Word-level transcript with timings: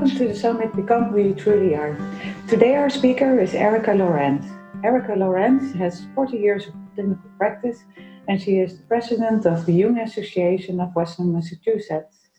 welcome 0.00 0.16
to 0.16 0.28
the 0.28 0.34
summit 0.34 0.74
Become 0.74 1.10
Who 1.10 1.18
You 1.18 1.34
Truly 1.34 1.74
Are. 1.74 1.94
Today, 2.48 2.74
our 2.74 2.88
speaker 2.88 3.38
is 3.38 3.52
Erica 3.52 3.92
Lorenz. 3.92 4.50
Erica 4.82 5.12
Lorenz 5.14 5.74
has 5.74 6.06
40 6.14 6.38
years 6.38 6.68
of 6.68 6.74
clinical 6.94 7.30
practice 7.36 7.84
and 8.26 8.40
she 8.40 8.60
is 8.60 8.78
the 8.78 8.82
president 8.84 9.44
of 9.44 9.66
the 9.66 9.74
Jung 9.74 9.98
Association 9.98 10.80
of 10.80 10.94
Western 10.94 11.34
Massachusetts. 11.34 12.30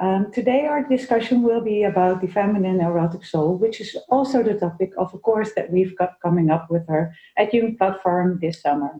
Um, 0.00 0.32
today, 0.32 0.66
our 0.66 0.82
discussion 0.82 1.42
will 1.42 1.60
be 1.60 1.84
about 1.84 2.20
the 2.20 2.26
feminine 2.26 2.80
erotic 2.80 3.24
soul, 3.24 3.56
which 3.56 3.80
is 3.80 3.96
also 4.08 4.42
the 4.42 4.54
topic 4.54 4.90
of 4.98 5.14
a 5.14 5.18
course 5.18 5.52
that 5.54 5.70
we've 5.70 5.96
got 5.96 6.18
coming 6.20 6.50
up 6.50 6.68
with 6.68 6.84
her 6.88 7.14
at 7.36 7.54
Jung 7.54 7.76
Platform 7.76 8.40
this 8.42 8.60
summer. 8.60 8.90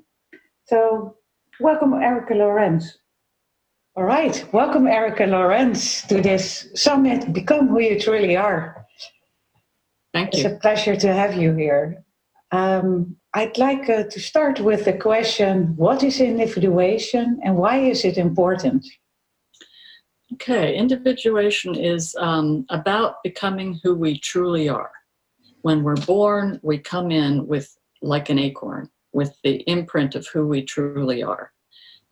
So, 0.66 1.16
welcome, 1.58 1.94
Erica 1.94 2.34
Lorenz. 2.34 2.96
All 3.98 4.04
right, 4.04 4.44
welcome 4.52 4.86
Erica 4.86 5.26
Lorenz 5.26 6.02
to 6.02 6.22
this 6.22 6.68
summit, 6.76 7.32
Become 7.32 7.66
Who 7.66 7.80
You 7.80 7.98
Truly 7.98 8.36
Are. 8.36 8.86
Thank 10.14 10.34
you. 10.34 10.44
It's 10.44 10.54
a 10.54 10.56
pleasure 10.60 10.94
to 10.94 11.12
have 11.12 11.34
you 11.34 11.52
here. 11.56 12.04
Um, 12.52 13.16
I'd 13.34 13.58
like 13.58 13.90
uh, 13.90 14.04
to 14.04 14.20
start 14.20 14.60
with 14.60 14.84
the 14.84 14.92
question 14.92 15.74
What 15.74 16.04
is 16.04 16.20
individuation 16.20 17.40
and 17.42 17.56
why 17.56 17.78
is 17.78 18.04
it 18.04 18.18
important? 18.18 18.86
Okay, 20.34 20.76
individuation 20.76 21.74
is 21.74 22.14
um, 22.20 22.66
about 22.70 23.20
becoming 23.24 23.80
who 23.82 23.96
we 23.96 24.20
truly 24.20 24.68
are. 24.68 24.92
When 25.62 25.82
we're 25.82 26.06
born, 26.06 26.60
we 26.62 26.78
come 26.78 27.10
in 27.10 27.48
with 27.48 27.76
like 28.00 28.30
an 28.30 28.38
acorn, 28.38 28.90
with 29.12 29.36
the 29.42 29.56
imprint 29.68 30.14
of 30.14 30.24
who 30.28 30.46
we 30.46 30.62
truly 30.62 31.24
are. 31.24 31.50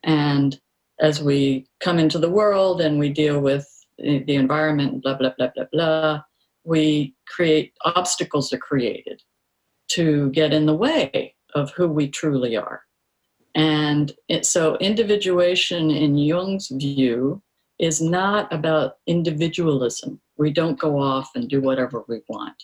And 0.02 0.60
as 1.00 1.22
we 1.22 1.66
come 1.80 1.98
into 1.98 2.18
the 2.18 2.30
world 2.30 2.80
and 2.80 2.98
we 2.98 3.10
deal 3.10 3.40
with 3.40 3.68
the 3.98 4.34
environment, 4.34 5.02
blah, 5.02 5.14
blah, 5.14 5.32
blah, 5.36 5.50
blah, 5.54 5.64
blah, 5.72 6.22
we 6.64 7.14
create 7.26 7.72
obstacles 7.84 8.52
are 8.52 8.58
created 8.58 9.22
to 9.88 10.30
get 10.30 10.52
in 10.52 10.66
the 10.66 10.74
way 10.74 11.34
of 11.54 11.70
who 11.72 11.88
we 11.88 12.08
truly 12.08 12.56
are. 12.56 12.82
And 13.54 14.12
it, 14.28 14.44
so, 14.44 14.76
individuation 14.78 15.90
in 15.90 16.18
Jung's 16.18 16.68
view 16.68 17.42
is 17.78 18.02
not 18.02 18.52
about 18.52 18.96
individualism. 19.06 20.20
We 20.36 20.50
don't 20.50 20.78
go 20.78 21.00
off 21.00 21.30
and 21.34 21.48
do 21.48 21.62
whatever 21.62 22.04
we 22.08 22.20
want, 22.28 22.62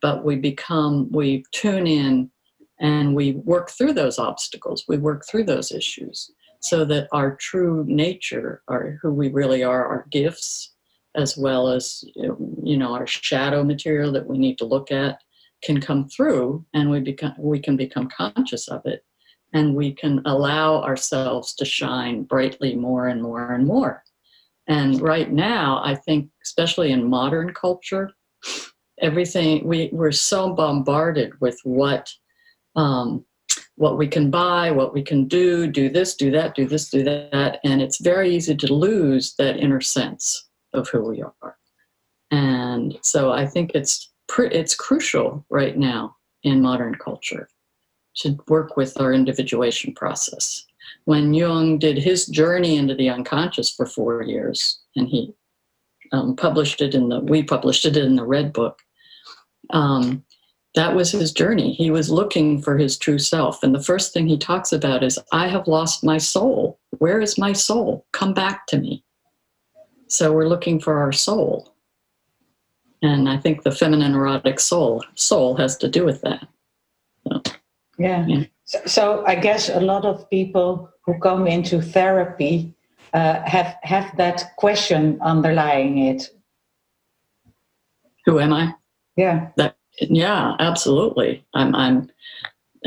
but 0.00 0.24
we 0.24 0.36
become, 0.36 1.10
we 1.10 1.44
tune 1.52 1.86
in 1.88 2.30
and 2.78 3.16
we 3.16 3.32
work 3.32 3.70
through 3.70 3.94
those 3.94 4.18
obstacles, 4.18 4.84
we 4.86 4.98
work 4.98 5.24
through 5.26 5.44
those 5.44 5.72
issues 5.72 6.30
so 6.60 6.84
that 6.84 7.08
our 7.12 7.36
true 7.36 7.84
nature, 7.86 8.62
our 8.68 8.98
who 9.02 9.12
we 9.12 9.28
really 9.28 9.62
are, 9.62 9.86
our 9.86 10.06
gifts, 10.10 10.74
as 11.14 11.36
well 11.36 11.68
as 11.68 12.04
you 12.16 12.76
know 12.76 12.92
our 12.92 13.06
shadow 13.06 13.64
material 13.64 14.12
that 14.12 14.26
we 14.26 14.38
need 14.38 14.58
to 14.58 14.64
look 14.64 14.90
at, 14.92 15.20
can 15.62 15.80
come 15.80 16.08
through, 16.08 16.64
and 16.74 16.90
we 16.90 17.00
become 17.00 17.34
we 17.38 17.58
can 17.58 17.76
become 17.76 18.08
conscious 18.08 18.68
of 18.68 18.82
it, 18.84 19.04
and 19.52 19.74
we 19.74 19.92
can 19.92 20.22
allow 20.26 20.82
ourselves 20.82 21.54
to 21.54 21.64
shine 21.64 22.24
brightly 22.24 22.74
more 22.74 23.08
and 23.08 23.22
more 23.22 23.52
and 23.52 23.66
more. 23.66 24.02
And 24.68 25.00
right 25.00 25.30
now, 25.30 25.80
I 25.84 25.94
think, 25.94 26.28
especially 26.42 26.90
in 26.90 27.08
modern 27.08 27.54
culture, 27.54 28.10
everything 29.00 29.66
we 29.66 29.90
we're 29.92 30.12
so 30.12 30.54
bombarded 30.54 31.32
with 31.40 31.58
what 31.64 32.10
um, 32.74 33.24
what 33.76 33.98
we 33.98 34.08
can 34.08 34.30
buy, 34.30 34.70
what 34.70 34.92
we 34.92 35.02
can 35.02 35.28
do, 35.28 35.66
do 35.66 35.88
this, 35.88 36.14
do 36.14 36.30
that, 36.30 36.54
do 36.54 36.66
this, 36.66 36.88
do 36.88 37.04
that. 37.04 37.60
And 37.62 37.80
it's 37.80 38.00
very 38.00 38.34
easy 38.34 38.56
to 38.56 38.74
lose 38.74 39.34
that 39.34 39.58
inner 39.58 39.80
sense 39.80 40.48
of 40.72 40.88
who 40.88 41.02
we 41.02 41.22
are. 41.22 41.56
And 42.30 42.98
so 43.02 43.32
I 43.32 43.46
think 43.46 43.72
it's 43.74 44.12
it's 44.38 44.74
crucial 44.74 45.46
right 45.50 45.78
now 45.78 46.16
in 46.42 46.60
modern 46.60 46.94
culture 46.96 47.48
to 48.16 48.36
work 48.48 48.76
with 48.76 48.98
our 49.00 49.12
individuation 49.12 49.94
process. 49.94 50.64
When 51.04 51.34
Jung 51.34 51.78
did 51.78 51.98
his 51.98 52.26
journey 52.26 52.76
into 52.76 52.94
the 52.94 53.08
unconscious 53.08 53.70
for 53.70 53.86
four 53.86 54.22
years, 54.22 54.80
and 54.96 55.08
he 55.08 55.34
um, 56.12 56.34
published 56.34 56.80
it 56.80 56.94
in 56.94 57.08
the 57.08 57.20
we 57.20 57.42
published 57.42 57.84
it 57.84 57.96
in 57.96 58.16
the 58.16 58.24
Red 58.24 58.52
Book. 58.52 58.80
Um, 59.70 60.24
that 60.76 60.94
was 60.94 61.10
his 61.10 61.32
journey. 61.32 61.72
He 61.72 61.90
was 61.90 62.10
looking 62.10 62.60
for 62.60 62.76
his 62.76 62.98
true 62.98 63.18
self. 63.18 63.62
And 63.62 63.74
the 63.74 63.82
first 63.82 64.12
thing 64.12 64.26
he 64.26 64.36
talks 64.36 64.72
about 64.72 65.02
is, 65.02 65.18
I 65.32 65.48
have 65.48 65.66
lost 65.66 66.04
my 66.04 66.18
soul. 66.18 66.78
Where 66.98 67.18
is 67.20 67.38
my 67.38 67.54
soul? 67.54 68.06
Come 68.12 68.34
back 68.34 68.66
to 68.68 68.78
me. 68.78 69.02
So 70.08 70.32
we're 70.32 70.48
looking 70.48 70.78
for 70.78 70.98
our 70.98 71.12
soul. 71.12 71.74
And 73.02 73.28
I 73.28 73.38
think 73.38 73.62
the 73.62 73.72
feminine 73.72 74.14
erotic 74.14 74.60
soul 74.60 75.02
soul 75.14 75.56
has 75.56 75.76
to 75.78 75.88
do 75.88 76.04
with 76.04 76.20
that. 76.22 76.46
So, 77.26 77.42
yeah. 77.98 78.26
yeah. 78.26 78.44
So, 78.64 78.80
so, 78.86 79.24
I 79.26 79.34
guess 79.34 79.68
a 79.68 79.80
lot 79.80 80.04
of 80.04 80.28
people 80.28 80.90
who 81.04 81.18
come 81.20 81.46
into 81.46 81.80
therapy 81.80 82.74
uh, 83.14 83.40
have 83.44 83.76
have 83.82 84.16
that 84.16 84.56
question 84.56 85.18
underlying 85.22 85.98
it. 85.98 86.30
Who 88.24 88.40
am 88.40 88.52
I? 88.52 88.74
Yeah. 89.16 89.48
That 89.56 89.76
yeah, 89.98 90.56
absolutely. 90.58 91.44
I'm 91.54 91.74
I'm 91.74 92.10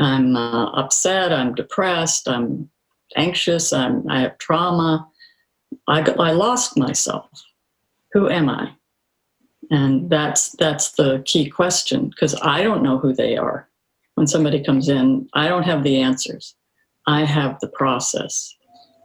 I'm 0.00 0.36
uh, 0.36 0.70
upset. 0.72 1.32
I'm 1.32 1.54
depressed. 1.54 2.28
I'm 2.28 2.70
anxious. 3.16 3.72
I'm 3.72 4.08
I 4.08 4.20
have 4.20 4.38
trauma. 4.38 5.08
I 5.88 6.00
I 6.02 6.32
lost 6.32 6.76
myself. 6.76 7.28
Who 8.12 8.28
am 8.28 8.48
I? 8.48 8.72
And 9.70 10.10
that's 10.10 10.50
that's 10.52 10.92
the 10.92 11.22
key 11.24 11.48
question 11.48 12.08
because 12.08 12.34
I 12.42 12.62
don't 12.62 12.82
know 12.82 12.98
who 12.98 13.12
they 13.12 13.36
are. 13.36 13.68
When 14.14 14.26
somebody 14.26 14.62
comes 14.62 14.88
in, 14.88 15.28
I 15.34 15.48
don't 15.48 15.62
have 15.62 15.82
the 15.82 16.00
answers. 16.00 16.54
I 17.06 17.24
have 17.24 17.58
the 17.60 17.68
process. 17.68 18.54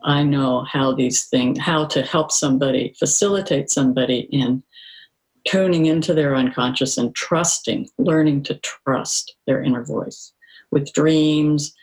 I 0.03 0.23
know 0.23 0.63
how 0.63 0.93
these 0.93 1.25
things, 1.25 1.59
how 1.59 1.85
to 1.85 2.03
help 2.03 2.31
somebody, 2.31 2.93
facilitate 2.99 3.69
somebody 3.69 4.27
in 4.31 4.61
tuning 5.45 5.85
into 5.85 6.13
their 6.13 6.35
unconscious 6.35 6.97
and 6.97 7.13
trusting, 7.15 7.89
learning 7.97 8.43
to 8.43 8.55
trust 8.55 9.35
their 9.45 9.61
inner 9.63 9.83
voice 9.83 10.33
with 10.71 10.91
dreams, 10.93 11.73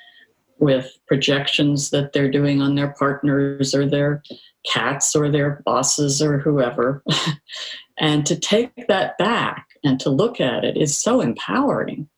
with 0.58 0.96
projections 1.06 1.90
that 1.90 2.12
they're 2.12 2.30
doing 2.30 2.60
on 2.60 2.74
their 2.74 2.94
partners 2.98 3.74
or 3.74 3.86
their 3.86 4.22
cats 4.64 5.16
or 5.16 5.28
their 5.28 5.60
bosses 5.64 6.22
or 6.22 6.38
whoever. 6.38 7.02
and 7.98 8.24
to 8.26 8.38
take 8.38 8.86
that 8.86 9.18
back 9.18 9.66
and 9.84 9.98
to 10.00 10.10
look 10.10 10.40
at 10.40 10.64
it 10.64 10.76
is 10.76 10.96
so 10.96 11.20
empowering 11.20 12.08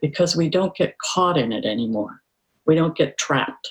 because 0.00 0.36
we 0.36 0.48
don't 0.48 0.74
get 0.74 0.98
caught 0.98 1.38
in 1.38 1.52
it 1.52 1.64
anymore. 1.64 2.20
We 2.66 2.74
don't 2.74 2.96
get 2.96 3.18
trapped. 3.18 3.70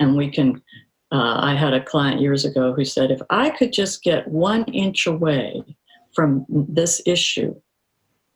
And 0.00 0.16
we 0.16 0.30
can. 0.30 0.62
Uh, 1.10 1.38
I 1.40 1.54
had 1.54 1.72
a 1.72 1.82
client 1.82 2.20
years 2.20 2.44
ago 2.44 2.72
who 2.74 2.84
said, 2.84 3.10
if 3.10 3.20
I 3.30 3.50
could 3.50 3.72
just 3.72 4.02
get 4.02 4.28
one 4.28 4.64
inch 4.64 5.06
away 5.06 5.62
from 6.18 6.44
this 6.48 7.00
issue, 7.06 7.54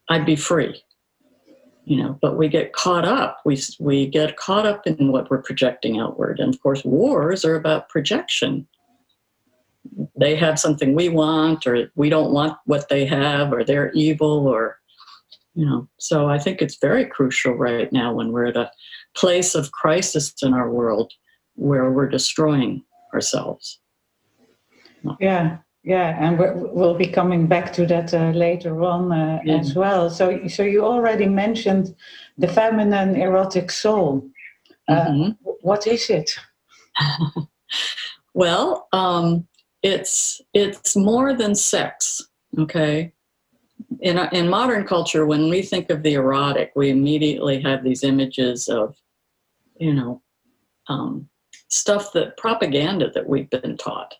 I'd 0.09 0.25
be 0.25 0.37
free. 0.37 0.81
You 1.85 1.97
know, 1.97 2.17
but 2.23 2.39
we 2.39 2.47
get 2.47 2.73
caught 2.73 3.05
up. 3.05 3.41
We 3.45 3.61
we 3.81 4.07
get 4.07 4.37
caught 4.37 4.67
up 4.67 4.87
in 4.87 5.11
what 5.11 5.29
we're 5.29 5.43
projecting 5.43 5.99
outward, 5.99 6.39
and 6.39 6.55
of 6.55 6.63
course, 6.63 6.85
wars 6.85 7.45
are 7.45 7.57
about 7.57 7.89
projection. 7.89 8.69
They 10.17 10.37
have 10.37 10.61
something 10.61 10.95
we 10.95 11.09
want, 11.09 11.67
or 11.67 11.91
we 11.97 12.09
don't 12.09 12.33
want 12.33 12.57
what 12.67 12.89
they 12.89 13.05
have, 13.05 13.53
or 13.53 13.65
they're 13.65 13.91
evil, 13.95 14.47
or 14.47 14.79
you 15.57 15.67
know. 15.67 15.89
So 15.99 16.29
I 16.29 16.39
think 16.39 16.63
it's 16.63 16.77
very 16.77 17.05
crucial 17.05 17.55
right 17.55 17.93
now 17.93 18.15
when 18.15 18.31
we're 18.31 18.47
at 18.47 18.57
a 18.57 18.71
place 19.17 19.57
of 19.57 19.73
crisis 19.73 20.33
in 20.41 20.55
our 20.55 20.71
world 20.71 21.13
where 21.57 21.91
we're 21.91 22.09
destroying 22.09 22.85
ourselves. 23.13 23.81
Yeah, 25.19 25.59
yeah, 25.85 26.17
and 26.21 26.39
we'll 26.39 26.95
be 26.95 27.09
coming 27.09 27.49
back 27.49 27.73
to 27.73 27.87
that 27.87 28.15
uh, 28.15 28.31
later 28.31 28.83
on 28.83 29.11
uh, 29.11 29.41
yeah. 29.45 29.57
as 29.57 29.75
well. 29.75 30.11
So, 30.11 30.47
so 30.47 30.63
you 30.63 30.85
already 30.85 31.27
mentioned 31.27 31.97
the 32.39 32.47
feminine 32.47 33.17
erotic 33.17 33.73
soul. 33.73 34.31
Uh, 34.89 35.07
mm-hmm. 35.07 35.31
What 35.63 35.89
is 35.89 36.09
it? 36.09 36.31
well, 38.35 38.87
um, 38.93 39.49
it's 39.83 40.41
it's 40.55 40.95
more 40.95 41.35
than 41.35 41.57
sex. 41.57 42.29
Okay, 42.57 43.13
in 44.01 44.19
in 44.33 44.49
modern 44.49 44.87
culture, 44.87 45.27
when 45.27 45.51
we 45.51 45.63
think 45.63 45.91
of 45.91 46.05
the 46.05 46.15
erotic, 46.15 46.71
we 46.77 46.91
immediately 46.91 47.61
have 47.61 47.83
these 47.83 48.05
images 48.05 48.69
of, 48.69 48.95
you 49.81 49.95
know, 49.95 50.23
um, 50.87 51.29
stuff 51.69 52.13
that 52.13 52.37
propaganda 52.37 53.11
that 53.11 53.29
we've 53.29 53.51
been 53.51 53.77
taught 53.77 54.15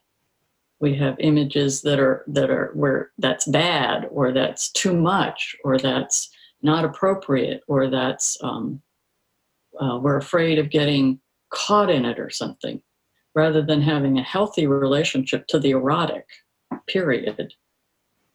we 0.83 0.93
have 0.93 1.15
images 1.19 1.81
that 1.81 1.97
are 1.97 2.25
that 2.27 2.49
are 2.51 2.71
where 2.73 3.11
that's 3.17 3.47
bad 3.47 4.05
or 4.11 4.33
that's 4.33 4.69
too 4.69 4.93
much 4.93 5.55
or 5.63 5.77
that's 5.77 6.29
not 6.61 6.83
appropriate 6.83 7.61
or 7.69 7.89
that's 7.89 8.37
um, 8.43 8.81
uh, 9.79 9.97
we're 10.03 10.17
afraid 10.17 10.59
of 10.59 10.69
getting 10.69 11.17
caught 11.51 11.89
in 11.89 12.03
it 12.03 12.19
or 12.19 12.29
something 12.29 12.81
rather 13.33 13.61
than 13.61 13.81
having 13.81 14.19
a 14.19 14.23
healthy 14.23 14.67
relationship 14.67 15.47
to 15.47 15.57
the 15.57 15.71
erotic 15.71 16.27
period 16.89 17.53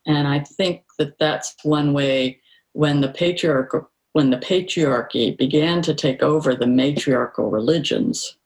And 0.06 0.26
I 0.26 0.38
think 0.40 0.84
that 0.98 1.18
that's 1.18 1.54
one 1.64 1.92
way 1.92 2.40
when 2.72 3.02
the 3.02 3.12
patriarchal 3.12 3.90
when 4.14 4.30
the 4.30 4.38
patriarchy 4.38 5.36
began 5.36 5.82
to 5.82 5.94
take 5.94 6.22
over 6.22 6.54
the 6.54 6.66
matriarchal 6.66 7.50
religions, 7.50 8.38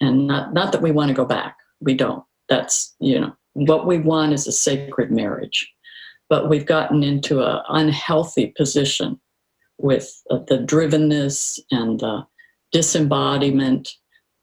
and 0.00 0.26
not 0.26 0.54
not 0.54 0.72
that 0.72 0.80
we 0.80 0.90
want 0.90 1.08
to 1.08 1.22
go 1.22 1.26
back, 1.26 1.58
we 1.80 1.92
don't. 1.92 2.24
That's 2.48 2.96
you 2.98 3.20
know 3.20 3.36
what 3.54 3.86
we 3.86 3.98
want 3.98 4.32
is 4.32 4.46
a 4.46 4.52
sacred 4.52 5.10
marriage, 5.10 5.70
but 6.28 6.48
we've 6.48 6.66
gotten 6.66 7.02
into 7.02 7.42
an 7.44 7.60
unhealthy 7.68 8.48
position 8.56 9.20
with 9.78 10.22
uh, 10.30 10.38
the 10.48 10.58
drivenness 10.58 11.58
and 11.70 12.00
the 12.00 12.26
disembodiment 12.70 13.90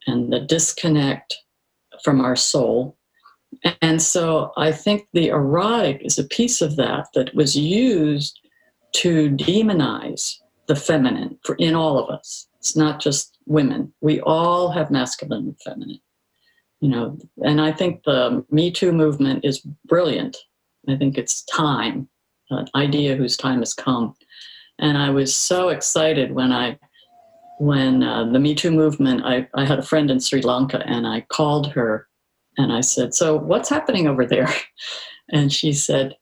and 0.05 0.31
the 0.31 0.39
disconnect 0.39 1.35
from 2.03 2.21
our 2.21 2.35
soul. 2.35 2.97
And 3.81 4.01
so 4.01 4.51
I 4.57 4.71
think 4.71 5.07
the 5.13 5.29
erotic 5.29 6.01
is 6.03 6.19
a 6.19 6.23
piece 6.23 6.61
of 6.61 6.75
that 6.75 7.07
that 7.15 7.33
was 7.33 7.55
used 7.55 8.39
to 8.93 9.29
demonize 9.31 10.35
the 10.67 10.75
feminine 10.75 11.37
for 11.43 11.55
in 11.55 11.75
all 11.75 11.97
of 11.97 12.09
us. 12.09 12.47
It's 12.59 12.75
not 12.75 13.01
just 13.01 13.37
women. 13.45 13.91
We 14.01 14.21
all 14.21 14.69
have 14.71 14.91
masculine 14.91 15.47
and 15.47 15.61
feminine. 15.65 15.99
You 16.81 16.89
know, 16.89 17.17
and 17.43 17.59
I 17.59 17.71
think 17.71 18.03
the 18.03 18.45
Me 18.49 18.71
Too 18.71 18.91
movement 18.91 19.43
is 19.43 19.59
brilliant. 19.85 20.37
I 20.87 20.95
think 20.95 21.17
it's 21.17 21.43
time, 21.45 22.07
an 22.49 22.67
idea 22.73 23.15
whose 23.15 23.35
time 23.35 23.59
has 23.59 23.73
come. 23.73 24.15
And 24.79 24.97
I 24.97 25.09
was 25.09 25.35
so 25.35 25.69
excited 25.69 26.31
when 26.33 26.53
I 26.53 26.79
when 27.59 28.03
uh, 28.03 28.23
the 28.31 28.39
Me 28.39 28.55
Too 28.55 28.71
movement, 28.71 29.25
I, 29.25 29.45
I 29.53 29.65
had 29.65 29.79
a 29.79 29.83
friend 29.83 30.09
in 30.09 30.21
Sri 30.21 30.41
Lanka 30.41 30.81
and 30.87 31.05
I 31.05 31.21
called 31.29 31.69
her 31.73 32.07
and 32.57 32.71
I 32.71 32.81
said, 32.81 33.13
So 33.13 33.35
what's 33.37 33.69
happening 33.69 34.07
over 34.07 34.25
there? 34.25 34.49
And 35.31 35.53
she 35.53 35.73
said, 35.73 36.15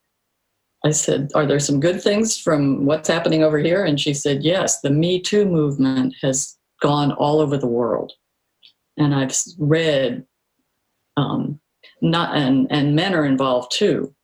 I 0.83 0.91
said, 0.91 1.29
Are 1.33 1.45
there 1.45 1.61
some 1.61 1.79
good 1.79 2.01
things 2.01 2.37
from 2.37 2.85
what's 2.85 3.07
happening 3.07 3.41
over 3.41 3.57
here? 3.57 3.85
And 3.85 3.97
she 3.97 4.13
said, 4.13 4.43
Yes, 4.43 4.81
the 4.81 4.89
Me 4.89 5.21
Too 5.21 5.45
movement 5.45 6.13
has 6.21 6.57
gone 6.81 7.13
all 7.13 7.39
over 7.39 7.57
the 7.57 7.67
world. 7.67 8.11
And 8.97 9.15
I've 9.15 9.33
read, 9.57 10.25
um, 11.17 11.59
not, 12.01 12.35
and, 12.35 12.67
and 12.69 12.95
men 12.95 13.13
are 13.13 13.25
involved 13.25 13.71
too, 13.71 14.15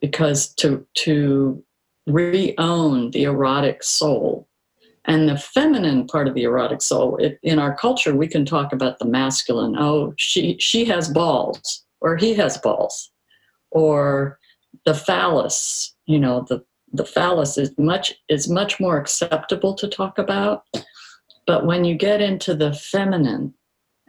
because 0.00 0.54
to, 0.54 0.86
to 0.94 1.64
re 2.06 2.54
own 2.58 3.10
the 3.10 3.24
erotic 3.24 3.82
soul 3.82 4.48
and 5.06 5.28
the 5.28 5.38
feminine 5.38 6.06
part 6.06 6.28
of 6.28 6.34
the 6.34 6.44
erotic 6.44 6.82
soul 6.82 7.16
it, 7.16 7.38
in 7.42 7.58
our 7.58 7.76
culture 7.76 8.14
we 8.14 8.28
can 8.28 8.44
talk 8.44 8.72
about 8.72 8.98
the 8.98 9.04
masculine. 9.04 9.76
Oh 9.76 10.14
she 10.16 10.56
she 10.58 10.84
has 10.84 11.08
balls 11.08 11.84
or 12.00 12.16
he 12.16 12.34
has 12.34 12.58
balls 12.58 13.10
or 13.70 14.38
the 14.84 14.94
phallus 14.94 15.94
you 16.06 16.20
know 16.20 16.46
the 16.48 16.64
the 16.92 17.04
phallus 17.04 17.58
is 17.58 17.72
much 17.78 18.14
is 18.28 18.48
much 18.48 18.80
more 18.80 18.98
acceptable 18.98 19.74
to 19.74 19.88
talk 19.88 20.18
about. 20.18 20.64
But 21.46 21.66
when 21.66 21.84
you 21.84 21.94
get 21.94 22.20
into 22.20 22.54
the 22.54 22.72
feminine 22.72 23.54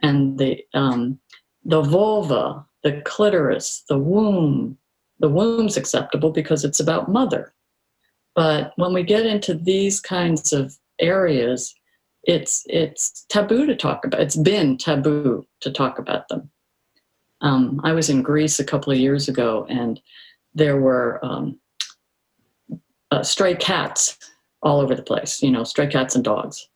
and 0.02 0.38
the 0.38 0.64
um, 0.74 1.18
the 1.64 1.82
vulva 1.82 2.64
the 2.84 3.00
clitoris 3.04 3.84
the 3.88 3.98
womb 3.98 4.76
the 5.20 5.28
womb's 5.28 5.76
acceptable 5.76 6.30
because 6.30 6.64
it's 6.64 6.80
about 6.80 7.10
mother 7.10 7.52
but 8.38 8.72
when 8.76 8.92
we 8.92 9.02
get 9.02 9.26
into 9.26 9.52
these 9.52 10.00
kinds 10.00 10.52
of 10.52 10.78
areas, 11.00 11.74
it's 12.22 12.64
it's 12.68 13.26
taboo 13.28 13.66
to 13.66 13.74
talk 13.74 14.04
about. 14.04 14.20
It's 14.20 14.36
been 14.36 14.76
taboo 14.76 15.44
to 15.58 15.72
talk 15.72 15.98
about 15.98 16.28
them. 16.28 16.48
Um, 17.40 17.80
I 17.82 17.90
was 17.92 18.08
in 18.08 18.22
Greece 18.22 18.60
a 18.60 18.64
couple 18.64 18.92
of 18.92 18.98
years 19.00 19.28
ago, 19.28 19.66
and 19.68 20.00
there 20.54 20.80
were 20.80 21.18
um, 21.24 21.58
uh, 23.10 23.24
stray 23.24 23.56
cats 23.56 24.16
all 24.62 24.80
over 24.80 24.94
the 24.94 25.02
place. 25.02 25.42
You 25.42 25.50
know, 25.50 25.64
stray 25.64 25.88
cats 25.88 26.14
and 26.14 26.22
dogs. 26.22 26.68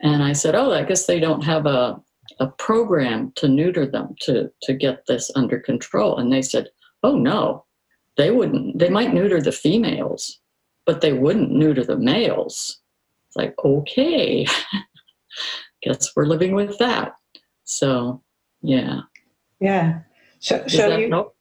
And 0.00 0.22
I 0.22 0.32
said, 0.32 0.54
"Oh, 0.54 0.72
I 0.72 0.84
guess 0.84 1.06
they 1.06 1.18
don't 1.18 1.42
have 1.42 1.66
a 1.66 2.00
a 2.40 2.46
program 2.46 3.32
to 3.36 3.48
neuter 3.48 3.86
them 3.86 4.14
to 4.20 4.50
to 4.62 4.74
get 4.74 5.06
this 5.06 5.30
under 5.34 5.58
control." 5.58 6.16
And 6.18 6.32
they 6.32 6.42
said, 6.42 6.68
"Oh 7.02 7.16
no, 7.16 7.64
they 8.16 8.30
wouldn't. 8.30 8.78
They 8.78 8.90
might 8.90 9.14
neuter 9.14 9.40
the 9.40 9.52
females, 9.52 10.40
but 10.86 11.00
they 11.00 11.12
wouldn't 11.12 11.50
neuter 11.50 11.84
the 11.84 11.98
males." 11.98 12.80
It's 13.28 13.36
like, 13.36 13.54
okay, 13.62 14.46
guess 15.82 16.10
we're 16.16 16.24
living 16.24 16.54
with 16.54 16.78
that. 16.78 17.12
So, 17.64 18.22
yeah. 18.62 19.00
Yeah. 19.60 20.00
So, 20.40 20.66
so 20.66 20.96
you, 20.96 21.10
help? 21.10 21.36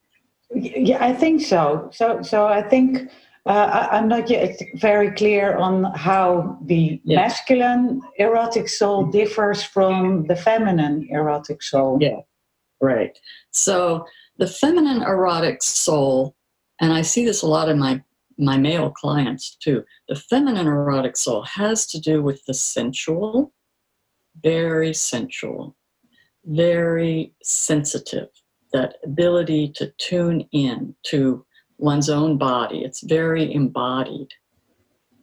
yeah, 0.53 1.03
I 1.03 1.13
think 1.13 1.41
so. 1.41 1.89
So, 1.93 2.21
so 2.21 2.45
I 2.45 2.61
think 2.61 3.09
uh, 3.47 3.87
I, 3.91 3.97
am 3.97 4.07
not 4.07 4.29
yet 4.29 4.61
very 4.75 5.11
clear 5.11 5.55
on 5.55 5.85
how 5.95 6.57
the 6.65 7.01
yeah. 7.03 7.15
masculine 7.15 8.01
erotic 8.17 8.67
soul 8.67 9.05
differs 9.05 9.63
from 9.63 10.25
the 10.27 10.35
feminine 10.35 11.07
erotic 11.09 11.63
soul. 11.63 11.97
Yeah, 12.01 12.19
right. 12.81 13.17
So 13.51 14.05
the 14.37 14.47
feminine 14.47 15.01
erotic 15.01 15.63
soul, 15.63 16.35
and 16.81 16.91
I 16.93 17.01
see 17.01 17.25
this 17.25 17.41
a 17.41 17.47
lot 17.47 17.69
in 17.69 17.79
my 17.79 18.03
my 18.37 18.57
male 18.57 18.91
clients 18.91 19.55
too. 19.55 19.83
The 20.09 20.15
feminine 20.15 20.67
erotic 20.67 21.17
soul 21.17 21.41
has 21.43 21.87
to 21.87 21.99
do 21.99 22.21
with 22.21 22.45
the 22.45 22.53
sensual, 22.53 23.51
very 24.43 24.93
sensual, 24.93 25.75
very 26.45 27.33
sensitive, 27.41 28.27
that 28.73 28.97
ability 29.03 29.69
to 29.77 29.91
tune 29.97 30.47
in 30.51 30.93
to 31.03 31.45
one's 31.77 32.09
own 32.09 32.37
body. 32.37 32.83
It's 32.83 33.01
very 33.01 33.53
embodied. 33.53 34.29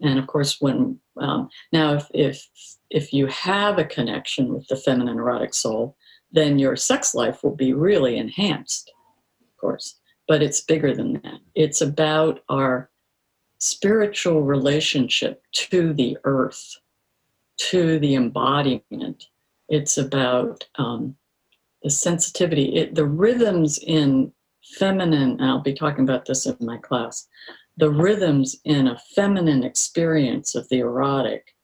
And 0.03 0.19
of 0.19 0.27
course, 0.27 0.61
when 0.61 0.99
um, 1.17 1.49
now, 1.73 1.95
if, 1.95 2.09
if 2.13 2.49
if 2.91 3.13
you 3.13 3.27
have 3.27 3.79
a 3.79 3.85
connection 3.85 4.53
with 4.53 4.67
the 4.69 4.77
feminine 4.77 5.19
erotic 5.19 5.55
soul, 5.55 5.97
then 6.33 6.59
your 6.59 6.77
sex 6.77 7.15
life 7.15 7.43
will 7.43 7.55
be 7.55 7.73
really 7.73 8.17
enhanced, 8.17 8.93
of 9.41 9.57
course. 9.57 9.99
But 10.27 10.43
it's 10.43 10.61
bigger 10.61 10.95
than 10.95 11.15
that. 11.15 11.41
It's 11.55 11.81
about 11.81 12.41
our 12.49 12.91
spiritual 13.59 14.43
relationship 14.43 15.43
to 15.53 15.93
the 15.93 16.19
earth, 16.25 16.77
to 17.57 17.99
the 17.99 18.15
embodiment. 18.15 19.27
It's 19.69 19.97
about 19.97 20.65
um, 20.77 21.17
the 21.83 21.91
sensitivity, 21.91 22.77
it, 22.77 22.95
the 22.95 23.07
rhythms 23.07 23.79
in 23.79 24.33
feminine, 24.79 25.41
I'll 25.41 25.61
be 25.61 25.75
talking 25.75 26.05
about 26.05 26.27
this 26.27 26.47
in 26.47 26.57
my 26.61 26.79
class, 26.79 27.27
the 27.77 27.91
rhythms 27.91 28.57
in 28.65 28.87
a 28.87 29.01
feminine 29.15 29.65
experience 29.65 30.55
of 30.55 30.69
the 30.69 30.79
erotic 30.79 31.55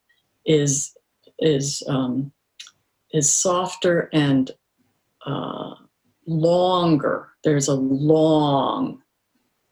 is 0.44 0.96
is 1.38 1.82
um, 1.88 2.32
is 3.12 3.32
softer 3.32 4.08
and 4.12 4.50
uh, 5.26 5.74
longer. 6.26 7.28
There's 7.44 7.68
a 7.68 7.74
long 7.74 9.02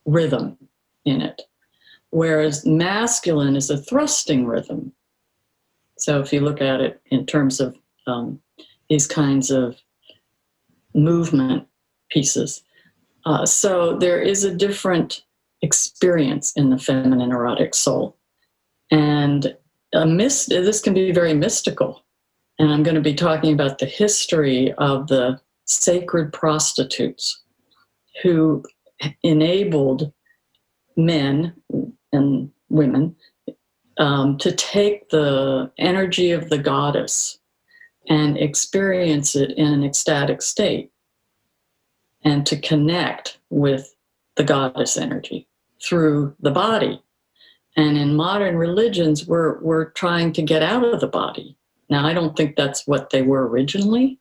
rhythm 0.07 0.57
in 1.04 1.21
it 1.21 1.42
whereas 2.11 2.64
masculine 2.64 3.57
is 3.57 3.71
a 3.71 3.76
thrusting 3.76 4.47
rhythm. 4.47 4.92
So 5.99 6.21
if 6.21 6.33
you 6.33 6.40
look 6.40 6.61
at 6.61 6.80
it 6.80 7.00
in 7.11 7.26
terms 7.26 7.61
of 7.61 7.76
um, 8.07 8.40
these 8.88 9.07
kinds 9.07 9.50
of 9.50 9.76
movement 10.95 11.66
pieces, 12.11 12.62
uh, 13.28 13.44
so 13.44 13.94
there 13.94 14.23
is 14.23 14.42
a 14.42 14.54
different 14.54 15.23
experience 15.61 16.50
in 16.56 16.70
the 16.70 16.78
feminine 16.78 17.30
erotic 17.30 17.75
soul, 17.75 18.16
and 18.90 19.54
a 19.92 20.06
mist. 20.06 20.49
This 20.49 20.80
can 20.80 20.94
be 20.94 21.12
very 21.12 21.35
mystical, 21.35 22.02
and 22.58 22.73
I'm 22.73 22.82
going 22.82 22.94
to 22.94 23.02
be 23.02 23.14
talking 23.14 23.52
about 23.52 23.78
the 23.78 23.87
history 23.87 24.73
of 24.78 25.08
the 25.08 25.38
sacred 25.66 26.32
prostitutes 26.32 27.42
who 28.23 28.64
enabled 29.23 30.11
men 30.97 31.52
and 32.14 32.50
women 32.70 33.14
um, 33.99 34.38
to 34.38 34.52
take 34.52 35.11
the 35.11 35.70
energy 35.76 36.30
of 36.30 36.49
the 36.49 36.56
goddess 36.56 37.38
and 38.08 38.38
experience 38.38 39.37
it 39.37 39.50
in 39.50 39.66
an 39.66 39.85
ecstatic 39.85 40.40
state 40.40 40.90
and 42.25 42.46
to 42.46 42.58
connect 42.58 43.38
with 43.50 43.94
the 44.37 44.44
goddess 44.44 44.96
energy 44.96 45.46
through 45.82 46.34
the 46.40 46.50
body. 46.50 47.02
And 47.76 47.96
in 47.96 48.16
modern 48.16 48.56
religions, 48.56 49.26
we're, 49.26 49.58
we're 49.60 49.90
trying 49.90 50.32
to 50.32 50.42
get 50.42 50.62
out 50.62 50.84
of 50.84 51.00
the 51.00 51.06
body. 51.06 51.56
Now, 51.88 52.06
I 52.06 52.12
don't 52.12 52.37
think 52.37 52.56
that's 52.56 52.87
what 52.87 53.10
they 53.10 53.22
were 53.22 53.46
originally, 53.48 54.18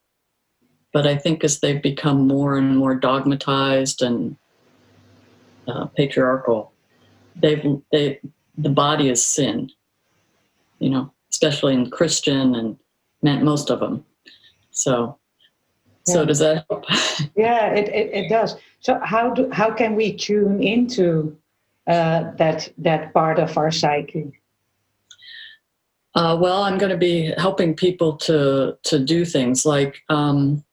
but 0.93 1.07
I 1.07 1.17
think 1.17 1.43
as 1.43 1.59
they've 1.59 1.81
become 1.81 2.27
more 2.27 2.57
and 2.57 2.77
more 2.77 2.95
dogmatized 2.95 4.01
and 4.01 4.37
uh, 5.67 5.85
patriarchal, 5.87 6.71
they've 7.41 7.63
they 7.91 8.19
the 8.57 8.69
body 8.69 9.09
is 9.09 9.23
sin 9.23 9.69
you 10.79 10.89
know 10.89 11.11
especially 11.31 11.73
in 11.73 11.89
christian 11.89 12.55
and 12.55 12.77
most 13.43 13.69
of 13.69 13.79
them 13.79 14.03
so 14.71 15.17
so 16.07 16.25
does 16.25 16.39
that 16.39 16.65
help 16.69 16.85
yeah 17.35 17.73
it, 17.73 17.87
it, 17.89 18.13
it 18.13 18.29
does 18.29 18.55
so 18.79 18.99
how 19.03 19.29
do 19.33 19.49
how 19.51 19.71
can 19.71 19.95
we 19.95 20.13
tune 20.13 20.61
into 20.61 21.37
uh, 21.87 22.31
that 22.35 22.69
that 22.77 23.13
part 23.13 23.39
of 23.39 23.57
our 23.57 23.71
psyche? 23.71 24.33
Uh, 26.15 26.37
well, 26.39 26.63
I'm 26.63 26.77
going 26.77 26.91
to 26.91 26.97
be 26.97 27.33
helping 27.37 27.75
people 27.75 28.17
to 28.17 28.77
to 28.83 28.99
do 28.99 29.23
things 29.23 29.65
like 29.65 30.01
um, 30.09 30.63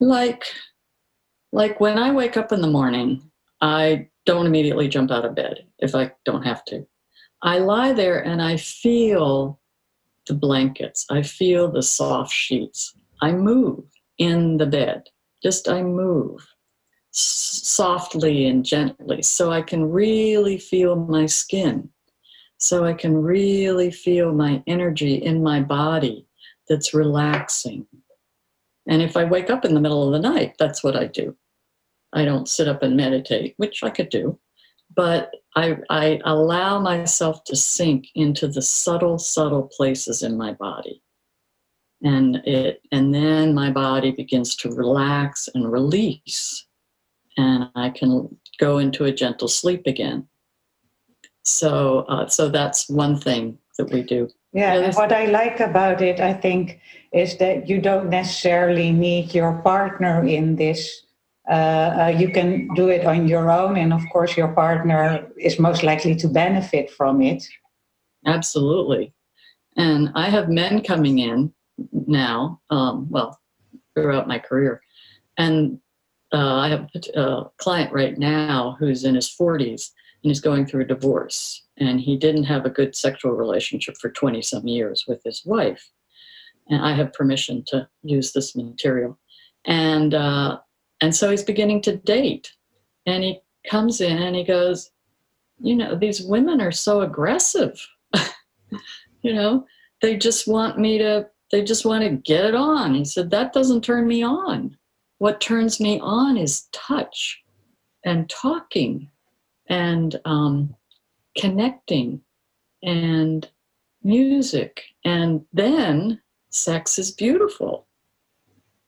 like 0.00 0.44
like 1.52 1.80
when 1.80 1.98
I 1.98 2.12
wake 2.12 2.36
up 2.36 2.52
in 2.52 2.60
the 2.60 2.66
morning, 2.66 3.22
I 3.60 4.08
don't 4.26 4.46
immediately 4.46 4.86
jump 4.86 5.10
out 5.10 5.24
of 5.24 5.34
bed 5.34 5.64
if 5.78 5.94
I 5.94 6.12
don't 6.24 6.42
have 6.42 6.64
to. 6.66 6.86
I 7.42 7.58
lie 7.58 7.92
there 7.92 8.24
and 8.24 8.40
I 8.40 8.56
feel 8.56 9.58
the 10.26 10.34
blankets. 10.34 11.06
I 11.10 11.22
feel 11.22 11.70
the 11.70 11.82
soft 11.82 12.32
sheets. 12.32 12.94
I 13.20 13.32
move 13.32 13.84
in 14.22 14.56
the 14.56 14.66
bed. 14.66 15.08
Just 15.42 15.68
I 15.68 15.82
move 15.82 16.46
softly 17.10 18.46
and 18.46 18.64
gently 18.64 19.20
so 19.22 19.50
I 19.50 19.62
can 19.62 19.90
really 19.90 20.58
feel 20.58 20.94
my 20.94 21.26
skin. 21.26 21.90
So 22.58 22.84
I 22.84 22.92
can 22.92 23.20
really 23.20 23.90
feel 23.90 24.32
my 24.32 24.62
energy 24.68 25.14
in 25.14 25.42
my 25.42 25.60
body 25.60 26.26
that's 26.68 26.94
relaxing. 26.94 27.86
And 28.86 29.02
if 29.02 29.16
I 29.16 29.24
wake 29.24 29.50
up 29.50 29.64
in 29.64 29.74
the 29.74 29.80
middle 29.80 30.06
of 30.06 30.12
the 30.12 30.28
night, 30.28 30.54
that's 30.58 30.84
what 30.84 30.96
I 30.96 31.06
do. 31.06 31.36
I 32.12 32.24
don't 32.24 32.48
sit 32.48 32.68
up 32.68 32.82
and 32.82 32.96
meditate, 32.96 33.54
which 33.56 33.82
I 33.82 33.90
could 33.90 34.10
do, 34.10 34.38
but 34.94 35.32
I, 35.56 35.78
I 35.90 36.20
allow 36.24 36.78
myself 36.78 37.42
to 37.44 37.56
sink 37.56 38.06
into 38.14 38.46
the 38.46 38.62
subtle, 38.62 39.18
subtle 39.18 39.68
places 39.76 40.22
in 40.22 40.36
my 40.36 40.52
body. 40.52 41.02
And 42.02 42.36
it 42.44 42.82
and 42.90 43.14
then 43.14 43.54
my 43.54 43.70
body 43.70 44.10
begins 44.10 44.56
to 44.56 44.70
relax 44.70 45.48
and 45.54 45.70
release. 45.70 46.66
And 47.36 47.68
I 47.74 47.90
can 47.90 48.36
go 48.58 48.78
into 48.78 49.04
a 49.04 49.12
gentle 49.12 49.48
sleep 49.48 49.86
again. 49.86 50.26
So 51.42 52.00
uh, 52.08 52.28
so 52.28 52.48
that's 52.48 52.88
one 52.88 53.18
thing 53.18 53.58
that 53.78 53.90
we 53.90 54.02
do. 54.02 54.28
Yeah, 54.52 54.74
and 54.74 54.94
what 54.94 55.12
I 55.12 55.26
like 55.26 55.60
about 55.60 56.02
it, 56.02 56.20
I 56.20 56.34
think, 56.34 56.80
is 57.12 57.38
that 57.38 57.68
you 57.68 57.80
don't 57.80 58.10
necessarily 58.10 58.92
need 58.92 59.34
your 59.34 59.62
partner 59.62 60.26
in 60.26 60.56
this 60.56 61.06
uh, 61.48 61.52
uh, 61.52 62.14
you 62.16 62.30
can 62.30 62.68
do 62.74 62.88
it 62.88 63.04
on 63.04 63.26
your 63.26 63.50
own, 63.50 63.76
and 63.76 63.92
of 63.92 64.02
course, 64.12 64.36
your 64.36 64.48
partner 64.48 65.26
is 65.36 65.58
most 65.58 65.82
likely 65.82 66.14
to 66.14 66.28
benefit 66.28 66.90
from 66.90 67.20
it. 67.20 67.42
Absolutely. 68.26 69.12
And 69.76 70.10
I 70.14 70.28
have 70.28 70.48
men 70.48 70.82
coming 70.82 71.18
in 71.18 71.52
now, 71.92 72.60
um, 72.70 73.08
well, 73.10 73.40
throughout 73.94 74.28
my 74.28 74.38
career. 74.38 74.80
And 75.38 75.78
uh, 76.32 76.56
I 76.56 76.68
have 76.68 76.88
a 77.14 77.44
client 77.58 77.92
right 77.92 78.16
now 78.18 78.76
who's 78.78 79.04
in 79.04 79.14
his 79.14 79.28
40s 79.28 79.90
and 80.22 80.30
he's 80.30 80.40
going 80.40 80.66
through 80.66 80.82
a 80.82 80.86
divorce. 80.86 81.64
And 81.78 82.00
he 82.00 82.16
didn't 82.16 82.44
have 82.44 82.64
a 82.64 82.70
good 82.70 82.94
sexual 82.94 83.32
relationship 83.32 83.96
for 84.00 84.10
20 84.10 84.40
some 84.42 84.66
years 84.66 85.04
with 85.08 85.22
his 85.24 85.42
wife. 85.44 85.90
And 86.68 86.82
I 86.82 86.94
have 86.94 87.12
permission 87.12 87.64
to 87.68 87.88
use 88.02 88.32
this 88.32 88.54
material. 88.54 89.18
And 89.64 90.14
uh, 90.14 90.58
and 91.00 91.14
so 91.14 91.30
he's 91.30 91.42
beginning 91.42 91.82
to 91.82 91.96
date. 91.96 92.52
And 93.06 93.24
he 93.24 93.40
comes 93.68 94.00
in 94.00 94.18
and 94.18 94.36
he 94.36 94.44
goes, 94.44 94.90
You 95.60 95.74
know, 95.74 95.96
these 95.96 96.22
women 96.22 96.60
are 96.60 96.72
so 96.72 97.00
aggressive. 97.00 97.84
you 99.22 99.34
know, 99.34 99.66
they 100.00 100.16
just 100.16 100.46
want 100.46 100.78
me 100.78 100.98
to, 100.98 101.28
they 101.52 101.62
just 101.62 101.84
want 101.84 102.02
to 102.02 102.10
get 102.10 102.44
it 102.44 102.54
on. 102.54 102.94
He 102.94 103.04
said, 103.04 103.30
That 103.30 103.52
doesn't 103.52 103.84
turn 103.84 104.08
me 104.08 104.22
on. 104.22 104.76
What 105.18 105.40
turns 105.40 105.80
me 105.80 106.00
on 106.00 106.36
is 106.36 106.68
touch 106.72 107.40
and 108.04 108.28
talking 108.28 109.08
and 109.68 110.20
um, 110.24 110.74
connecting 111.38 112.20
and 112.82 113.48
music. 114.02 114.82
And 115.04 115.44
then 115.52 116.20
sex 116.50 116.98
is 116.98 117.12
beautiful 117.12 117.86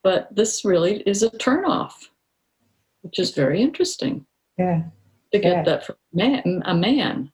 but 0.04 0.28
this 0.30 0.64
really 0.64 1.00
is 1.06 1.25
a 1.25 1.30
turnoff, 1.30 2.09
which 3.00 3.18
is 3.18 3.33
very 3.33 3.61
interesting. 3.61 4.25
Yeah. 4.59 4.83
To 5.33 5.38
get 5.40 5.52
yeah. 5.52 5.62
that 5.64 5.87
from 5.87 5.97
man, 6.12 6.62
a 6.66 6.75
man. 6.75 7.33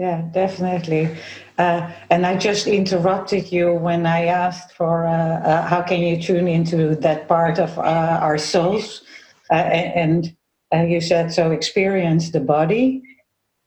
Yeah, 0.00 0.22
definitely. 0.32 1.14
Uh, 1.58 1.92
and 2.08 2.24
I 2.24 2.38
just 2.38 2.66
interrupted 2.66 3.52
you 3.52 3.74
when 3.74 4.06
I 4.06 4.24
asked 4.24 4.72
for 4.72 5.06
uh, 5.06 5.40
uh, 5.50 5.66
how 5.66 5.82
can 5.82 6.00
you 6.00 6.16
tune 6.20 6.48
into 6.48 6.94
that 6.96 7.28
part 7.28 7.58
of 7.58 7.78
uh, 7.78 8.18
our 8.22 8.38
souls, 8.38 9.02
uh, 9.50 9.54
and, 9.54 10.34
and 10.72 10.90
you 10.90 11.02
said 11.02 11.34
so 11.34 11.50
experience 11.50 12.30
the 12.30 12.40
body. 12.40 13.02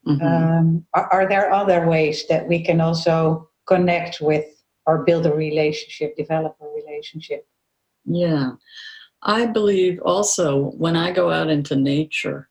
Mm-hmm. 0.08 0.26
Um, 0.26 0.86
are, 0.96 1.08
are 1.14 1.30
there 1.30 1.54
other 1.54 1.86
ways 1.86 2.26
that 2.30 2.48
we 2.48 2.64
can 2.64 2.82
also 2.82 3.48
connect 3.68 4.20
with 4.20 4.46
or 4.88 5.04
build 5.04 5.28
a 5.28 5.34
relationship, 5.34 6.16
develop 6.18 6.58
a 6.62 6.66
relationship. 6.66 7.48
Yeah. 8.06 8.54
I 9.22 9.46
believe 9.46 10.02
also 10.02 10.72
when 10.72 10.96
I 10.96 11.12
go 11.12 11.30
out 11.30 11.50
into 11.50 11.76
nature, 11.76 12.50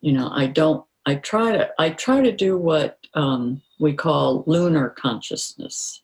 you 0.00 0.12
know, 0.12 0.30
I 0.32 0.46
don't, 0.46 0.84
I 1.06 1.14
try 1.14 1.52
to, 1.52 1.70
I 1.78 1.90
try 1.90 2.20
to 2.20 2.32
do 2.32 2.58
what 2.58 2.98
um, 3.14 3.62
we 3.78 3.92
call 3.92 4.42
lunar 4.46 4.90
consciousness. 4.90 6.02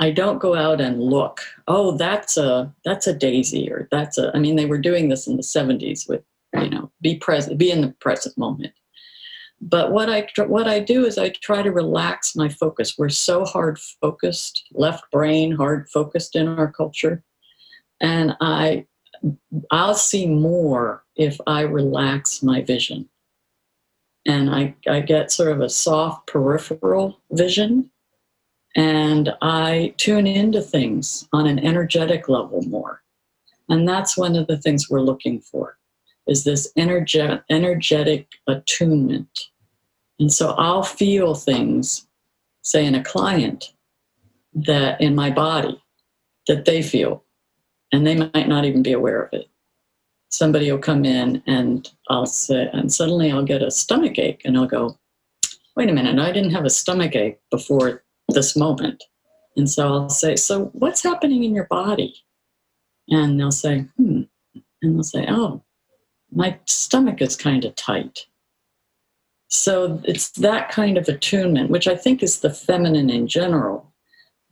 I 0.00 0.10
don't 0.10 0.38
go 0.38 0.54
out 0.54 0.80
and 0.80 1.02
look, 1.02 1.40
oh, 1.66 1.96
that's 1.96 2.36
a, 2.36 2.72
that's 2.84 3.06
a 3.06 3.14
daisy 3.14 3.70
or 3.70 3.88
that's 3.90 4.16
a, 4.16 4.30
I 4.34 4.38
mean, 4.38 4.56
they 4.56 4.66
were 4.66 4.78
doing 4.78 5.08
this 5.08 5.26
in 5.26 5.36
the 5.36 5.42
70s 5.42 6.08
with, 6.08 6.22
you 6.54 6.70
know, 6.70 6.90
be 7.02 7.16
present, 7.16 7.58
be 7.58 7.70
in 7.70 7.82
the 7.82 7.94
present 8.00 8.38
moment. 8.38 8.72
But 9.60 9.90
what 9.90 10.08
I 10.08 10.28
what 10.46 10.68
I 10.68 10.78
do 10.78 11.04
is 11.04 11.18
I 11.18 11.30
try 11.30 11.62
to 11.62 11.72
relax 11.72 12.36
my 12.36 12.48
focus. 12.48 12.96
We're 12.96 13.08
so 13.08 13.44
hard 13.44 13.78
focused, 14.00 14.64
left 14.72 15.10
brain 15.10 15.50
hard 15.50 15.88
focused 15.90 16.36
in 16.36 16.46
our 16.46 16.70
culture, 16.70 17.24
and 18.00 18.36
I 18.40 18.86
I'll 19.72 19.96
see 19.96 20.26
more 20.28 21.04
if 21.16 21.40
I 21.46 21.62
relax 21.62 22.40
my 22.40 22.62
vision. 22.62 23.08
And 24.28 24.54
I, 24.54 24.76
I 24.86 25.00
get 25.00 25.32
sort 25.32 25.50
of 25.50 25.60
a 25.60 25.70
soft 25.70 26.28
peripheral 26.28 27.18
vision 27.32 27.90
and 28.76 29.34
I 29.42 29.94
tune 29.96 30.26
into 30.26 30.60
things 30.60 31.26
on 31.32 31.46
an 31.46 31.58
energetic 31.58 32.28
level 32.28 32.62
more. 32.62 33.02
And 33.68 33.88
that's 33.88 34.16
one 34.16 34.36
of 34.36 34.46
the 34.46 34.58
things 34.58 34.88
we're 34.88 35.00
looking 35.00 35.40
for 35.40 35.78
is 36.28 36.44
this 36.44 36.70
energe- 36.78 37.42
energetic 37.50 38.28
attunement. 38.46 39.48
And 40.20 40.32
so 40.32 40.50
I'll 40.50 40.82
feel 40.82 41.34
things, 41.34 42.06
say 42.62 42.84
in 42.84 42.94
a 42.94 43.02
client, 43.02 43.72
that 44.54 45.00
in 45.00 45.14
my 45.14 45.30
body 45.30 45.82
that 46.46 46.66
they 46.66 46.82
feel, 46.82 47.24
and 47.92 48.06
they 48.06 48.16
might 48.16 48.48
not 48.48 48.64
even 48.64 48.82
be 48.82 48.92
aware 48.92 49.22
of 49.22 49.32
it. 49.32 49.48
Somebody 50.30 50.70
will 50.70 50.78
come 50.78 51.04
in 51.04 51.42
and 51.46 51.90
I'll 52.08 52.26
say, 52.26 52.68
and 52.72 52.92
suddenly 52.92 53.32
I'll 53.32 53.44
get 53.44 53.62
a 53.62 53.70
stomach 53.70 54.18
ache, 54.18 54.42
and 54.44 54.56
I'll 54.56 54.66
go, 54.66 54.98
wait 55.76 55.88
a 55.88 55.92
minute, 55.92 56.18
I 56.18 56.32
didn't 56.32 56.50
have 56.50 56.64
a 56.64 56.70
stomach 56.70 57.14
ache 57.16 57.38
before 57.50 58.04
this 58.28 58.56
moment. 58.56 59.04
And 59.56 59.68
so 59.70 59.88
I'll 59.88 60.10
say, 60.10 60.36
so 60.36 60.66
what's 60.66 61.02
happening 61.02 61.44
in 61.44 61.54
your 61.54 61.66
body? 61.66 62.14
And 63.08 63.38
they'll 63.38 63.50
say, 63.50 63.86
hmm. 63.96 64.22
And 64.82 64.94
they'll 64.96 65.02
say, 65.02 65.26
oh, 65.28 65.62
my 66.30 66.58
stomach 66.66 67.20
is 67.22 67.36
kind 67.36 67.64
of 67.64 67.74
tight. 67.74 68.26
So 69.48 70.00
it's 70.04 70.30
that 70.32 70.70
kind 70.70 70.98
of 70.98 71.08
attunement, 71.08 71.70
which 71.70 71.88
I 71.88 71.96
think 71.96 72.22
is 72.22 72.40
the 72.40 72.50
feminine 72.50 73.10
in 73.10 73.26
general. 73.26 73.92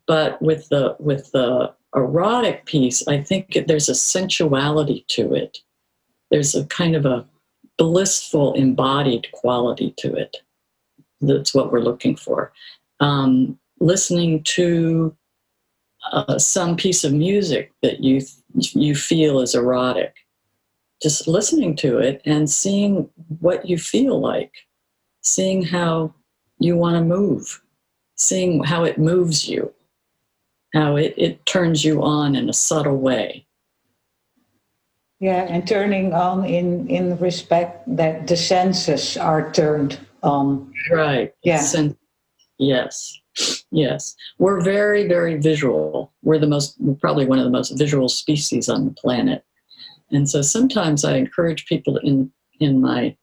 But 0.06 0.40
with 0.40 0.68
the 0.68 0.96
with 0.98 1.30
the 1.32 1.74
erotic 1.94 2.64
piece, 2.66 3.06
I 3.06 3.22
think 3.22 3.58
there's 3.66 3.88
a 3.88 3.94
sensuality 3.94 5.04
to 5.08 5.34
it. 5.34 5.58
There's 6.30 6.54
a 6.54 6.64
kind 6.66 6.96
of 6.96 7.06
a 7.06 7.26
blissful, 7.78 8.54
embodied 8.54 9.30
quality 9.32 9.94
to 9.98 10.14
it. 10.14 10.36
That's 11.20 11.54
what 11.54 11.72
we're 11.72 11.80
looking 11.80 12.16
for. 12.16 12.52
Um, 13.00 13.58
listening 13.80 14.42
to 14.44 15.14
uh, 16.12 16.38
some 16.38 16.76
piece 16.76 17.04
of 17.04 17.12
music 17.12 17.72
that 17.82 18.02
you 18.02 18.22
you 18.54 18.94
feel 18.94 19.40
is 19.40 19.54
erotic 19.54 20.14
just 21.02 21.28
listening 21.28 21.76
to 21.76 21.98
it 21.98 22.22
and 22.24 22.48
seeing 22.48 23.08
what 23.40 23.68
you 23.68 23.78
feel 23.78 24.18
like, 24.18 24.52
seeing 25.20 25.62
how 25.62 26.14
you 26.58 26.76
want 26.76 26.96
to 26.96 27.02
move, 27.02 27.62
seeing 28.16 28.64
how 28.64 28.84
it 28.84 28.98
moves 28.98 29.48
you, 29.48 29.72
how 30.72 30.96
it, 30.96 31.14
it 31.16 31.44
turns 31.46 31.84
you 31.84 32.02
on 32.02 32.34
in 32.34 32.48
a 32.48 32.54
subtle 32.54 32.96
way. 32.96 33.45
Yeah, 35.18 35.46
and 35.48 35.66
turning 35.66 36.12
on 36.12 36.44
in, 36.44 36.88
in 36.88 37.18
respect 37.18 37.84
that 37.96 38.26
the 38.26 38.36
senses 38.36 39.16
are 39.16 39.50
turned 39.52 39.98
on. 40.22 40.72
Right. 40.90 41.32
Yeah. 41.42 41.60
Sen- 41.60 41.96
yes. 42.58 43.18
Yes. 43.70 44.14
We're 44.38 44.60
very, 44.60 45.08
very 45.08 45.36
visual. 45.36 46.12
We're 46.22 46.38
the 46.38 46.46
most, 46.46 46.76
we're 46.78 46.94
probably 46.94 47.26
one 47.26 47.38
of 47.38 47.44
the 47.44 47.50
most 47.50 47.78
visual 47.78 48.08
species 48.08 48.68
on 48.68 48.84
the 48.84 48.92
planet. 48.92 49.44
And 50.10 50.28
so 50.28 50.42
sometimes 50.42 51.04
I 51.04 51.16
encourage 51.16 51.66
people 51.66 51.96
in 51.98 52.30
in 52.60 52.80
my 52.80 53.16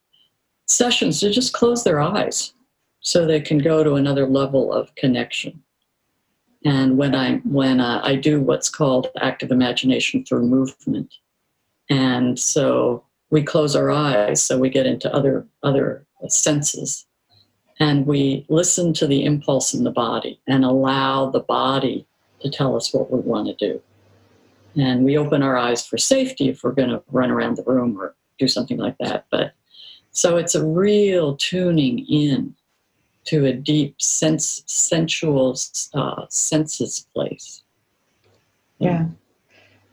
sessions 0.67 1.19
to 1.19 1.31
just 1.31 1.53
close 1.53 1.83
their 1.83 1.99
eyes 1.99 2.53
so 2.99 3.25
they 3.25 3.41
can 3.41 3.57
go 3.57 3.83
to 3.83 3.95
another 3.95 4.27
level 4.27 4.71
of 4.71 4.93
connection. 4.95 5.63
And 6.65 6.97
when 6.97 7.15
I 7.15 7.37
when 7.39 7.79
uh, 7.79 8.01
I 8.03 8.15
do 8.15 8.41
what's 8.41 8.69
called 8.69 9.07
active 9.19 9.51
imagination 9.51 10.23
through 10.23 10.45
movement, 10.45 11.13
and 11.93 12.39
so 12.39 13.03
we 13.29 13.43
close 13.43 13.75
our 13.75 13.91
eyes 13.91 14.41
so 14.41 14.57
we 14.57 14.69
get 14.69 14.87
into 14.87 15.13
other 15.13 15.45
other 15.61 16.05
senses, 16.27 17.05
and 17.79 18.07
we 18.07 18.45
listen 18.49 18.93
to 18.93 19.05
the 19.05 19.23
impulse 19.23 19.75
in 19.75 19.83
the 19.83 19.91
body 19.91 20.39
and 20.47 20.65
allow 20.65 21.29
the 21.29 21.41
body 21.41 22.07
to 22.41 22.49
tell 22.49 22.75
us 22.75 22.93
what 22.93 23.11
we 23.11 23.19
want 23.19 23.47
to 23.47 23.67
do. 23.67 23.81
And 24.75 25.05
we 25.05 25.17
open 25.19 25.43
our 25.43 25.55
eyes 25.55 25.85
for 25.85 25.99
safety 25.99 26.49
if 26.49 26.63
we're 26.63 26.71
going 26.71 26.89
to 26.89 27.03
run 27.11 27.29
around 27.29 27.57
the 27.57 27.63
room 27.63 27.99
or 27.99 28.15
do 28.39 28.47
something 28.47 28.77
like 28.77 28.97
that. 28.97 29.25
But 29.29 29.53
so 30.11 30.37
it's 30.37 30.55
a 30.55 30.65
real 30.65 31.35
tuning 31.37 31.99
in 32.07 32.55
to 33.25 33.45
a 33.45 33.53
deep 33.53 34.01
sense, 34.01 34.63
sensual 34.65 35.55
uh, 35.93 36.25
senses 36.29 37.07
place. 37.13 37.61
Yeah. 38.79 39.05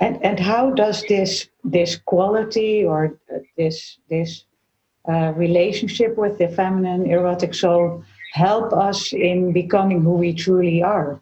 And 0.00 0.24
and 0.24 0.40
how 0.40 0.70
does 0.70 1.04
this 1.08 1.48
this 1.62 1.96
quality 1.96 2.84
or 2.84 3.18
this 3.56 3.98
this 4.08 4.44
uh, 5.08 5.32
relationship 5.36 6.16
with 6.16 6.38
the 6.38 6.48
feminine 6.48 7.06
erotic 7.06 7.54
soul 7.54 8.02
help 8.32 8.72
us 8.72 9.12
in 9.12 9.52
becoming 9.52 10.02
who 10.02 10.14
we 10.14 10.32
truly 10.32 10.82
are? 10.82 11.20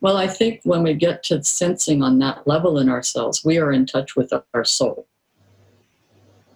Well, 0.00 0.16
I 0.16 0.26
think 0.26 0.60
when 0.64 0.82
we 0.82 0.94
get 0.94 1.22
to 1.24 1.42
sensing 1.42 2.02
on 2.02 2.18
that 2.18 2.46
level 2.46 2.78
in 2.78 2.88
ourselves, 2.88 3.44
we 3.44 3.58
are 3.58 3.72
in 3.72 3.86
touch 3.86 4.14
with 4.14 4.32
our 4.54 4.64
soul. 4.64 5.06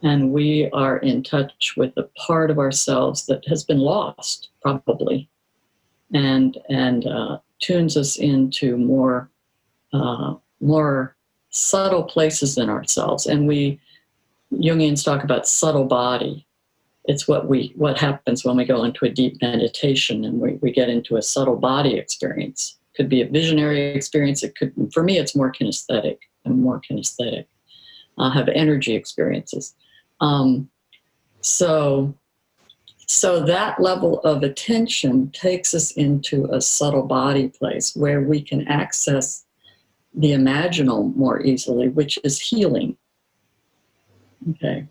And 0.02 0.32
we 0.32 0.70
are 0.72 0.98
in 0.98 1.22
touch 1.22 1.74
with 1.76 1.92
a 1.96 2.08
part 2.26 2.50
of 2.50 2.58
ourselves 2.58 3.26
that 3.26 3.46
has 3.48 3.64
been 3.64 3.78
lost, 3.78 4.48
probably, 4.62 5.28
and, 6.14 6.56
and 6.68 7.06
uh, 7.06 7.38
tunes 7.60 7.96
us 7.96 8.16
into 8.16 8.76
more, 8.76 9.30
uh, 9.92 10.34
more 10.60 11.16
subtle 11.50 12.04
places 12.04 12.58
in 12.58 12.68
ourselves. 12.68 13.26
And 13.26 13.46
we, 13.46 13.80
Jungians 14.52 15.04
talk 15.04 15.24
about 15.24 15.46
subtle 15.46 15.84
body. 15.84 16.46
It's 17.06 17.26
what 17.26 17.48
we 17.48 17.72
what 17.76 17.98
happens 17.98 18.44
when 18.44 18.56
we 18.56 18.64
go 18.64 18.84
into 18.84 19.06
a 19.06 19.10
deep 19.10 19.40
meditation 19.40 20.24
and 20.24 20.38
we, 20.38 20.58
we 20.60 20.70
get 20.70 20.90
into 20.90 21.16
a 21.16 21.22
subtle 21.22 21.56
body 21.56 21.96
experience 21.96 22.76
could 23.00 23.08
be 23.08 23.22
a 23.22 23.28
visionary 23.28 23.80
experience. 23.94 24.42
It 24.42 24.56
could, 24.56 24.72
for 24.92 25.02
me, 25.02 25.18
it's 25.18 25.36
more 25.36 25.50
kinesthetic. 25.50 26.18
I'm 26.44 26.60
more 26.60 26.80
kinesthetic. 26.80 27.46
I 28.18 28.32
have 28.34 28.48
energy 28.48 28.94
experiences. 28.94 29.74
Um, 30.20 30.68
so, 31.40 32.14
so 33.06 33.42
that 33.44 33.80
level 33.80 34.20
of 34.20 34.42
attention 34.42 35.30
takes 35.30 35.72
us 35.72 35.92
into 35.92 36.46
a 36.52 36.60
subtle 36.60 37.04
body 37.04 37.48
place 37.48 37.96
where 37.96 38.20
we 38.20 38.42
can 38.42 38.68
access 38.68 39.46
the 40.14 40.32
imaginal 40.32 41.14
more 41.16 41.40
easily, 41.40 41.88
which 41.88 42.18
is 42.24 42.40
healing. 42.40 42.96
Okay. 44.50 44.86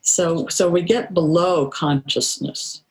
So, 0.00 0.46
so 0.48 0.70
we 0.70 0.82
get 0.82 1.14
below 1.14 1.66
consciousness, 1.68 2.82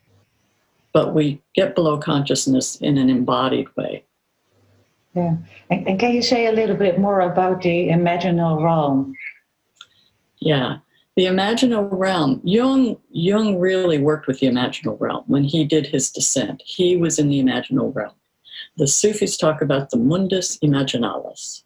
but 0.91 1.13
we 1.13 1.41
get 1.53 1.75
below 1.75 1.97
consciousness 1.97 2.75
in 2.77 2.97
an 2.97 3.09
embodied 3.09 3.67
way. 3.77 4.03
Yeah. 5.13 5.37
And, 5.69 5.87
and, 5.87 5.99
can 5.99 6.13
you 6.13 6.21
say 6.21 6.47
a 6.47 6.51
little 6.51 6.75
bit 6.75 6.99
more 6.99 7.21
about 7.21 7.61
the 7.61 7.87
imaginal 7.87 8.61
realm? 8.61 9.15
Yeah. 10.39 10.79
The 11.15 11.25
imaginal 11.25 11.87
realm, 11.89 12.41
Jung, 12.43 12.97
Jung 13.11 13.57
really 13.57 13.97
worked 13.97 14.27
with 14.27 14.41
the 14.41 14.47
imaginal 14.47 14.99
realm 14.99 15.23
when 15.27 15.45
he 15.45 15.63
did 15.63 15.87
his 15.87 16.11
descent. 16.11 16.61
He 16.65 16.97
was 16.97 17.17
in 17.17 17.29
the 17.29 17.41
imaginal 17.41 17.95
realm. 17.95 18.15
The 18.77 18.87
Sufis 18.87 19.37
talk 19.37 19.61
about 19.61 19.89
the 19.89 19.97
mundus 19.97 20.57
imaginalis. 20.59 21.63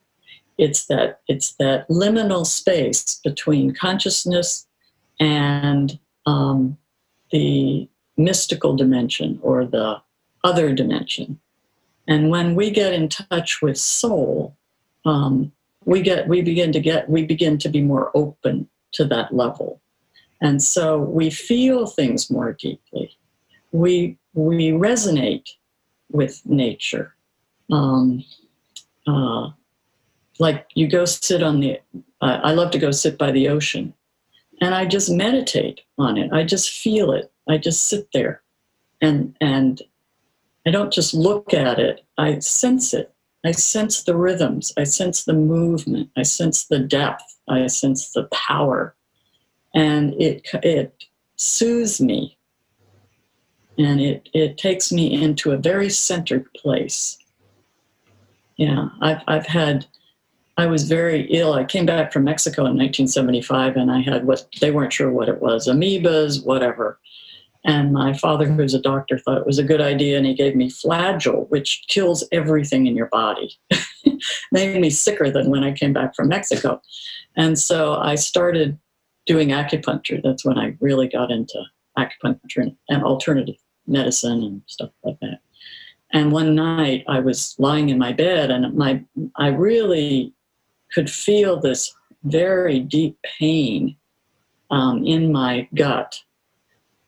It's 0.57 0.85
that 0.87 1.21
it's 1.27 1.53
that 1.53 1.87
liminal 1.89 2.45
space 2.45 3.19
between 3.23 3.73
consciousness 3.73 4.67
and 5.19 5.97
um, 6.25 6.77
the 7.31 7.87
mystical 8.17 8.75
dimension 8.75 9.39
or 9.41 9.65
the 9.65 10.01
other 10.43 10.73
dimension. 10.73 11.39
And 12.07 12.29
when 12.29 12.55
we 12.55 12.71
get 12.71 12.93
in 12.93 13.09
touch 13.09 13.61
with 13.61 13.77
soul, 13.77 14.55
um, 15.05 15.51
we 15.85 16.01
get 16.01 16.27
we 16.27 16.41
begin 16.41 16.71
to 16.73 16.79
get 16.79 17.09
we 17.09 17.25
begin 17.25 17.57
to 17.59 17.69
be 17.69 17.81
more 17.81 18.11
open 18.13 18.67
to 18.91 19.05
that 19.05 19.33
level, 19.33 19.81
and 20.41 20.61
so 20.61 20.99
we 20.99 21.29
feel 21.29 21.87
things 21.87 22.29
more 22.29 22.53
deeply. 22.53 23.17
We 23.71 24.17
we 24.33 24.71
resonate 24.71 25.49
with 26.09 26.41
nature. 26.45 27.15
Um, 27.71 28.23
uh, 29.07 29.49
like 30.39 30.67
you 30.73 30.87
go 30.87 31.05
sit 31.05 31.43
on 31.43 31.59
the 31.59 31.79
uh, 32.21 32.39
i 32.43 32.51
love 32.53 32.71
to 32.71 32.79
go 32.79 32.91
sit 32.91 33.17
by 33.17 33.31
the 33.31 33.49
ocean 33.49 33.93
and 34.61 34.73
i 34.73 34.85
just 34.85 35.09
meditate 35.09 35.81
on 35.97 36.17
it 36.17 36.31
i 36.31 36.43
just 36.43 36.69
feel 36.69 37.11
it 37.11 37.31
i 37.49 37.57
just 37.57 37.87
sit 37.87 38.07
there 38.13 38.41
and 39.01 39.35
and 39.41 39.81
I 40.65 40.71
don't 40.71 40.91
just 40.93 41.13
look 41.13 41.53
at 41.53 41.79
it, 41.79 42.05
I 42.17 42.39
sense 42.39 42.93
it. 42.93 43.13
I 43.45 43.51
sense 43.51 44.03
the 44.03 44.17
rhythms, 44.17 44.73
I 44.77 44.83
sense 44.83 45.23
the 45.23 45.33
movement, 45.33 46.09
I 46.17 46.23
sense 46.23 46.65
the 46.65 46.79
depth, 46.79 47.23
I 47.47 47.65
sense 47.67 48.11
the 48.11 48.25
power. 48.25 48.95
And 49.73 50.13
it, 50.21 50.47
it 50.61 51.05
soothes 51.37 52.01
me. 52.01 52.37
And 53.79 54.01
it, 54.01 54.27
it 54.33 54.57
takes 54.57 54.91
me 54.91 55.23
into 55.23 55.51
a 55.51 55.57
very 55.57 55.89
centered 55.89 56.53
place. 56.53 57.17
Yeah, 58.57 58.89
I've, 59.01 59.21
I've 59.25 59.45
had, 59.45 59.85
I 60.57 60.65
was 60.65 60.83
very 60.83 61.21
ill. 61.31 61.53
I 61.53 61.63
came 61.63 61.85
back 61.85 62.11
from 62.11 62.25
Mexico 62.25 62.63
in 62.63 62.75
1975 62.77 63.77
and 63.77 63.89
I 63.89 64.01
had 64.01 64.27
what 64.27 64.45
they 64.59 64.71
weren't 64.71 64.91
sure 64.91 65.09
what 65.09 65.29
it 65.29 65.41
was 65.41 65.65
amoebas, 65.65 66.45
whatever. 66.45 66.99
And 67.63 67.93
my 67.93 68.13
father, 68.13 68.45
who's 68.45 68.73
a 68.73 68.81
doctor, 68.81 69.17
thought 69.17 69.37
it 69.37 69.45
was 69.45 69.59
a 69.59 69.63
good 69.63 69.81
idea, 69.81 70.17
and 70.17 70.25
he 70.25 70.33
gave 70.33 70.55
me 70.55 70.69
Flagyl, 70.69 71.49
which 71.49 71.83
kills 71.89 72.23
everything 72.31 72.87
in 72.87 72.95
your 72.95 73.07
body. 73.07 73.57
Made 74.51 74.79
me 74.79 74.89
sicker 74.89 75.29
than 75.29 75.49
when 75.49 75.63
I 75.63 75.73
came 75.73 75.91
back 75.91 76.15
from 76.15 76.29
Mexico. 76.29 76.81
And 77.35 77.59
so 77.59 77.95
I 77.95 78.15
started 78.15 78.79
doing 79.25 79.49
acupuncture. 79.49 80.21
That's 80.23 80.45
when 80.45 80.57
I 80.57 80.77
really 80.79 81.09
got 81.09 81.31
into 81.31 81.61
acupuncture 81.97 82.73
and 82.87 83.03
alternative 83.03 83.55
medicine 83.89 84.43
and 84.43 84.62
stuff 84.67 84.91
like 85.04 85.19
that. 85.21 85.39
And 86.12 86.32
one 86.32 86.56
night 86.56 87.04
I 87.08 87.19
was 87.19 87.56
lying 87.60 87.89
in 87.89 87.99
my 87.99 88.13
bed, 88.13 88.49
and 88.49 88.73
my 88.75 89.04
I 89.36 89.47
really 89.49 90.34
could 90.93 91.10
feel 91.10 91.60
this 91.60 91.93
very 92.23 92.80
deep 92.80 93.17
pain 93.39 93.95
um, 94.71 95.06
in 95.06 95.32
my 95.32 95.67
gut 95.75 96.21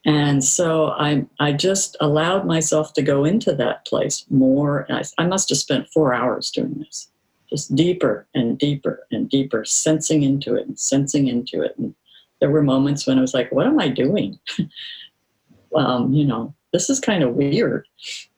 and 0.06 0.44
so 0.44 0.88
I, 0.92 1.26
I 1.40 1.54
just 1.54 1.96
allowed 2.00 2.46
myself 2.46 2.94
to 2.94 3.02
go 3.02 3.24
into 3.24 3.54
that 3.56 3.86
place 3.86 4.26
more. 4.30 4.88
I, 4.90 5.04
I 5.20 5.28
must 5.28 5.50
have 5.50 5.60
spent 5.60 5.90
four 5.90 6.14
hours 6.14 6.50
doing 6.50 6.80
this, 6.80 7.10
just 7.50 7.76
deeper 7.76 8.28
and 8.34 8.58
deeper 8.58 9.06
and 9.12 9.30
deeper, 9.30 9.64
sensing 9.64 10.24
into 10.24 10.56
it 10.56 10.68
and 10.68 10.80
sensing 10.80 11.28
into 11.28 11.62
it. 11.62 11.76
And 11.78 11.94
there 12.40 12.50
were 12.50 12.64
moments 12.64 13.06
when 13.06 13.20
I 13.20 13.22
was 13.22 13.36
like, 13.36 13.52
what 13.52 13.68
am 13.68 13.80
I 13.80 13.90
doing? 13.90 14.40
um, 15.76 16.12
you 16.12 16.26
know, 16.26 16.56
this 16.74 16.90
is 16.90 17.00
kind 17.00 17.24
of 17.24 17.36
weird. 17.36 17.88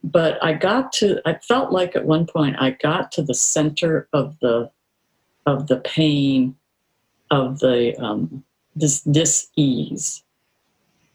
But 0.03 0.43
I 0.43 0.53
got 0.53 0.91
to, 0.93 1.21
I 1.25 1.35
felt 1.35 1.71
like 1.71 1.95
at 1.95 2.05
one 2.05 2.25
point 2.25 2.55
I 2.59 2.71
got 2.71 3.11
to 3.13 3.21
the 3.21 3.33
center 3.33 4.07
of 4.13 4.37
the, 4.41 4.71
of 5.45 5.67
the 5.67 5.77
pain, 5.77 6.55
of 7.31 7.59
the, 7.59 7.95
um, 7.99 8.43
this 8.75 9.01
dis-ease 9.01 10.23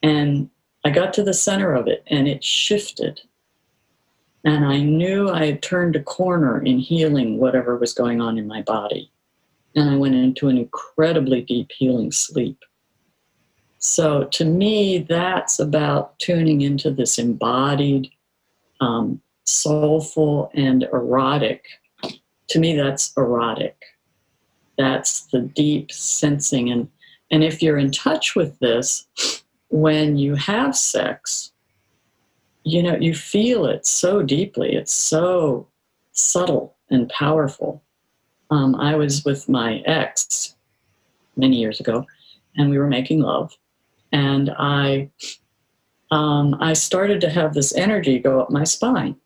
and 0.02 0.48
I 0.84 0.90
got 0.90 1.12
to 1.14 1.22
the 1.22 1.34
center 1.34 1.74
of 1.74 1.88
it 1.88 2.04
and 2.06 2.28
it 2.28 2.44
shifted. 2.44 3.20
And 4.44 4.64
I 4.64 4.78
knew 4.78 5.28
I 5.28 5.46
had 5.46 5.62
turned 5.62 5.96
a 5.96 6.02
corner 6.02 6.62
in 6.62 6.78
healing 6.78 7.38
whatever 7.38 7.76
was 7.76 7.92
going 7.92 8.20
on 8.20 8.38
in 8.38 8.46
my 8.46 8.62
body. 8.62 9.10
And 9.74 9.90
I 9.90 9.96
went 9.96 10.14
into 10.14 10.48
an 10.48 10.56
incredibly 10.56 11.42
deep 11.42 11.70
healing 11.76 12.12
sleep. 12.12 12.58
So 13.78 14.24
to 14.24 14.44
me, 14.44 14.98
that's 14.98 15.58
about 15.58 16.18
tuning 16.18 16.62
into 16.62 16.90
this 16.90 17.18
embodied, 17.18 18.10
um, 18.80 19.20
soulful, 19.44 20.50
and 20.54 20.84
erotic. 20.92 21.64
To 22.48 22.58
me, 22.58 22.76
that's 22.76 23.12
erotic. 23.16 23.76
That's 24.76 25.22
the 25.22 25.40
deep 25.40 25.92
sensing. 25.92 26.70
And, 26.70 26.88
and 27.30 27.44
if 27.44 27.62
you're 27.62 27.78
in 27.78 27.90
touch 27.90 28.34
with 28.34 28.58
this, 28.58 29.06
when 29.68 30.16
you 30.16 30.34
have 30.34 30.76
sex, 30.76 31.52
you 32.64 32.82
know, 32.82 32.96
you 32.96 33.14
feel 33.14 33.66
it 33.66 33.86
so 33.86 34.22
deeply. 34.22 34.74
It's 34.74 34.92
so 34.92 35.68
subtle 36.12 36.76
and 36.90 37.08
powerful. 37.08 37.82
Um, 38.50 38.74
I 38.76 38.96
was 38.96 39.24
with 39.24 39.48
my 39.48 39.78
ex 39.80 40.56
many 41.36 41.56
years 41.56 41.80
ago, 41.80 42.06
and 42.56 42.70
we 42.70 42.78
were 42.78 42.88
making 42.88 43.20
love. 43.20 43.56
And 44.12 44.50
I 44.58 45.10
um, 46.10 46.56
I 46.60 46.72
started 46.72 47.20
to 47.20 47.30
have 47.30 47.54
this 47.54 47.74
energy 47.74 48.18
go 48.18 48.40
up 48.40 48.50
my 48.50 48.64
spine. 48.64 49.16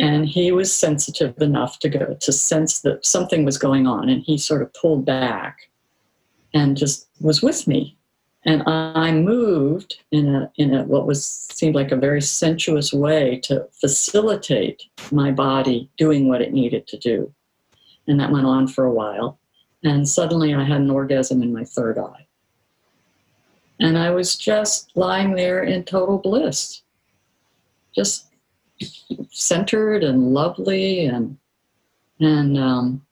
And 0.00 0.26
he 0.26 0.50
was 0.50 0.74
sensitive 0.74 1.40
enough 1.40 1.78
to 1.78 1.88
go 1.88 2.16
to 2.20 2.32
sense 2.32 2.80
that 2.80 3.06
something 3.06 3.44
was 3.44 3.58
going 3.58 3.86
on, 3.86 4.08
and 4.08 4.22
he 4.22 4.36
sort 4.36 4.62
of 4.62 4.74
pulled 4.74 5.04
back 5.04 5.70
and 6.52 6.76
just 6.76 7.08
was 7.20 7.42
with 7.42 7.66
me. 7.66 7.96
And 8.44 8.62
I 8.66 9.12
moved 9.12 10.02
in 10.10 10.34
a 10.34 10.50
in 10.56 10.74
a 10.74 10.82
what 10.84 11.06
was 11.06 11.24
seemed 11.24 11.74
like 11.74 11.92
a 11.92 11.96
very 11.96 12.20
sensuous 12.20 12.92
way 12.92 13.40
to 13.44 13.66
facilitate 13.80 14.82
my 15.12 15.30
body 15.30 15.88
doing 15.96 16.28
what 16.28 16.42
it 16.42 16.52
needed 16.52 16.86
to 16.88 16.98
do. 16.98 17.32
And 18.06 18.20
that 18.20 18.32
went 18.32 18.46
on 18.46 18.66
for 18.66 18.84
a 18.84 18.92
while. 18.92 19.38
And 19.82 20.08
suddenly 20.08 20.54
I 20.54 20.64
had 20.64 20.80
an 20.80 20.90
orgasm 20.90 21.42
in 21.42 21.52
my 21.52 21.64
third 21.64 21.98
eye. 21.98 22.23
And 23.80 23.98
I 23.98 24.10
was 24.10 24.36
just 24.36 24.96
lying 24.96 25.34
there 25.34 25.64
in 25.64 25.84
total 25.84 26.18
bliss, 26.18 26.82
just 27.94 28.28
centered 29.30 30.04
and 30.04 30.32
lovely. 30.32 31.06
And, 31.06 31.36
and 32.20 32.56
um, 32.56 33.04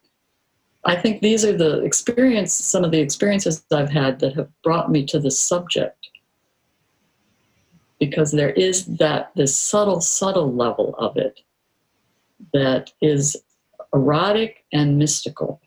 I 0.85 0.96
think 0.96 1.20
these 1.20 1.44
are 1.44 1.57
the 1.57 1.81
experience, 1.81 2.55
some 2.55 2.85
of 2.85 2.92
the 2.92 3.01
experiences 3.01 3.64
I've 3.72 3.90
had 3.90 4.20
that 4.20 4.35
have 4.35 4.48
brought 4.62 4.90
me 4.90 5.05
to 5.07 5.18
this 5.18 5.38
subject. 5.38 6.09
Because 7.98 8.33
there 8.33 8.51
is 8.51 8.87
that, 8.96 9.31
this 9.37 9.57
subtle, 9.57 10.01
subtle 10.01 10.53
level 10.53 10.94
of 10.98 11.16
it 11.16 11.40
that 12.53 12.92
is 13.01 13.37
erotic 13.92 14.64
and 14.72 14.98
mystical. 14.98 15.61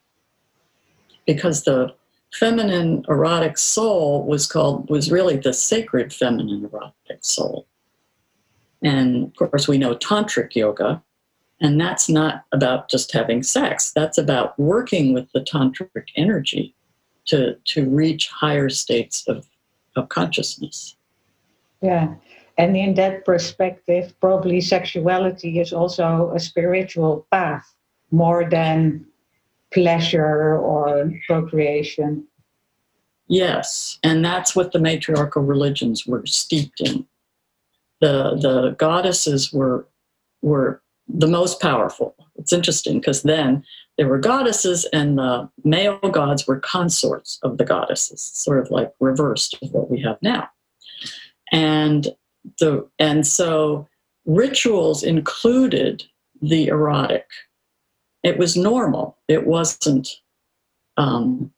Because 1.25 1.63
the 1.63 1.95
feminine 2.39 3.05
erotic 3.07 3.57
soul 3.57 4.25
was 4.25 4.45
called 4.45 4.89
was 4.89 5.11
really 5.11 5.37
the 5.37 5.53
sacred 5.53 6.13
feminine 6.13 6.65
erotic 6.65 7.23
soul. 7.23 7.65
And 8.83 9.23
of 9.23 9.35
course 9.35 9.67
we 9.67 9.77
know 9.77 9.95
tantric 9.95 10.53
yoga 10.53 11.01
and 11.61 11.79
that's 11.79 12.09
not 12.09 12.43
about 12.51 12.89
just 12.89 13.13
having 13.13 13.41
sex. 13.41 13.91
That's 13.93 14.17
about 14.17 14.59
working 14.59 15.13
with 15.13 15.31
the 15.31 15.41
tantric 15.41 16.07
energy 16.15 16.75
to 17.27 17.55
to 17.65 17.89
reach 17.89 18.27
higher 18.27 18.69
states 18.69 19.23
of 19.27 19.47
of 19.95 20.09
consciousness. 20.09 20.97
Yeah. 21.81 22.15
And 22.57 22.75
in 22.75 22.95
that 22.95 23.23
perspective 23.23 24.13
probably 24.19 24.59
sexuality 24.59 25.59
is 25.59 25.71
also 25.71 26.31
a 26.35 26.39
spiritual 26.39 27.25
path 27.31 27.73
more 28.11 28.49
than 28.49 29.05
pleasure 29.75 30.57
or 30.57 31.11
procreation. 31.27 32.25
Yes, 33.27 33.99
and 34.03 34.25
that's 34.25 34.55
what 34.55 34.71
the 34.71 34.79
matriarchal 34.79 35.43
religions 35.43 36.07
were 36.07 36.25
steeped 36.25 36.81
in. 36.81 37.05
The 38.01 38.35
the 38.41 38.75
goddesses 38.79 39.53
were 39.53 39.87
were 40.41 40.81
the 41.07 41.27
most 41.27 41.61
powerful. 41.61 42.15
It's 42.35 42.53
interesting 42.53 42.99
because 42.99 43.23
then 43.23 43.63
there 43.97 44.07
were 44.07 44.19
goddesses 44.19 44.85
and 44.91 45.17
the 45.17 45.49
male 45.63 45.99
gods 45.99 46.47
were 46.47 46.59
consorts 46.59 47.39
of 47.43 47.57
the 47.57 47.65
goddesses, 47.65 48.21
sort 48.21 48.59
of 48.59 48.71
like 48.71 48.91
reversed 48.99 49.57
of 49.61 49.71
what 49.71 49.89
we 49.89 50.01
have 50.01 50.17
now. 50.21 50.49
And 51.51 52.07
the 52.59 52.87
and 52.99 53.25
so 53.25 53.87
rituals 54.25 55.03
included 55.03 56.03
the 56.41 56.67
erotic 56.67 57.25
it 58.25 58.39
was 58.39 58.57
normal. 58.57 59.17
It 59.27 59.45
wasn't 59.45 60.09
um, 60.97 61.53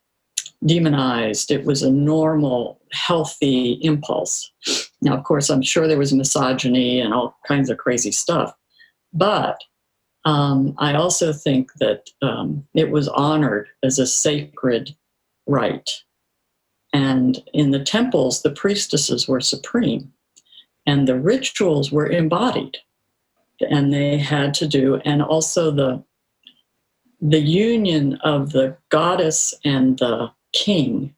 demonized. 0.66 1.50
It 1.50 1.64
was 1.64 1.82
a 1.82 1.90
normal, 1.90 2.82
healthy 2.92 3.80
impulse. 3.82 4.52
Now, 5.02 5.16
of 5.16 5.24
course, 5.24 5.50
I'm 5.50 5.62
sure 5.62 5.88
there 5.88 5.98
was 5.98 6.12
misogyny 6.12 7.00
and 7.00 7.14
all 7.14 7.38
kinds 7.48 7.70
of 7.70 7.78
crazy 7.78 8.12
stuff, 8.12 8.54
but 9.14 9.64
um, 10.26 10.76
I 10.78 10.94
also 10.96 11.32
think 11.32 11.72
that 11.80 12.10
um, 12.22 12.68
it 12.74 12.92
was 12.92 13.08
honored 13.08 13.70
as 13.82 13.98
a 13.98 14.06
sacred 14.06 14.94
rite. 15.46 16.04
And 16.92 17.42
in 17.54 17.72
the 17.72 17.84
temples, 17.84 18.42
the 18.42 18.52
priestesses 18.52 19.26
were 19.26 19.40
supreme, 19.40 20.12
and 20.86 21.08
the 21.08 21.18
rituals 21.18 21.94
were 21.94 22.08
embodied, 22.08 22.76
and 23.62 23.94
they 23.94 24.18
had 24.18 24.54
to 24.56 24.68
do, 24.68 24.96
and 25.06 25.22
also 25.22 25.72
the 25.72 26.04
the 27.22 27.40
union 27.40 28.16
of 28.24 28.52
the 28.52 28.78
goddess 28.90 29.54
and 29.64 29.98
the 30.00 30.32
king, 30.54 31.16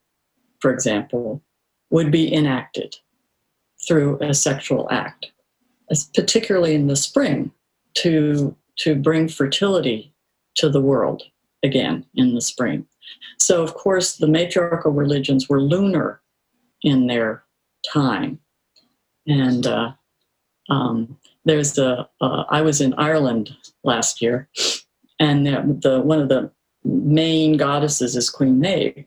for 0.60 0.72
example, 0.72 1.42
would 1.90 2.12
be 2.12 2.34
enacted 2.34 2.96
through 3.88 4.18
a 4.22 4.34
sexual 4.34 4.88
act, 4.92 5.32
particularly 6.14 6.76
in 6.76 6.88
the 6.88 6.96
spring, 6.96 7.52
to, 7.96 8.56
to 8.78 8.96
bring 8.96 9.28
fertility 9.28 10.14
to 10.56 10.70
the 10.70 10.82
world 10.82 11.24
again 11.64 12.06
in 12.16 12.34
the 12.34 12.42
spring. 12.42 12.86
So, 13.40 13.64
of 13.64 13.74
course, 13.74 14.18
the 14.18 14.28
matriarchal 14.28 14.92
religions 14.92 15.50
were 15.50 15.62
lunar 15.62 16.22
in 16.84 17.08
their 17.08 17.44
time. 17.92 18.40
And 19.28 19.66
uh, 19.66 19.92
um, 20.70 21.18
there's 21.46 21.74
the, 21.74 22.08
uh, 22.22 22.44
I 22.50 22.62
was 22.62 22.82
in 22.82 22.94
Ireland 22.96 23.56
last 23.84 24.22
year, 24.22 24.48
and 25.20 25.46
the, 25.46 26.02
one 26.02 26.22
of 26.22 26.30
the 26.30 26.52
main 26.84 27.58
goddesses 27.58 28.16
is 28.16 28.30
Queen 28.30 28.60
Maeve, 28.60 29.06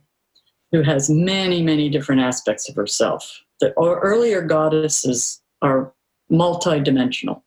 who 0.70 0.82
has 0.82 1.08
many, 1.08 1.62
many 1.62 1.88
different 1.88 2.20
aspects 2.20 2.68
of 2.68 2.76
herself. 2.76 3.42
The 3.60 3.72
earlier 3.78 4.42
goddesses 4.42 5.40
are 5.62 5.92
multidimensional, 6.30 7.42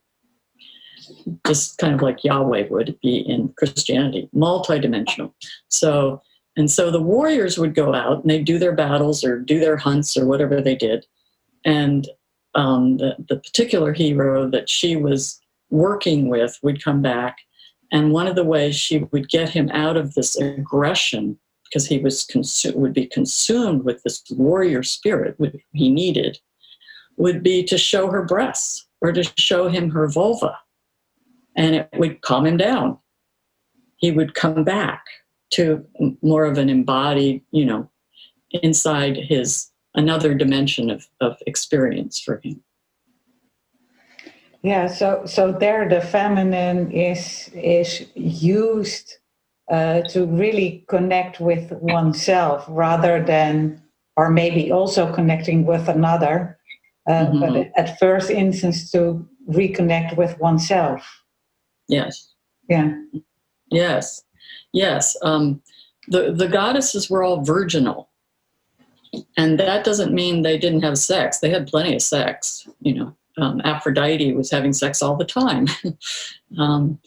just 1.46 1.78
kind 1.78 1.94
of 1.94 2.02
like 2.02 2.24
Yahweh 2.24 2.68
would 2.70 2.98
be 3.02 3.18
in 3.18 3.54
Christianity, 3.58 4.30
multidimensional. 4.34 5.34
So, 5.70 6.22
and 6.58 6.72
so 6.72 6.90
the 6.90 7.02
warriors 7.02 7.58
would 7.58 7.76
go 7.76 7.94
out 7.94 8.22
and 8.22 8.30
they'd 8.30 8.46
do 8.46 8.58
their 8.58 8.74
battles 8.74 9.24
or 9.24 9.40
do 9.40 9.60
their 9.60 9.78
hunts 9.78 10.16
or 10.16 10.26
whatever 10.26 10.62
they 10.62 10.76
did. 10.76 11.06
And 11.66 12.08
um, 12.54 12.98
the, 12.98 13.16
the 13.28 13.38
particular 13.38 13.92
hero 13.92 14.50
that 14.50 14.70
she 14.70 14.96
was 14.96 15.40
working 15.70 16.30
with 16.30 16.58
would 16.64 16.84
come 16.84 17.02
back 17.02 17.40
and 17.92 18.12
one 18.12 18.28
of 18.28 18.36
the 18.36 18.44
ways 18.44 18.76
she 18.76 19.00
would 19.12 19.30
get 19.30 19.50
him 19.50 19.70
out 19.70 19.98
of 19.98 20.14
this 20.14 20.36
aggression, 20.38 21.38
because 21.66 21.88
he 21.88 22.00
was 22.00 22.28
would 22.74 22.94
be 22.94 23.08
consumed 23.08 23.84
with 23.84 24.02
this 24.04 24.24
warrior 24.32 24.84
spirit 24.84 25.36
which 25.38 25.56
he 25.74 25.90
needed, 25.90 26.40
would 27.18 27.44
be 27.44 27.64
to 27.64 27.78
show 27.78 28.10
her 28.10 28.24
breasts 28.24 28.88
or 29.02 29.12
to 29.12 29.24
show 29.38 29.70
him 29.70 29.90
her 29.90 30.08
vulva. 30.10 30.58
And 31.56 31.76
it 31.76 31.90
would 31.94 32.22
calm 32.22 32.46
him 32.46 32.58
down. 32.58 32.98
He 33.98 34.12
would 34.12 34.36
come 34.36 34.64
back 34.64 35.06
to 35.52 35.86
more 36.22 36.46
of 36.46 36.58
an 36.58 36.70
embodied, 36.70 37.42
you 37.52 37.66
know, 37.66 37.90
inside 38.52 39.16
his 39.16 39.72
another 39.94 40.34
dimension 40.34 40.90
of, 40.90 41.08
of 41.22 41.38
experience 41.48 42.20
for 42.20 42.42
him. 42.44 42.62
Yeah, 44.66 44.88
so 44.88 45.22
so 45.28 45.52
there 45.52 45.88
the 45.88 46.02
feminine 46.02 46.90
is 46.92 47.52
is 47.54 48.08
used 48.16 49.20
uh, 49.70 50.02
to 50.10 50.26
really 50.26 50.84
connect 50.90 51.40
with 51.40 51.72
oneself 51.72 52.66
rather 52.68 53.24
than, 53.24 53.84
or 54.18 54.32
maybe 54.32 54.72
also 54.72 55.14
connecting 55.14 55.68
with 55.68 55.88
another, 55.88 56.58
uh, 57.08 57.28
mm-hmm. 57.28 57.40
but 57.42 57.72
at 57.78 58.00
first 58.00 58.32
instance 58.32 58.90
to 58.94 59.24
reconnect 59.48 60.18
with 60.18 60.40
oneself. 60.40 61.06
Yes. 61.88 62.34
Yeah. 62.68 62.92
Yes. 63.70 64.24
Yes. 64.74 65.16
Um, 65.22 65.62
the 66.08 66.34
the 66.34 66.48
goddesses 66.48 67.08
were 67.08 67.22
all 67.22 67.44
virginal, 67.44 68.10
and 69.38 69.60
that 69.60 69.86
doesn't 69.86 70.12
mean 70.12 70.42
they 70.42 70.58
didn't 70.58 70.82
have 70.82 70.98
sex. 70.98 71.38
They 71.38 71.52
had 71.52 71.68
plenty 71.68 71.94
of 71.94 72.02
sex. 72.02 72.68
You 72.82 72.96
know 72.96 73.16
um, 73.38 73.62
Aphrodite 73.64 74.34
was 74.34 74.52
having 74.52 74.74
sex 74.74 75.02
all 75.02 75.16
the 75.16 75.26
time. 75.26 75.68
um, 76.58 77.00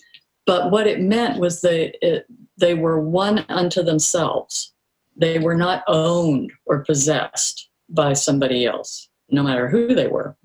but 0.47 0.71
what 0.71 0.87
it 0.87 1.01
meant 1.01 1.39
was 1.39 1.61
they, 1.61 1.95
it, 2.01 2.27
they 2.57 2.75
were 2.75 3.01
one 3.01 3.45
unto 3.49 3.83
themselves. 3.83 4.73
They 5.17 5.39
were 5.39 5.55
not 5.55 5.85
owned 5.89 6.53
or 6.67 6.85
possessed 6.85 7.69
by 7.89 8.13
somebody 8.13 8.67
else, 8.67 9.09
no 9.31 9.43
matter 9.43 9.69
who 9.69 9.95
they 9.95 10.09
were, 10.09 10.37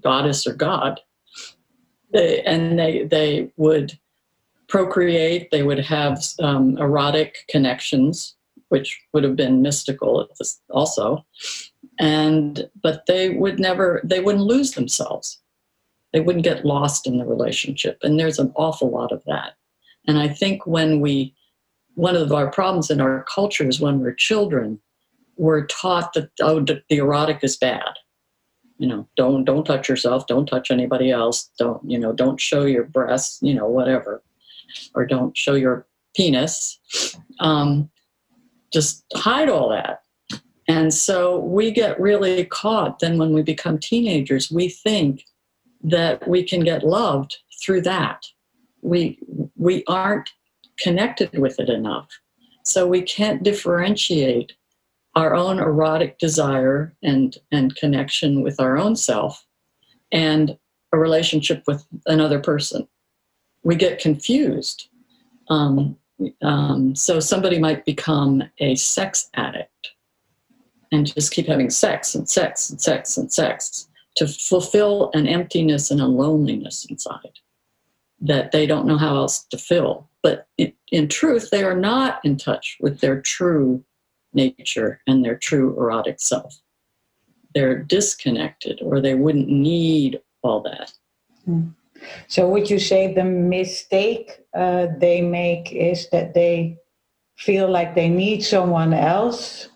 goddess 0.00 0.46
or 0.46 0.54
god. 0.54 1.00
They, 2.12 2.42
and 2.42 2.78
they, 2.78 3.04
they 3.04 3.50
would 3.56 3.98
procreate, 4.68 5.50
they 5.50 5.62
would 5.62 5.80
have 5.80 6.22
um, 6.40 6.78
erotic 6.78 7.44
connections, 7.48 8.36
which 8.68 9.00
would 9.12 9.24
have 9.24 9.36
been 9.36 9.62
mystical 9.62 10.28
also 10.70 11.24
and 11.98 12.68
but 12.82 13.06
they 13.06 13.30
would 13.30 13.58
never 13.58 14.00
they 14.04 14.20
wouldn't 14.20 14.44
lose 14.44 14.72
themselves. 14.72 15.40
They 16.12 16.20
wouldn't 16.20 16.44
get 16.44 16.64
lost 16.64 17.06
in 17.06 17.18
the 17.18 17.26
relationship 17.26 17.98
and 18.02 18.18
there's 18.18 18.38
an 18.38 18.52
awful 18.56 18.90
lot 18.90 19.12
of 19.12 19.22
that. 19.26 19.54
And 20.06 20.18
i 20.18 20.28
think 20.28 20.66
when 20.66 21.00
we 21.00 21.34
one 21.94 22.16
of 22.16 22.32
our 22.32 22.50
problems 22.50 22.90
in 22.90 23.00
our 23.00 23.24
culture 23.24 23.68
is 23.68 23.80
when 23.80 24.00
we're 24.00 24.14
children 24.14 24.80
we're 25.36 25.66
taught 25.66 26.12
that 26.14 26.30
oh 26.40 26.60
the 26.60 26.82
erotic 26.90 27.40
is 27.42 27.56
bad. 27.56 27.94
You 28.78 28.88
know 28.88 29.08
don't 29.16 29.44
don't 29.44 29.64
touch 29.64 29.88
yourself 29.88 30.26
don't 30.26 30.46
touch 30.46 30.70
anybody 30.70 31.10
else 31.10 31.50
don't 31.58 31.80
you 31.88 31.98
know 31.98 32.12
don't 32.12 32.40
show 32.40 32.64
your 32.64 32.84
breasts 32.84 33.38
you 33.40 33.54
know 33.54 33.68
whatever 33.68 34.22
or 34.94 35.06
don't 35.06 35.36
show 35.36 35.54
your 35.54 35.86
penis. 36.14 36.78
Um, 37.40 37.90
just 38.72 39.04
hide 39.14 39.48
all 39.48 39.68
that 39.70 40.03
and 40.68 40.94
so 40.94 41.38
we 41.38 41.70
get 41.70 42.00
really 42.00 42.44
caught 42.46 42.98
then 42.98 43.18
when 43.18 43.32
we 43.32 43.42
become 43.42 43.78
teenagers. 43.78 44.50
We 44.50 44.68
think 44.68 45.24
that 45.82 46.26
we 46.26 46.42
can 46.42 46.60
get 46.60 46.84
loved 46.84 47.36
through 47.62 47.82
that. 47.82 48.24
We 48.82 49.18
we 49.56 49.84
aren't 49.86 50.28
connected 50.78 51.38
with 51.38 51.60
it 51.60 51.68
enough. 51.68 52.08
So 52.64 52.86
we 52.86 53.02
can't 53.02 53.42
differentiate 53.42 54.52
our 55.14 55.34
own 55.34 55.58
erotic 55.58 56.18
desire 56.18 56.94
and 57.02 57.36
and 57.52 57.76
connection 57.76 58.42
with 58.42 58.58
our 58.58 58.78
own 58.78 58.96
self 58.96 59.44
and 60.12 60.56
a 60.92 60.98
relationship 60.98 61.62
with 61.66 61.84
another 62.06 62.40
person. 62.40 62.88
We 63.64 63.76
get 63.76 63.98
confused. 63.98 64.88
Um, 65.48 65.96
um, 66.42 66.94
so 66.94 67.20
somebody 67.20 67.58
might 67.58 67.84
become 67.84 68.44
a 68.58 68.76
sex 68.76 69.28
addict 69.34 69.93
and 70.94 71.12
just 71.12 71.32
keep 71.32 71.46
having 71.46 71.70
sex 71.70 72.14
and 72.14 72.28
sex 72.28 72.70
and 72.70 72.80
sex 72.80 73.16
and 73.16 73.32
sex 73.32 73.88
to 74.16 74.26
fulfill 74.26 75.10
an 75.14 75.26
emptiness 75.26 75.90
and 75.90 76.00
a 76.00 76.06
loneliness 76.06 76.86
inside 76.88 77.38
that 78.20 78.52
they 78.52 78.64
don't 78.66 78.86
know 78.86 78.96
how 78.96 79.16
else 79.16 79.44
to 79.44 79.58
fill 79.58 80.08
but 80.24 80.48
in, 80.56 80.72
in 80.90 81.06
truth 81.06 81.50
they 81.50 81.62
are 81.62 81.76
not 81.76 82.18
in 82.24 82.36
touch 82.38 82.78
with 82.80 83.00
their 83.00 83.20
true 83.20 83.84
nature 84.32 85.00
and 85.06 85.24
their 85.24 85.36
true 85.36 85.76
erotic 85.78 86.20
self. 86.20 86.60
They're 87.54 87.78
disconnected 87.78 88.80
or 88.82 89.00
they 89.00 89.14
wouldn't 89.14 89.48
need 89.48 90.20
all 90.42 90.60
that. 90.62 90.92
Hmm. 91.44 91.68
So, 92.26 92.48
would 92.48 92.68
you 92.68 92.78
say 92.78 93.14
the 93.14 93.24
mistake 93.24 94.40
uh, 94.54 94.88
they 94.98 95.20
make 95.20 95.72
is 95.72 96.08
that 96.10 96.34
they 96.34 96.78
feel 97.36 97.70
like 97.70 97.94
they 97.94 98.08
need 98.08 98.42
someone 98.42 98.92
else 98.92 99.68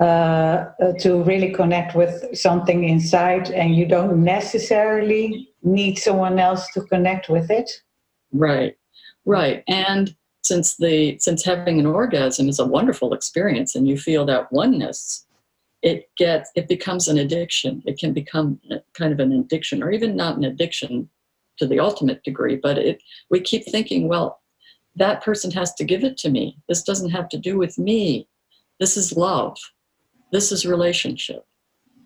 uh, 0.00 0.70
uh, 0.80 0.92
to 1.00 1.22
really 1.24 1.50
connect 1.50 1.94
with 1.94 2.36
something 2.36 2.88
inside, 2.88 3.50
and 3.50 3.74
you 3.74 3.86
don't 3.86 4.22
necessarily 4.22 5.50
need 5.62 5.98
someone 5.98 6.38
else 6.38 6.70
to 6.72 6.82
connect 6.82 7.28
with 7.28 7.50
it? 7.50 7.82
Right, 8.32 8.76
right. 9.24 9.64
And 9.66 10.14
since 10.42 10.76
the 10.76 11.18
since 11.18 11.44
having 11.44 11.78
an 11.78 11.86
orgasm 11.86 12.48
is 12.48 12.58
a 12.58 12.66
wonderful 12.66 13.12
experience 13.12 13.74
and 13.74 13.86
you 13.88 13.98
feel 13.98 14.24
that 14.24 14.50
oneness 14.52 15.26
it 15.82 16.08
gets 16.16 16.50
it 16.54 16.68
becomes 16.68 17.06
an 17.06 17.18
addiction 17.18 17.82
it 17.86 17.98
can 17.98 18.12
become 18.12 18.58
kind 18.94 19.12
of 19.12 19.20
an 19.20 19.32
addiction 19.32 19.82
or 19.82 19.90
even 19.90 20.16
not 20.16 20.36
an 20.36 20.44
addiction 20.44 21.08
to 21.58 21.66
the 21.66 21.78
ultimate 21.78 22.22
degree 22.24 22.56
but 22.56 22.78
it 22.78 23.02
we 23.30 23.40
keep 23.40 23.64
thinking 23.66 24.08
well 24.08 24.40
that 24.96 25.22
person 25.22 25.50
has 25.50 25.74
to 25.74 25.84
give 25.84 26.02
it 26.02 26.16
to 26.16 26.30
me 26.30 26.56
this 26.68 26.82
doesn't 26.82 27.10
have 27.10 27.28
to 27.28 27.38
do 27.38 27.58
with 27.58 27.78
me 27.78 28.26
this 28.80 28.96
is 28.96 29.16
love 29.16 29.58
this 30.32 30.52
is 30.52 30.66
relationship 30.66 31.44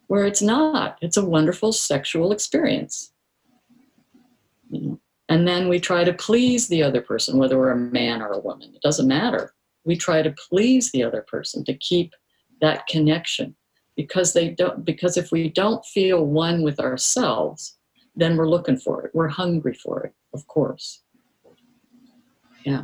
where 0.07 0.27
it's 0.27 0.43
not. 0.43 0.99
It's 1.01 1.17
a 1.17 1.25
wonderful 1.25 1.73
sexual 1.73 2.33
experience. 2.33 3.13
You 4.71 4.81
know 4.81 5.01
and 5.33 5.49
then 5.49 5.69
we 5.69 5.81
try 5.81 6.05
to 6.05 6.13
please 6.13 6.69
the 6.69 6.83
other 6.83 7.01
person, 7.01 7.39
whether 7.39 7.57
we're 7.57 7.71
a 7.71 7.77
man 7.77 8.21
or 8.21 8.33
a 8.33 8.39
woman. 8.39 8.71
It 8.75 8.83
doesn't 8.83 9.09
matter. 9.09 9.55
We 9.87 9.97
try 9.97 10.21
to 10.21 10.35
please 10.51 10.93
the 10.93 11.03
other 11.05 11.23
person 11.23 11.65
to 11.65 11.75
keep 11.75 12.13
that 12.61 12.87
connection 12.87 13.57
because 13.97 14.35
they 14.35 14.51
don't 14.51 14.85
because 14.85 15.17
if 15.17 15.33
we 15.33 15.49
don't 15.49 15.85
feel 15.87 16.27
one 16.27 16.63
with 16.63 16.79
ourselves 16.79 17.79
then 18.15 18.37
we're 18.37 18.49
looking 18.49 18.77
for 18.77 19.07
it. 19.07 19.11
We're 19.15 19.29
hungry 19.29 19.73
for 19.73 20.05
it 20.05 20.15
of 20.35 20.47
course. 20.49 21.01
Yeah. 22.65 22.83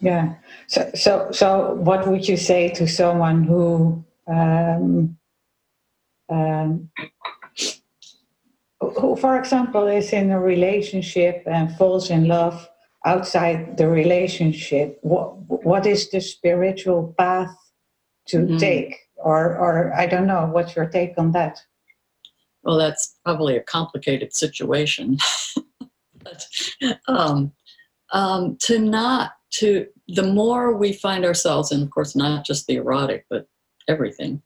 Yeah. 0.00 0.36
So 0.68 0.90
so 0.94 1.28
so 1.30 1.74
what 1.74 2.08
would 2.08 2.26
you 2.26 2.38
say 2.38 2.70
to 2.70 2.88
someone 2.88 3.44
who 3.44 4.02
um, 4.26 5.16
um, 6.28 6.90
who, 8.80 9.16
for 9.16 9.38
example, 9.38 9.86
is 9.86 10.12
in 10.12 10.30
a 10.30 10.40
relationship 10.40 11.42
and 11.46 11.74
falls 11.76 12.10
in 12.10 12.26
love 12.26 12.68
outside 13.04 13.76
the 13.76 13.88
relationship, 13.88 14.98
what 15.02 15.36
what 15.64 15.86
is 15.86 16.10
the 16.10 16.20
spiritual 16.20 17.14
path 17.18 17.54
to 18.28 18.38
mm-hmm. 18.38 18.56
take? 18.56 18.96
Or, 19.16 19.56
or 19.56 19.92
I 19.94 20.06
don't 20.06 20.26
know. 20.26 20.46
What's 20.46 20.74
your 20.74 20.86
take 20.86 21.14
on 21.16 21.32
that? 21.32 21.60
Well, 22.64 22.76
that's 22.76 23.16
probably 23.24 23.56
a 23.56 23.62
complicated 23.62 24.34
situation. 24.34 25.18
but, 26.22 26.46
um, 27.06 27.52
um, 28.12 28.56
to 28.62 28.78
not 28.78 29.32
to 29.54 29.86
the 30.08 30.22
more 30.22 30.76
we 30.76 30.92
find 30.92 31.24
ourselves, 31.24 31.72
and 31.72 31.82
of 31.82 31.90
course, 31.90 32.16
not 32.16 32.44
just 32.44 32.66
the 32.66 32.76
erotic, 32.76 33.26
but 33.28 33.46
everything 33.88 34.42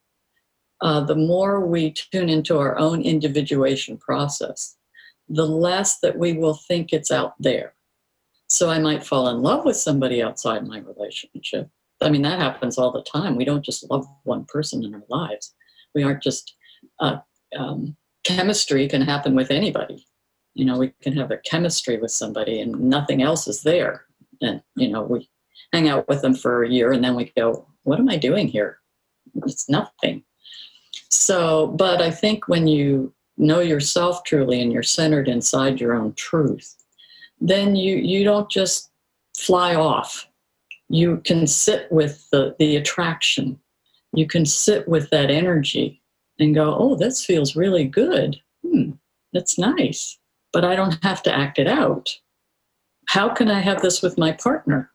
uh, 0.81 1.01
the 1.01 1.14
more 1.14 1.66
we 1.66 1.92
tune 1.92 2.29
into 2.29 2.59
our 2.59 2.79
own 2.79 3.03
individuation 3.03 3.96
process, 3.96 4.77
the 5.29 5.46
less 5.46 5.99
that 6.01 6.18
we 6.18 6.35
will 6.35 6.55
think 6.55 6.92
it's 6.92 7.11
out 7.11 7.35
there. 7.38 7.75
So 8.49 8.70
I 8.70 8.79
might 8.79 9.05
fall 9.05 9.29
in 9.29 9.42
love 9.42 9.64
with 9.64 9.77
somebody 9.77 10.22
outside 10.22 10.66
my 10.66 10.79
relationship. 10.79 11.68
I 12.01 12.11
mean, 12.11 12.22
that 12.22 12.38
happens 12.38 12.79
all 12.79 12.92
the 12.92 13.03
time. 13.03 13.37
We 13.37 13.44
don't 13.44 13.64
just 13.64 13.90
love 13.90 14.07
one 14.25 14.44
person 14.44 14.85
in 14.85 14.94
our 14.94 15.03
lives. 15.09 15.55
We 15.94 16.03
aren't 16.03 16.22
just, 16.22 16.55
uh, 17.01 17.18
um, 17.57 17.96
chemistry 18.22 18.87
can 18.87 19.01
happen 19.01 19.35
with 19.35 19.51
anybody. 19.51 20.07
You 20.55 20.66
know, 20.66 20.79
we 20.79 20.92
can 21.03 21.16
have 21.16 21.31
a 21.31 21.38
chemistry 21.38 21.96
with 21.96 22.11
somebody 22.11 22.61
and 22.61 22.79
nothing 22.79 23.22
else 23.22 23.49
is 23.49 23.62
there. 23.62 24.05
And, 24.42 24.62
you 24.77 24.88
know, 24.88 25.03
we 25.03 25.29
hang 25.72 25.88
out 25.88 26.07
with 26.07 26.20
them 26.20 26.35
for 26.35 26.62
a 26.62 26.68
year 26.68 26.92
and 26.92 27.03
then 27.03 27.14
we 27.14 27.33
go, 27.37 27.66
what 27.83 27.99
am 27.99 28.09
I 28.09 28.16
doing 28.16 28.46
here? 28.46 28.79
It's 29.47 29.69
nothing. 29.69 30.23
So, 31.11 31.69
but 31.69 32.01
I 32.01 32.11
think 32.11 32.49
when 32.49 32.67
you 32.67 33.12
know 33.37 33.61
yourself 33.61 34.25
truly 34.25 34.61
and 34.61 34.73
you're 34.73 34.83
centered 34.83 35.29
inside 35.29 35.81
your 35.81 35.95
own 35.95 36.15
truth, 36.15 36.77
then 37.41 37.77
you 37.77 37.97
you 37.97 38.25
don't 38.25 38.51
just 38.51 38.91
fly 39.37 39.75
off. 39.75 40.27
You 40.89 41.19
can 41.19 41.47
sit 41.47 41.91
with 41.91 42.29
the, 42.31 42.55
the 42.59 42.77
attraction. 42.77 43.59
You 44.12 44.27
can 44.27 44.47
sit 44.47 44.89
with 44.89 45.11
that 45.11 45.31
energy 45.31 46.01
and 46.39 46.55
go, 46.55 46.75
oh, 46.79 46.97
this 46.97 47.25
feels 47.25 47.57
really 47.57 47.85
good. 47.85 48.41
Hmm, 48.65 48.93
that's 49.33 49.59
nice. 49.59 50.19
But 50.53 50.65
I 50.65 50.77
don't 50.77 51.03
have 51.03 51.23
to 51.25 51.37
act 51.37 51.59
it 51.59 51.67
out. 51.67 52.09
How 53.09 53.29
can 53.29 53.51
I 53.51 53.61
have 53.61 53.83
this 53.83 54.03
with 54.03 54.17
my 54.19 54.33
partner? 54.33 54.91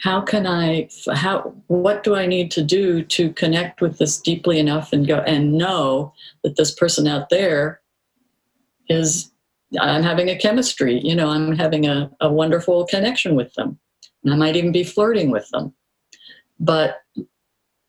How 0.00 0.20
can 0.20 0.46
i 0.46 0.88
how 1.14 1.54
what 1.68 2.02
do 2.02 2.14
i 2.14 2.26
need 2.26 2.50
to 2.50 2.62
do 2.62 3.02
to 3.02 3.32
connect 3.32 3.80
with 3.80 3.98
this 3.98 4.20
deeply 4.20 4.58
enough 4.58 4.92
and 4.92 5.06
go 5.06 5.18
and 5.20 5.56
know 5.56 6.12
that 6.42 6.56
this 6.56 6.74
person 6.74 7.06
out 7.06 7.28
there 7.30 7.80
is 8.88 9.30
i'm 9.80 10.02
having 10.02 10.28
a 10.28 10.38
chemistry 10.38 11.00
you 11.02 11.14
know 11.14 11.30
i'm 11.30 11.56
having 11.56 11.86
a, 11.86 12.10
a 12.20 12.32
wonderful 12.32 12.86
connection 12.86 13.34
with 13.34 13.52
them. 13.54 13.78
And 14.24 14.34
i 14.34 14.36
might 14.36 14.56
even 14.56 14.72
be 14.72 14.84
flirting 14.84 15.30
with 15.30 15.48
them. 15.50 15.74
But 16.58 16.98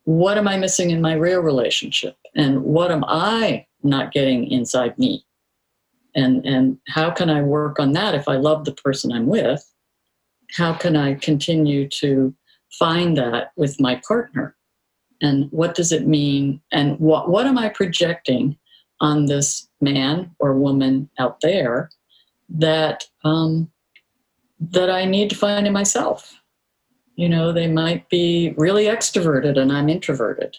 what 0.04 0.38
am 0.38 0.48
i 0.48 0.58
missing 0.58 0.92
in 0.92 1.02
my 1.02 1.14
real 1.14 1.42
relationship? 1.42 2.16
And 2.36 2.64
what 2.64 2.92
am 2.92 3.04
i 3.08 3.66
not 3.84 4.14
getting 4.14 4.50
inside 4.50 4.98
me? 4.98 5.26
And 6.16 6.46
and 6.46 6.78
how 6.88 7.12
can 7.12 7.30
i 7.30 7.42
work 7.42 7.80
on 7.80 7.92
that 7.94 8.16
if 8.16 8.28
i 8.28 8.36
love 8.36 8.66
the 8.66 8.74
person 8.74 9.12
i'm 9.12 9.28
with 9.28 9.64
how 10.56 10.74
can 10.74 10.96
I 10.96 11.16
continue 11.16 11.88
to 11.90 12.34
find 12.72 13.18
that 13.18 13.52
with 13.56 13.80
my 13.80 14.02
partner? 14.08 14.56
And 15.22 15.52
what 15.52 15.76
does 15.76 15.92
it 15.92 16.08
mean? 16.08 16.62
And 16.72 17.00
what, 17.00 17.30
what 17.30 17.48
am 17.48 17.58
I 17.58 17.70
projecting 17.70 18.58
on 19.00 19.26
this 19.26 19.68
man 19.82 20.32
or 20.40 20.58
woman 20.58 21.10
out 21.20 21.42
there 21.42 21.90
that 22.50 23.06
um, 23.24 23.70
that 24.60 24.90
I 24.90 25.06
need 25.06 25.30
to 25.30 25.36
find 25.36 25.68
in 25.68 25.74
myself? 25.74 26.40
You 27.16 27.30
know, 27.30 27.52
they 27.52 27.68
might 27.68 28.10
be 28.10 28.54
really 28.58 28.86
extroverted 28.86 29.58
and 29.58 29.72
I'm 29.72 29.90
introverted. 29.90 30.58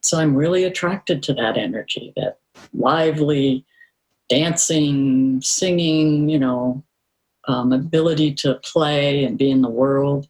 So 0.00 0.18
I'm 0.18 0.34
really 0.34 0.64
attracted 0.64 1.22
to 1.24 1.34
that 1.34 1.58
energy, 1.58 2.12
that 2.16 2.38
lively, 2.72 3.64
dancing, 4.28 5.40
singing, 5.42 6.28
you 6.28 6.38
know, 6.38 6.82
um, 7.48 7.72
ability 7.72 8.34
to 8.34 8.54
play 8.62 9.24
and 9.24 9.36
be 9.36 9.50
in 9.50 9.62
the 9.62 9.70
world. 9.70 10.28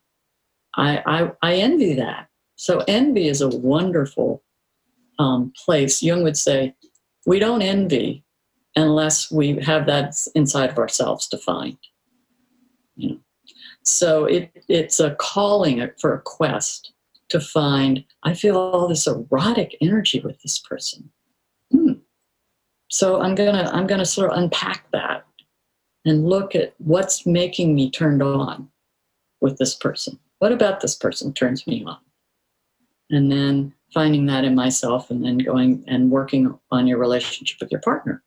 I, 0.76 1.02
I, 1.04 1.32
I 1.42 1.54
envy 1.56 1.94
that. 1.94 2.28
So 2.56 2.82
envy 2.88 3.28
is 3.28 3.40
a 3.40 3.48
wonderful 3.48 4.42
um, 5.18 5.52
place. 5.64 6.02
Jung 6.02 6.22
would 6.22 6.36
say, 6.36 6.74
we 7.26 7.38
don't 7.38 7.62
envy 7.62 8.24
unless 8.76 9.30
we 9.30 9.56
have 9.62 9.86
that 9.86 10.14
inside 10.34 10.70
of 10.70 10.78
ourselves 10.78 11.26
to 11.28 11.38
find. 11.38 11.76
You 12.96 13.10
know? 13.10 13.18
So 13.82 14.24
it, 14.24 14.50
it's 14.68 15.00
a 15.00 15.14
calling 15.16 15.90
for 16.00 16.14
a 16.14 16.20
quest 16.20 16.92
to 17.28 17.40
find 17.40 18.04
I 18.22 18.34
feel 18.34 18.56
all 18.56 18.88
this 18.88 19.06
erotic 19.06 19.76
energy 19.80 20.20
with 20.20 20.40
this 20.42 20.58
person. 20.58 21.10
Hmm. 21.70 21.92
So 22.88 23.20
I'm 23.20 23.34
gonna 23.34 23.70
I'm 23.72 23.86
gonna 23.86 24.06
sort 24.06 24.30
of 24.30 24.38
unpack 24.38 24.90
that 24.92 25.26
and 26.04 26.28
look 26.28 26.54
at 26.54 26.74
what's 26.78 27.26
making 27.26 27.74
me 27.74 27.90
turned 27.90 28.22
on 28.22 28.68
with 29.40 29.58
this 29.58 29.74
person. 29.74 30.18
What 30.38 30.52
about 30.52 30.80
this 30.80 30.94
person 30.94 31.32
turns 31.32 31.66
me 31.66 31.84
on? 31.84 31.98
And 33.10 33.30
then 33.30 33.74
finding 33.92 34.26
that 34.26 34.44
in 34.44 34.54
myself 34.54 35.10
and 35.10 35.24
then 35.24 35.38
going 35.38 35.84
and 35.86 36.10
working 36.10 36.58
on 36.70 36.86
your 36.86 36.98
relationship 36.98 37.58
with 37.60 37.70
your 37.70 37.80
partner, 37.80 38.22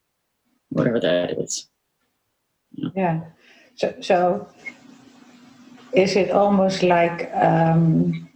whatever 0.69 0.99
that 0.99 1.39
is. 1.39 1.67
Yeah. 2.71 2.89
yeah. 2.95 3.21
So, 3.75 3.93
so 4.01 4.49
is 5.93 6.15
it 6.15 6.31
almost 6.31 6.84
like 6.84 7.29
um, 7.34 8.29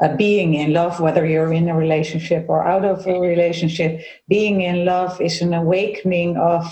a 0.00 0.14
being 0.16 0.54
in 0.54 0.72
love, 0.72 1.00
whether 1.00 1.26
you're 1.26 1.52
in 1.52 1.68
a 1.68 1.76
relationship 1.76 2.46
or 2.48 2.66
out 2.66 2.84
of 2.84 3.06
a 3.06 3.18
relationship? 3.18 4.00
Being 4.28 4.60
in 4.62 4.84
love 4.84 5.20
is 5.20 5.40
an 5.40 5.54
awakening 5.54 6.36
of 6.36 6.64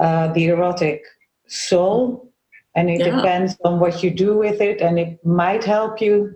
uh, 0.00 0.32
the 0.32 0.46
erotic 0.46 1.04
soul, 1.46 2.32
and 2.74 2.90
it 2.90 3.00
yeah. 3.00 3.16
depends 3.16 3.56
on 3.64 3.78
what 3.78 4.02
you 4.02 4.10
do 4.10 4.36
with 4.36 4.60
it, 4.60 4.80
and 4.80 4.98
it 4.98 5.24
might 5.24 5.62
help 5.62 6.00
you 6.00 6.34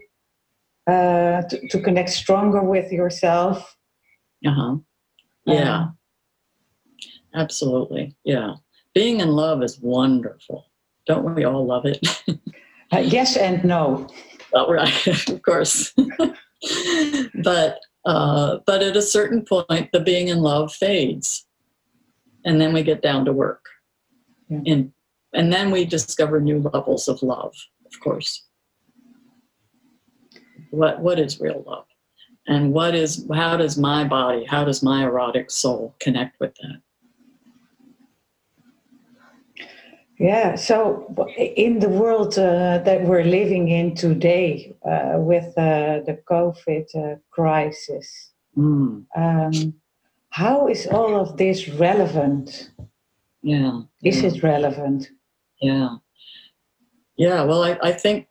uh, 0.86 1.42
to, 1.42 1.68
to 1.68 1.80
connect 1.80 2.10
stronger 2.10 2.62
with 2.62 2.92
yourself. 2.92 3.76
Uh 4.46 4.50
huh. 4.50 4.76
Yeah. 5.46 5.78
Um, 5.78 5.98
Absolutely. 7.34 8.14
Yeah. 8.24 8.54
Being 8.94 9.20
in 9.20 9.30
love 9.30 9.62
is 9.62 9.80
wonderful. 9.80 10.66
Don't 11.06 11.34
we 11.34 11.44
all 11.44 11.66
love 11.66 11.84
it? 11.84 12.06
uh, 12.92 12.98
yes 12.98 13.36
and 13.36 13.64
no. 13.64 14.06
Oh, 14.52 14.72
right, 14.72 15.06
of 15.28 15.42
course. 15.42 15.92
but 17.42 17.80
uh, 18.04 18.58
but 18.66 18.82
at 18.82 18.96
a 18.96 19.02
certain 19.02 19.42
point, 19.42 19.90
the 19.92 20.00
being 20.00 20.28
in 20.28 20.38
love 20.38 20.72
fades, 20.72 21.46
and 22.44 22.60
then 22.60 22.72
we 22.72 22.82
get 22.82 23.02
down 23.02 23.24
to 23.24 23.32
work, 23.32 23.64
yeah. 24.48 24.60
and 24.66 24.92
and 25.32 25.52
then 25.52 25.70
we 25.70 25.84
discover 25.84 26.40
new 26.40 26.60
levels 26.60 27.08
of 27.08 27.22
love. 27.22 27.54
Of 27.86 28.00
course 28.00 28.44
what 30.74 31.00
what 31.00 31.18
is 31.18 31.40
real 31.40 31.62
love 31.66 31.86
and 32.46 32.72
what 32.72 32.94
is 32.94 33.26
how 33.32 33.56
does 33.56 33.78
my 33.78 34.04
body 34.04 34.44
how 34.44 34.64
does 34.64 34.82
my 34.82 35.04
erotic 35.04 35.50
soul 35.50 35.94
connect 36.00 36.38
with 36.40 36.54
that 36.56 36.80
yeah 40.18 40.54
so 40.54 41.06
in 41.36 41.78
the 41.78 41.88
world 41.88 42.38
uh, 42.38 42.78
that 42.78 43.02
we're 43.04 43.24
living 43.24 43.68
in 43.68 43.94
today 43.94 44.74
uh, 44.86 45.14
with 45.16 45.46
uh, 45.56 46.00
the 46.06 46.18
covid 46.30 46.86
uh, 46.96 47.16
crisis 47.30 48.32
mm. 48.56 49.04
um, 49.16 49.74
how 50.34 50.66
is 50.66 50.88
all 50.88 51.14
of 51.14 51.36
this 51.36 51.68
relevant 51.68 52.72
yeah 53.42 53.82
is 54.02 54.20
yeah. 54.20 54.28
it 54.28 54.42
relevant 54.42 55.08
yeah 55.60 55.90
yeah 57.16 57.44
well 57.44 57.62
I, 57.62 57.78
I 57.82 57.92
think 57.92 58.26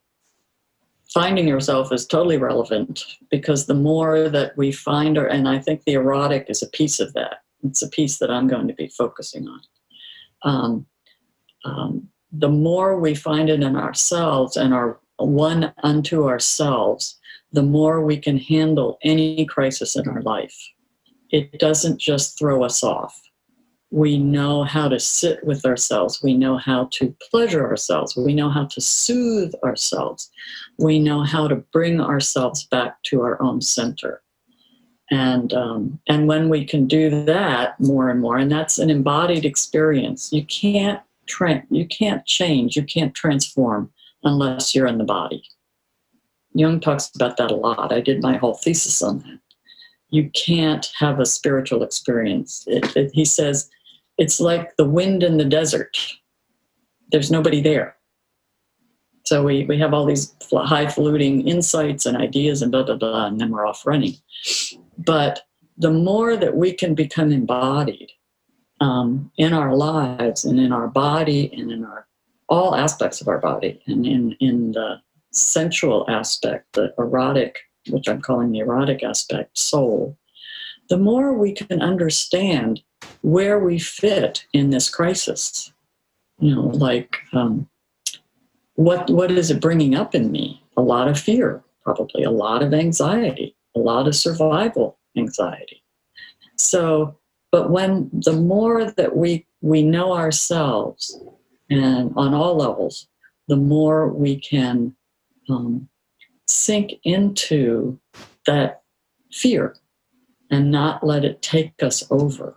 finding 1.14 1.48
yourself 1.48 1.94
is 1.94 2.06
totally 2.06 2.38
relevant 2.38 3.06
because 3.32 3.68
the 3.68 3.74
more 3.74 4.28
that 4.28 4.58
we 4.58 4.72
find 4.74 5.18
our, 5.18 5.28
and 5.28 5.48
I 5.48 5.60
think 5.60 5.84
the 5.84 5.94
erotic 5.94 6.48
is 6.50 6.62
a 6.62 6.70
piece 6.70 7.00
of 7.00 7.14
that. 7.14 7.38
It's 7.64 7.84
a 7.84 7.90
piece 7.90 8.18
that 8.18 8.32
I'm 8.32 8.48
going 8.48 8.68
to 8.68 8.74
be 8.74 8.90
focusing 8.90 9.48
on. 9.48 9.62
Um, 10.42 10.86
um, 11.64 12.10
the 12.32 12.50
more 12.50 13.00
we 13.00 13.16
find 13.16 13.50
it 13.50 13.62
in 13.62 13.78
ourselves 13.78 14.58
and 14.58 14.74
are 14.74 15.00
one 15.18 15.72
unto 15.84 16.28
ourselves, 16.28 17.18
the 17.54 17.64
more 17.64 18.04
we 18.04 18.18
can 18.18 18.38
handle 18.38 18.98
any 19.04 19.46
crisis 19.46 19.96
in 19.96 20.08
our 20.10 20.22
life. 20.24 20.58
It 21.34 21.60
doesn't 21.60 22.00
just 22.00 22.40
throw 22.40 22.64
us 22.64 22.82
off 22.82 23.20
we 23.94 24.18
know 24.18 24.64
how 24.64 24.90
to 24.90 25.00
sit 25.00 25.44
with 25.44 25.64
ourselves. 25.68 26.20
We 26.24 26.34
know 26.34 26.58
how 26.58 26.90
to 26.94 27.16
pleasure 27.30 27.64
ourselves. 27.64 28.18
We 28.18 28.34
know 28.34 28.50
how 28.50 28.66
to 28.66 28.82
soothe 28.82 29.54
ourselves. 29.64 30.32
We 30.80 30.98
know 30.98 31.22
how 31.22 31.48
to 31.48 31.58
bring 31.58 32.02
ourselves 32.02 32.66
back 32.66 33.04
to 33.04 33.22
our 33.22 33.40
own 33.40 33.62
center. 33.62 34.24
And, 35.12 35.54
um, 35.54 36.00
and 36.10 36.28
when 36.28 36.50
we 36.50 36.66
can 36.66 36.88
do 36.88 37.24
that 37.26 37.80
more 37.80 38.10
and 38.10 38.20
more, 38.20 38.40
and 38.40 38.52
that's 38.52 38.80
an 38.80 38.90
embodied 38.90 39.46
experience, 39.46 40.34
you 40.34 40.44
can't, 40.46 41.00
tra- 41.28 41.64
you 41.70 41.86
can't 41.86 42.26
change, 42.26 42.76
you 42.76 42.84
can't 42.84 43.14
transform 43.14 43.92
unless 44.24 44.74
you're 44.74 44.88
in 44.88 44.98
the 44.98 45.04
body. 45.04 45.44
Jung 46.56 46.80
talks 46.80 47.12
about 47.14 47.38
that 47.38 47.52
a 47.52 47.56
lot. 47.56 47.94
I 47.94 48.02
did 48.02 48.24
my 48.24 48.38
whole 48.38 48.56
thesis 48.56 49.04
on 49.04 49.20
that. 49.20 49.40
You 50.14 50.30
can't 50.36 50.88
have 51.00 51.20
a 51.20 51.26
spiritual 51.26 51.82
experience. 51.82 52.64
It, 52.68 52.96
it, 52.96 53.10
he 53.14 53.26
says, 53.26 53.68
it's 54.20 54.40
like 54.40 54.76
the 54.78 54.88
wind 54.88 55.24
in 55.24 55.38
the 55.38 55.46
desert. 55.46 55.98
There's 57.12 57.32
nobody 57.32 57.62
there. 57.62 57.96
So 59.26 59.44
we, 59.44 59.66
we 59.66 59.80
have 59.80 59.92
all 59.92 60.06
these 60.06 60.36
high 60.52 60.88
fluting 60.88 61.48
insights 61.48 62.06
and 62.06 62.16
ideas 62.16 62.62
and 62.62 62.72
blah, 62.72 62.84
blah, 62.84 62.96
blah, 62.96 63.26
and 63.26 63.40
then 63.40 63.50
we're 63.50 63.66
off 63.66 63.88
running. 63.88 64.14
But 65.00 65.42
the 65.78 65.92
more 65.92 66.38
that 66.38 66.56
we 66.56 66.74
can 66.74 66.94
become 66.94 67.32
embodied 67.32 68.12
um, 68.82 69.32
in 69.38 69.52
our 69.52 69.76
lives 69.76 70.46
and 70.46 70.60
in 70.60 70.72
our 70.72 70.88
body 70.88 71.52
and 71.54 71.72
in 71.72 71.86
our 71.86 72.06
all 72.50 72.76
aspects 72.76 73.20
of 73.20 73.28
our 73.28 73.40
body 73.40 73.82
and 73.88 74.06
in, 74.06 74.36
in 74.40 74.74
the 74.74 75.02
sensual 75.32 76.06
aspect, 76.08 76.74
the 76.74 76.94
erotic, 77.00 77.58
which 77.90 78.08
I'm 78.08 78.22
calling 78.22 78.52
the 78.52 78.60
erotic 78.60 79.04
aspect, 79.04 79.58
soul, 79.58 80.18
the 80.90 80.98
more 80.98 81.34
we 81.34 81.54
can 81.54 81.82
understand 81.82 82.82
where 83.22 83.60
we 83.60 83.80
fit 83.80 84.46
in 84.54 84.70
this 84.70 84.90
crisis. 84.90 85.72
You 86.40 86.56
know, 86.56 86.62
like 86.62 87.18
um, 87.32 87.70
what 88.76 89.10
what 89.10 89.32
is 89.32 89.52
it 89.52 89.62
bringing 89.62 89.96
up 89.96 90.16
in 90.16 90.32
me? 90.32 90.62
A 90.78 90.82
lot 90.82 91.08
of 91.08 91.20
fear, 91.20 91.64
probably 91.84 92.24
a 92.24 92.32
lot 92.32 92.64
of 92.64 92.74
anxiety, 92.74 93.56
a 93.76 93.80
lot 93.80 94.08
of 94.08 94.16
survival 94.16 94.98
anxiety. 95.18 95.84
So, 96.58 97.18
but 97.52 97.70
when 97.70 98.10
the 98.12 98.34
more 98.34 98.86
that 98.86 99.16
we 99.16 99.46
we 99.62 99.84
know 99.84 100.14
ourselves, 100.14 101.18
and 101.70 102.12
on 102.16 102.34
all 102.34 102.56
levels, 102.56 103.08
the 103.48 103.56
more 103.56 104.10
we 104.10 104.36
can 104.38 104.96
um, 105.50 105.88
sink 106.54 106.94
into 107.04 108.00
that 108.46 108.84
fear 109.32 109.76
and 110.50 110.72
not 110.72 111.06
let 111.06 111.26
it 111.26 111.42
take 111.42 111.82
us 111.82 112.04
over. 112.12 112.56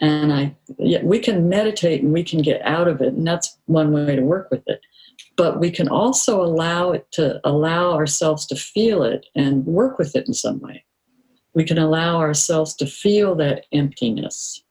And 0.00 0.32
i 0.32 0.56
yeah, 0.78 1.02
we 1.02 1.18
can 1.18 1.48
meditate 1.48 2.02
and 2.02 2.12
we 2.12 2.22
can 2.22 2.42
get 2.42 2.60
out 2.62 2.88
of 2.88 3.00
it 3.00 3.14
and 3.14 3.26
that's 3.26 3.56
one 3.66 3.92
way 3.92 4.16
to 4.16 4.22
work 4.22 4.50
with 4.50 4.62
it. 4.66 4.80
But 5.36 5.60
we 5.60 5.70
can 5.70 5.88
also 5.88 6.42
allow 6.42 6.92
it 6.92 7.10
to 7.12 7.40
allow 7.44 7.92
ourselves 7.92 8.44
to 8.46 8.56
feel 8.56 9.02
it 9.02 9.26
and 9.34 9.64
work 9.64 9.98
with 9.98 10.14
it 10.16 10.26
in 10.26 10.34
some 10.34 10.60
way. 10.60 10.84
We 11.54 11.64
can 11.64 11.78
allow 11.78 12.18
ourselves 12.18 12.74
to 12.76 12.86
feel 12.86 13.34
that 13.36 13.64
emptiness 13.72 14.62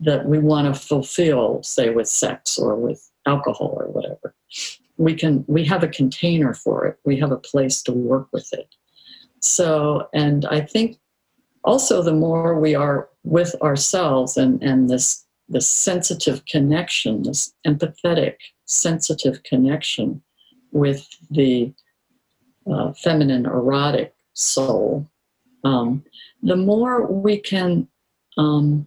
that 0.00 0.26
we 0.26 0.38
want 0.38 0.72
to 0.72 0.80
fulfill 0.80 1.62
say 1.62 1.90
with 1.90 2.08
sex 2.08 2.58
or 2.58 2.74
with 2.74 3.08
alcohol 3.26 3.76
or 3.78 3.88
whatever 3.88 4.34
we 4.96 5.14
can 5.14 5.44
we 5.48 5.64
have 5.64 5.82
a 5.82 5.88
container 5.88 6.54
for 6.54 6.86
it. 6.86 6.98
We 7.04 7.18
have 7.18 7.32
a 7.32 7.36
place 7.36 7.82
to 7.82 7.92
work 7.92 8.28
with 8.32 8.52
it. 8.52 8.74
So 9.40 10.08
and 10.14 10.46
i 10.46 10.60
think 10.60 10.98
also 11.64 12.02
the 12.02 12.12
more 12.12 12.58
we 12.58 12.74
are 12.74 13.08
with 13.24 13.54
ourselves 13.62 14.36
and, 14.36 14.62
and 14.62 14.88
this 14.88 15.24
this 15.48 15.68
sensitive 15.68 16.44
connection, 16.46 17.22
this 17.22 17.52
empathetic, 17.66 18.36
sensitive 18.64 19.42
connection 19.42 20.22
with 20.72 21.06
the 21.30 21.72
uh, 22.70 22.92
feminine 22.94 23.44
erotic 23.44 24.14
soul, 24.32 25.06
um, 25.64 26.02
the 26.42 26.56
more 26.56 27.06
we 27.06 27.38
can 27.38 27.86
um, 28.38 28.86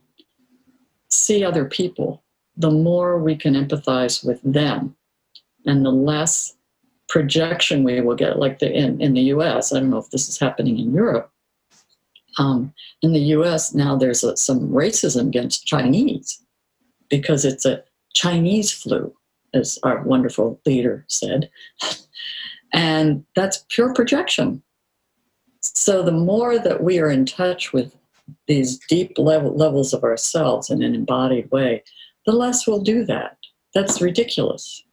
see 1.09 1.43
other 1.43 1.65
people, 1.65 2.23
the 2.55 2.71
more 2.71 3.19
we 3.19 3.35
can 3.35 3.53
empathize 3.53 4.25
with 4.25 4.41
them, 4.41 4.95
and 5.67 5.85
the 5.85 5.91
less 5.91 6.55
projection 7.09 7.83
we 7.83 8.01
will 8.01 8.15
get. 8.15 8.39
Like 8.39 8.59
the, 8.59 8.71
in, 8.71 8.99
in 9.01 9.13
the 9.13 9.21
US, 9.33 9.71
I 9.71 9.79
don't 9.79 9.89
know 9.89 9.97
if 9.97 10.09
this 10.09 10.27
is 10.27 10.39
happening 10.39 10.79
in 10.79 10.93
Europe, 10.93 11.31
um, 12.37 12.73
in 13.01 13.13
the 13.13 13.19
US 13.19 13.73
now 13.73 13.95
there's 13.95 14.23
a, 14.23 14.35
some 14.37 14.69
racism 14.69 15.27
against 15.27 15.65
Chinese 15.65 16.41
because 17.09 17.45
it's 17.45 17.65
a 17.65 17.83
Chinese 18.13 18.71
flu, 18.71 19.13
as 19.53 19.79
our 19.83 20.01
wonderful 20.03 20.59
leader 20.65 21.05
said. 21.07 21.49
and 22.73 23.23
that's 23.35 23.65
pure 23.69 23.93
projection. 23.93 24.61
So 25.61 26.03
the 26.03 26.11
more 26.11 26.59
that 26.59 26.83
we 26.83 26.99
are 26.99 27.09
in 27.09 27.25
touch 27.25 27.73
with 27.73 27.95
these 28.47 28.77
deep 28.89 29.17
level, 29.17 29.55
levels 29.55 29.93
of 29.93 30.03
ourselves 30.03 30.69
in 30.69 30.83
an 30.83 30.95
embodied 30.95 31.49
way, 31.51 31.83
the 32.25 32.33
less 32.33 32.67
we'll 32.67 32.81
do 32.81 33.05
that. 33.05 33.37
That's 33.73 34.01
ridiculous. 34.01 34.83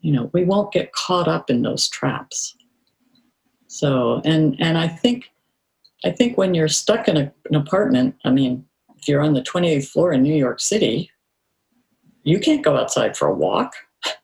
You 0.00 0.12
know, 0.12 0.30
we 0.32 0.44
won't 0.44 0.72
get 0.72 0.92
caught 0.92 1.28
up 1.28 1.50
in 1.50 1.62
those 1.62 1.88
traps. 1.88 2.56
So, 3.66 4.20
and 4.24 4.56
and 4.60 4.78
I 4.78 4.88
think, 4.88 5.30
I 6.04 6.10
think 6.10 6.36
when 6.36 6.54
you're 6.54 6.68
stuck 6.68 7.06
in 7.08 7.16
a, 7.16 7.32
an 7.50 7.56
apartment, 7.56 8.16
I 8.24 8.30
mean, 8.30 8.64
if 8.96 9.08
you're 9.08 9.22
on 9.22 9.34
the 9.34 9.42
28th 9.42 9.88
floor 9.88 10.12
in 10.12 10.22
New 10.22 10.34
York 10.34 10.60
City, 10.60 11.10
you 12.22 12.38
can't 12.38 12.64
go 12.64 12.76
outside 12.76 13.16
for 13.16 13.28
a 13.28 13.34
walk. 13.34 13.74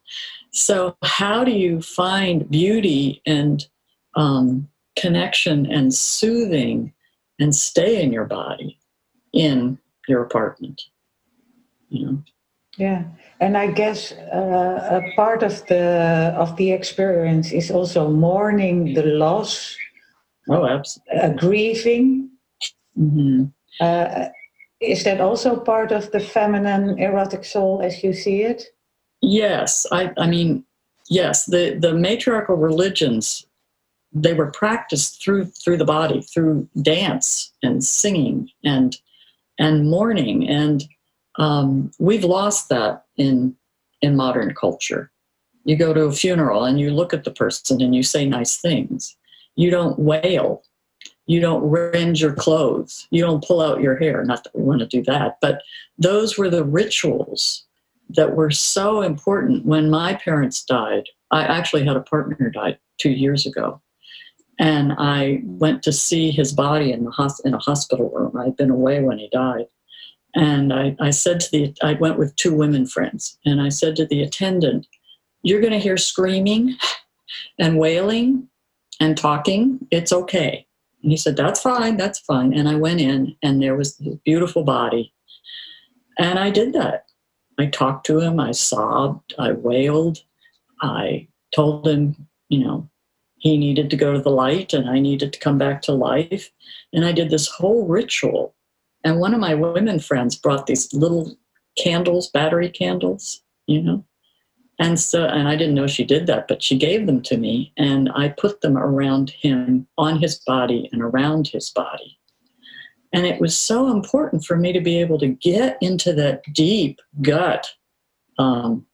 So, 0.51 0.97
how 1.03 1.43
do 1.43 1.51
you 1.51 1.83
find 1.83 2.49
beauty 2.49 3.21
and 3.27 3.63
um, 4.15 4.67
connection 4.97 5.71
and 5.71 5.93
soothing 5.93 6.93
and 7.39 7.53
stay 7.53 8.01
in 8.01 8.11
your 8.11 8.25
body 8.25 8.79
in 9.33 9.77
your 10.07 10.23
apartment? 10.23 10.81
You 11.89 12.05
know. 12.05 12.23
Yeah, 12.77 13.03
and 13.39 13.57
I 13.57 13.71
guess 13.71 14.11
uh, 14.11 15.01
a 15.01 15.15
part 15.15 15.43
of 15.43 15.65
the 15.67 16.33
of 16.37 16.55
the 16.57 16.71
experience 16.71 17.51
is 17.51 17.71
also 17.71 18.09
mourning 18.09 18.93
the 18.93 19.03
loss. 19.03 19.75
Oh, 20.49 20.65
absolutely. 20.65 21.19
Uh, 21.19 21.29
grieving. 21.33 22.29
Mm-hmm. 22.97 23.45
Uh, 23.79 24.25
is 24.79 25.03
that 25.03 25.19
also 25.21 25.59
part 25.59 25.91
of 25.91 26.11
the 26.11 26.19
feminine 26.19 26.99
erotic 26.99 27.45
soul 27.45 27.81
as 27.81 28.03
you 28.03 28.13
see 28.13 28.43
it? 28.43 28.63
Yes, 29.21 29.87
I, 29.91 30.11
I 30.17 30.27
mean, 30.27 30.63
yes, 31.09 31.45
the, 31.45 31.77
the 31.79 31.93
matriarchal 31.93 32.55
religions, 32.55 33.47
they 34.13 34.33
were 34.33 34.51
practiced 34.51 35.23
through 35.23 35.45
through 35.45 35.77
the 35.77 35.85
body, 35.85 36.21
through 36.21 36.67
dance 36.81 37.51
and 37.63 37.83
singing 37.83 38.49
and 38.63 38.97
and 39.59 39.89
mourning, 39.89 40.47
and 40.47 40.85
um, 41.37 41.91
we've 41.99 42.23
lost 42.23 42.69
that 42.69 43.05
in 43.17 43.55
in 44.01 44.15
modern 44.15 44.53
culture. 44.53 45.11
You 45.63 45.75
go 45.75 45.93
to 45.93 46.03
a 46.03 46.11
funeral 46.11 46.63
and 46.63 46.79
you 46.79 46.91
look 46.91 47.13
at 47.13 47.23
the 47.23 47.31
person 47.31 47.81
and 47.81 47.95
you 47.95 48.03
say 48.03 48.25
nice 48.25 48.57
things. 48.57 49.17
You 49.55 49.69
don't 49.71 49.97
wail. 49.99 50.63
You 51.25 51.41
don't 51.41 51.63
rend 51.63 52.21
your 52.21 52.33
clothes. 52.33 53.07
You 53.11 53.23
don't 53.23 53.43
pull 53.43 53.61
out 53.61 53.81
your 53.81 53.97
hair. 53.97 54.23
Not 54.23 54.43
that 54.43 54.55
we 54.55 54.63
want 54.63 54.79
to 54.79 54.87
do 54.87 55.03
that, 55.03 55.37
but 55.41 55.61
those 55.97 56.37
were 56.37 56.49
the 56.49 56.63
rituals 56.63 57.65
that 58.09 58.35
were 58.35 58.51
so 58.51 59.01
important 59.01 59.65
when 59.65 59.89
my 59.89 60.13
parents 60.13 60.63
died. 60.63 61.03
I 61.31 61.43
actually 61.43 61.83
had 61.85 61.97
a 61.97 62.01
partner 62.01 62.37
who 62.39 62.49
died 62.49 62.79
two 62.97 63.11
years 63.11 63.45
ago. 63.45 63.81
And 64.59 64.93
I 64.97 65.41
went 65.43 65.83
to 65.83 65.91
see 65.91 66.31
his 66.31 66.53
body 66.53 66.91
in, 66.91 67.03
the 67.03 67.41
in 67.43 67.53
a 67.53 67.59
hospital 67.59 68.09
room. 68.09 68.37
I'd 68.37 68.55
been 68.55 68.71
away 68.71 69.01
when 69.01 69.19
he 69.19 69.29
died. 69.31 69.65
And 70.35 70.73
I, 70.73 70.95
I 70.99 71.09
said 71.09 71.39
to 71.41 71.51
the, 71.51 71.75
I 71.81 71.93
went 71.93 72.17
with 72.17 72.35
two 72.35 72.53
women 72.53 72.85
friends, 72.85 73.37
and 73.45 73.61
I 73.61 73.69
said 73.69 73.95
to 73.95 74.05
the 74.05 74.21
attendant, 74.21 74.87
You're 75.41 75.61
going 75.61 75.73
to 75.73 75.79
hear 75.79 75.97
screaming 75.97 76.75
and 77.59 77.79
wailing 77.79 78.47
and 78.99 79.17
talking. 79.17 79.79
It's 79.91 80.13
okay. 80.13 80.65
And 81.01 81.11
he 81.11 81.17
said, 81.17 81.37
That's 81.37 81.61
fine, 81.61 81.97
that's 81.97 82.19
fine. 82.19 82.53
And 82.53 82.67
I 82.67 82.75
went 82.75 83.01
in, 83.01 83.35
and 83.41 83.61
there 83.61 83.75
was 83.75 83.97
this 83.97 84.15
beautiful 84.25 84.63
body. 84.63 85.13
And 86.19 86.39
I 86.39 86.49
did 86.49 86.73
that. 86.73 87.05
I 87.59 87.67
talked 87.67 88.05
to 88.07 88.19
him, 88.19 88.39
I 88.39 88.51
sobbed, 88.51 89.33
I 89.39 89.51
wailed, 89.51 90.19
I 90.81 91.27
told 91.55 91.87
him, 91.87 92.27
you 92.49 92.63
know, 92.63 92.89
he 93.37 93.57
needed 93.57 93.89
to 93.89 93.97
go 93.97 94.13
to 94.13 94.21
the 94.21 94.29
light 94.31 94.73
and 94.73 94.89
I 94.89 94.99
needed 94.99 95.33
to 95.33 95.39
come 95.39 95.57
back 95.57 95.81
to 95.83 95.91
life. 95.91 96.51
And 96.93 97.05
I 97.05 97.11
did 97.11 97.29
this 97.29 97.47
whole 97.47 97.87
ritual. 97.87 98.55
And 99.07 99.21
one 99.21 99.33
of 99.33 99.39
my 99.39 99.53
women 99.53 99.99
friends 99.99 100.35
brought 100.35 100.67
these 100.67 100.93
little 100.93 101.33
candles, 101.81 102.29
battery 102.29 102.67
candles, 102.67 103.41
you 103.65 103.81
know. 103.81 104.03
And 104.79 104.99
so, 104.99 105.23
and 105.23 105.47
I 105.47 105.55
didn't 105.55 105.75
know 105.75 105.87
she 105.87 106.03
did 106.03 106.27
that, 106.27 106.49
but 106.49 106.61
she 106.61 106.77
gave 106.77 107.07
them 107.07 107.21
to 107.21 107.37
me 107.37 107.71
and 107.77 108.11
I 108.13 108.27
put 108.27 108.59
them 108.59 108.77
around 108.77 109.29
him, 109.29 109.87
on 109.97 110.19
his 110.19 110.39
body, 110.39 110.89
and 110.91 111.01
around 111.01 111.47
his 111.47 111.69
body. 111.69 112.19
And 113.13 113.25
it 113.25 113.39
was 113.39 113.57
so 113.57 113.89
important 113.91 114.43
for 114.43 114.57
me 114.57 114.73
to 114.73 114.81
be 114.81 114.99
able 114.99 115.19
to 115.19 115.29
get 115.29 115.77
into 115.79 116.11
that 116.11 116.41
deep 116.53 116.99
gut, 117.21 117.71
um, 118.37 118.85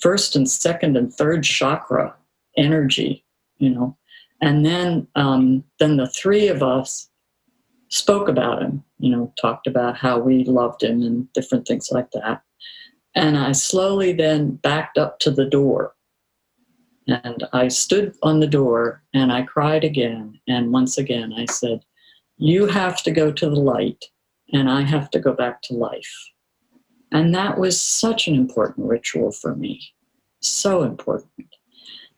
first 0.00 0.34
and 0.34 0.50
second 0.50 0.96
and 0.96 1.12
third 1.12 1.44
chakra 1.44 2.16
energy, 2.56 3.22
you 3.58 3.68
know. 3.68 3.98
And 4.40 4.64
then, 4.64 5.08
um, 5.14 5.62
then 5.78 5.98
the 5.98 6.08
three 6.08 6.48
of 6.48 6.62
us 6.62 7.10
spoke 7.88 8.28
about 8.28 8.62
him, 8.62 8.82
you 8.98 9.10
know, 9.10 9.32
talked 9.40 9.66
about 9.66 9.96
how 9.96 10.18
we 10.18 10.44
loved 10.44 10.82
him 10.82 11.02
and 11.02 11.32
different 11.32 11.66
things 11.66 11.90
like 11.90 12.10
that. 12.12 12.42
And 13.14 13.36
I 13.36 13.52
slowly 13.52 14.12
then 14.12 14.56
backed 14.56 14.98
up 14.98 15.18
to 15.20 15.30
the 15.30 15.44
door. 15.44 15.94
And 17.06 17.46
I 17.52 17.68
stood 17.68 18.14
on 18.22 18.40
the 18.40 18.46
door 18.46 19.02
and 19.12 19.30
I 19.32 19.42
cried 19.42 19.84
again. 19.84 20.40
And 20.48 20.72
once 20.72 20.98
again, 20.98 21.32
I 21.32 21.44
said, 21.44 21.84
you 22.38 22.66
have 22.66 23.02
to 23.04 23.10
go 23.12 23.30
to 23.30 23.48
the 23.48 23.60
light, 23.60 24.04
and 24.52 24.68
I 24.68 24.82
have 24.82 25.08
to 25.10 25.20
go 25.20 25.32
back 25.32 25.62
to 25.62 25.74
life. 25.74 26.12
And 27.12 27.32
that 27.34 27.58
was 27.58 27.80
such 27.80 28.26
an 28.26 28.34
important 28.34 28.88
ritual 28.88 29.30
for 29.30 29.54
me. 29.54 29.80
So 30.40 30.82
important. 30.82 31.54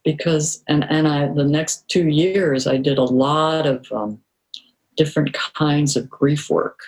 Because, 0.05 0.63
and, 0.69 0.85
and 0.89 1.07
I, 1.07 1.29
the 1.29 1.45
next 1.45 1.87
two 1.89 2.09
years, 2.09 2.67
I 2.67 2.79
did 2.79 2.97
a 2.97 3.05
lot 3.05 3.67
of 3.67 3.87
um, 3.93 4.21
different 4.97 5.33
kinds 5.33 5.97
of 5.97 6.09
grief 6.09 6.51
work 6.51 6.81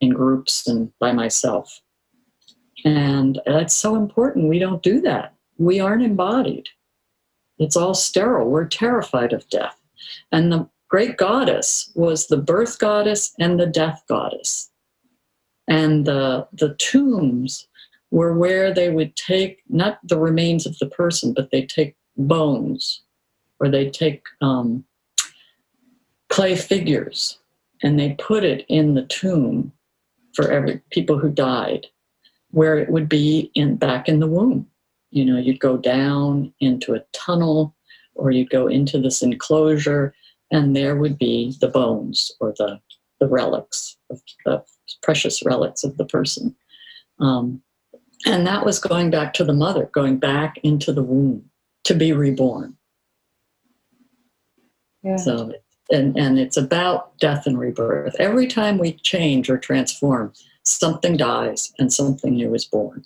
in 0.00 0.10
groups 0.10 0.66
and 0.66 0.92
by 0.98 1.12
myself. 1.12 1.80
And 2.84 3.40
that's 3.46 3.74
so 3.74 3.96
important. 3.96 4.48
We 4.48 4.58
don't 4.58 4.82
do 4.82 5.00
that. 5.02 5.34
We 5.58 5.80
aren't 5.80 6.02
embodied. 6.02 6.66
It's 7.58 7.76
all 7.76 7.94
sterile. 7.94 8.48
We're 8.48 8.66
terrified 8.66 9.32
of 9.32 9.48
death. 9.50 9.76
And 10.32 10.50
the 10.50 10.68
great 10.88 11.18
goddess 11.18 11.92
was 11.94 12.26
the 12.26 12.38
birth 12.38 12.78
goddess 12.78 13.34
and 13.38 13.60
the 13.60 13.66
death 13.66 14.02
goddess. 14.08 14.70
And 15.68 16.06
the, 16.06 16.48
the 16.52 16.74
tombs 16.76 17.68
were 18.10 18.36
where 18.36 18.72
they 18.72 18.90
would 18.90 19.14
take 19.14 19.62
not 19.68 19.98
the 20.02 20.18
remains 20.18 20.66
of 20.66 20.78
the 20.78 20.86
person, 20.86 21.32
but 21.34 21.50
they 21.50 21.66
take 21.66 21.96
bones 22.16 23.02
or 23.60 23.68
they 23.68 23.90
take 23.90 24.24
um, 24.40 24.84
clay 26.28 26.56
figures 26.56 27.39
and 27.82 27.98
they 27.98 28.16
put 28.18 28.44
it 28.44 28.64
in 28.68 28.94
the 28.94 29.04
tomb 29.06 29.72
for 30.34 30.50
every 30.50 30.80
people 30.90 31.18
who 31.18 31.30
died, 31.30 31.86
where 32.50 32.78
it 32.78 32.90
would 32.90 33.08
be 33.08 33.50
in 33.54 33.76
back 33.76 34.08
in 34.08 34.20
the 34.20 34.26
womb. 34.26 34.66
You 35.10 35.24
know, 35.24 35.38
you'd 35.38 35.60
go 35.60 35.76
down 35.76 36.52
into 36.60 36.94
a 36.94 37.04
tunnel 37.12 37.74
or 38.14 38.30
you'd 38.30 38.50
go 38.50 38.66
into 38.66 39.00
this 39.00 39.22
enclosure 39.22 40.14
and 40.50 40.76
there 40.76 40.96
would 40.96 41.18
be 41.18 41.54
the 41.60 41.68
bones 41.68 42.30
or 42.40 42.54
the, 42.58 42.80
the 43.18 43.28
relics, 43.28 43.96
the 44.44 44.62
precious 45.02 45.44
relics 45.44 45.84
of 45.84 45.96
the 45.96 46.04
person. 46.04 46.54
Um, 47.18 47.62
and 48.26 48.46
that 48.46 48.64
was 48.64 48.78
going 48.78 49.10
back 49.10 49.32
to 49.34 49.44
the 49.44 49.52
mother, 49.52 49.88
going 49.92 50.18
back 50.18 50.58
into 50.62 50.92
the 50.92 51.02
womb 51.02 51.50
to 51.84 51.94
be 51.94 52.12
reborn. 52.12 52.76
Yeah. 55.02 55.16
So, 55.16 55.54
and, 55.90 56.16
and 56.16 56.38
it's 56.38 56.56
about 56.56 57.16
death 57.18 57.46
and 57.46 57.58
rebirth. 57.58 58.14
Every 58.18 58.46
time 58.46 58.78
we 58.78 58.92
change 58.92 59.50
or 59.50 59.58
transform, 59.58 60.32
something 60.64 61.16
dies 61.16 61.72
and 61.78 61.92
something 61.92 62.34
new 62.34 62.54
is 62.54 62.64
born. 62.64 63.04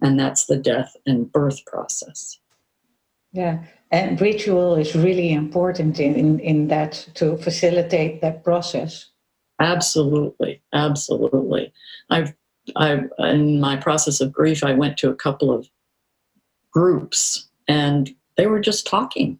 And 0.00 0.18
that's 0.18 0.46
the 0.46 0.56
death 0.56 0.96
and 1.06 1.30
birth 1.30 1.64
process. 1.66 2.38
Yeah, 3.32 3.64
and 3.90 4.20
ritual 4.20 4.76
is 4.76 4.94
really 4.94 5.32
important 5.32 6.00
in, 6.00 6.14
in, 6.14 6.40
in 6.40 6.68
that 6.68 7.08
to 7.14 7.36
facilitate 7.36 8.20
that 8.22 8.42
process. 8.44 9.10
Absolutely, 9.60 10.62
absolutely. 10.72 11.72
I've, 12.10 12.34
I've 12.76 13.10
in 13.18 13.60
my 13.60 13.76
process 13.76 14.20
of 14.20 14.32
grief, 14.32 14.64
I 14.64 14.72
went 14.72 14.96
to 14.98 15.10
a 15.10 15.14
couple 15.14 15.52
of 15.52 15.68
groups, 16.70 17.48
and 17.68 18.14
they 18.36 18.46
were 18.46 18.60
just 18.60 18.86
talking. 18.86 19.38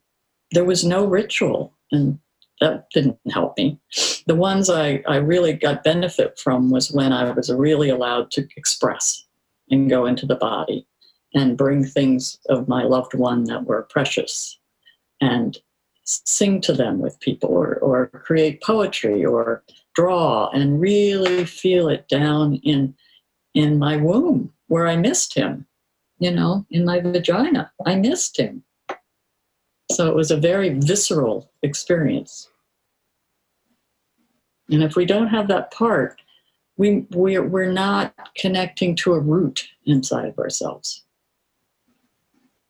There 0.53 0.64
was 0.64 0.84
no 0.84 1.07
ritual, 1.07 1.72
and 1.90 2.18
that 2.61 2.86
didn't 2.92 3.18
help 3.30 3.57
me. 3.59 3.78
The 4.26 4.34
ones 4.34 4.70
I, 4.70 5.02
I 5.07 5.16
really 5.16 5.52
got 5.52 5.84
benefit 5.84 6.38
from 6.38 6.70
was 6.70 6.90
when 6.90 7.12
I 7.12 7.30
was 7.30 7.52
really 7.52 7.90
allowed 7.90 8.30
to 8.32 8.46
express 8.57 9.24
and 9.70 9.90
go 9.90 10.07
into 10.07 10.26
the 10.26 10.36
body 10.36 10.86
and 11.34 11.59
bring 11.59 11.84
things 11.84 12.38
of 12.48 12.68
my 12.68 12.82
loved 12.82 13.14
one 13.14 13.44
that 13.44 13.64
were 13.64 13.82
precious 13.90 14.59
and 15.20 15.59
sing 16.04 16.61
to 16.62 16.72
them 16.72 16.98
with 16.98 17.20
people 17.20 17.50
or, 17.50 17.76
or 17.78 18.07
create 18.07 18.62
poetry 18.62 19.24
or 19.24 19.62
draw 19.94 20.48
and 20.50 20.80
really 20.80 21.44
feel 21.44 21.88
it 21.88 22.09
down 22.09 22.54
in 22.62 22.94
in 23.54 23.78
my 23.78 23.96
womb 23.96 24.52
where 24.68 24.86
I 24.86 24.96
missed 24.96 25.34
him, 25.34 25.66
you 26.18 26.30
know, 26.30 26.66
in 26.70 26.84
my 26.84 27.00
vagina. 27.00 27.72
I 27.86 27.96
missed 27.96 28.38
him. 28.38 28.62
So 29.91 30.09
it 30.09 30.14
was 30.14 30.30
a 30.30 30.37
very 30.37 30.70
visceral 30.70 31.51
experience. 31.62 32.51
And 34.70 34.82
if 34.82 34.97
we 34.97 35.05
don't 35.05 35.28
have 35.28 35.49
that 35.49 35.70
part, 35.70 36.20
we, 36.76 37.07
we're, 37.11 37.47
we're 37.47 37.72
not 37.72 38.14
connecting 38.37 38.97
to 38.97 39.14
a 39.14 39.20
root 39.20 39.68
inside 39.84 40.28
of 40.28 40.39
ourselves. 40.39 41.05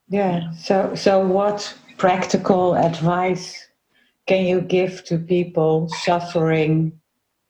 Yeah. 0.09 0.53
So, 0.53 0.95
so 0.95 1.27
what 1.27 1.75
practical 1.97 2.77
advice 2.77 3.67
can 4.27 4.45
you 4.45 4.61
give 4.61 5.05
to 5.05 5.19
people 5.19 5.89
suffering 5.89 6.93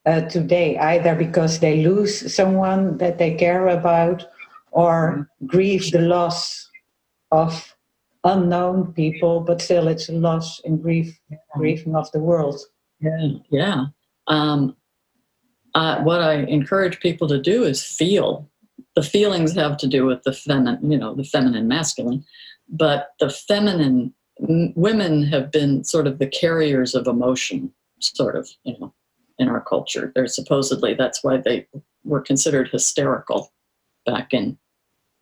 uh, 0.05 0.21
today, 0.21 0.77
either 0.77 1.13
because 1.15 1.59
they 1.59 1.83
lose 1.83 2.33
someone 2.33 2.97
that 2.97 3.17
they 3.17 3.35
care 3.35 3.67
about 3.67 4.25
or 4.71 5.29
grieve 5.45 5.91
the 5.91 5.99
loss 5.99 6.69
of 7.31 7.75
unknown 8.27 8.93
people, 8.93 9.39
but 9.39 9.61
still 9.61 9.87
it's 9.87 10.09
a 10.09 10.13
loss 10.13 10.59
and 10.65 10.81
grief, 10.81 11.17
grieving 11.55 11.95
of 11.95 12.11
the 12.11 12.19
world. 12.19 12.59
Yeah, 12.99 13.27
yeah. 13.49 13.85
Um, 14.27 14.75
uh, 15.73 16.01
what 16.01 16.21
I 16.21 16.33
encourage 16.33 16.99
people 16.99 17.27
to 17.29 17.41
do 17.41 17.63
is 17.63 17.83
feel. 17.83 18.49
The 18.95 19.03
feelings 19.03 19.53
have 19.53 19.77
to 19.77 19.87
do 19.87 20.05
with 20.05 20.23
the 20.23 20.33
feminine, 20.33 20.91
you 20.91 20.97
know, 20.97 21.15
the 21.15 21.23
feminine, 21.23 21.67
masculine, 21.67 22.25
but 22.67 23.09
the 23.19 23.29
feminine 23.29 24.13
women 24.39 25.23
have 25.23 25.51
been 25.51 25.83
sort 25.83 26.07
of 26.07 26.19
the 26.19 26.27
carriers 26.27 26.93
of 26.95 27.07
emotion, 27.07 27.71
sort 27.99 28.35
of, 28.35 28.49
you 28.63 28.77
know, 28.79 28.93
in 29.39 29.49
our 29.49 29.61
culture. 29.61 30.11
They're 30.13 30.27
supposedly 30.27 30.93
that's 30.93 31.23
why 31.23 31.37
they 31.37 31.67
were 32.03 32.21
considered 32.21 32.69
hysterical 32.69 33.51
back 34.05 34.33
in 34.33 34.57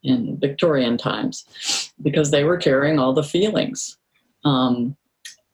in 0.06 0.38
Victorian 0.40 0.98
times 0.98 1.92
because 2.02 2.32
they 2.32 2.44
were 2.44 2.58
carrying 2.58 3.00
all 3.00 3.14
the 3.14 3.24
feelings. 3.24 3.98
Um, 4.44 4.96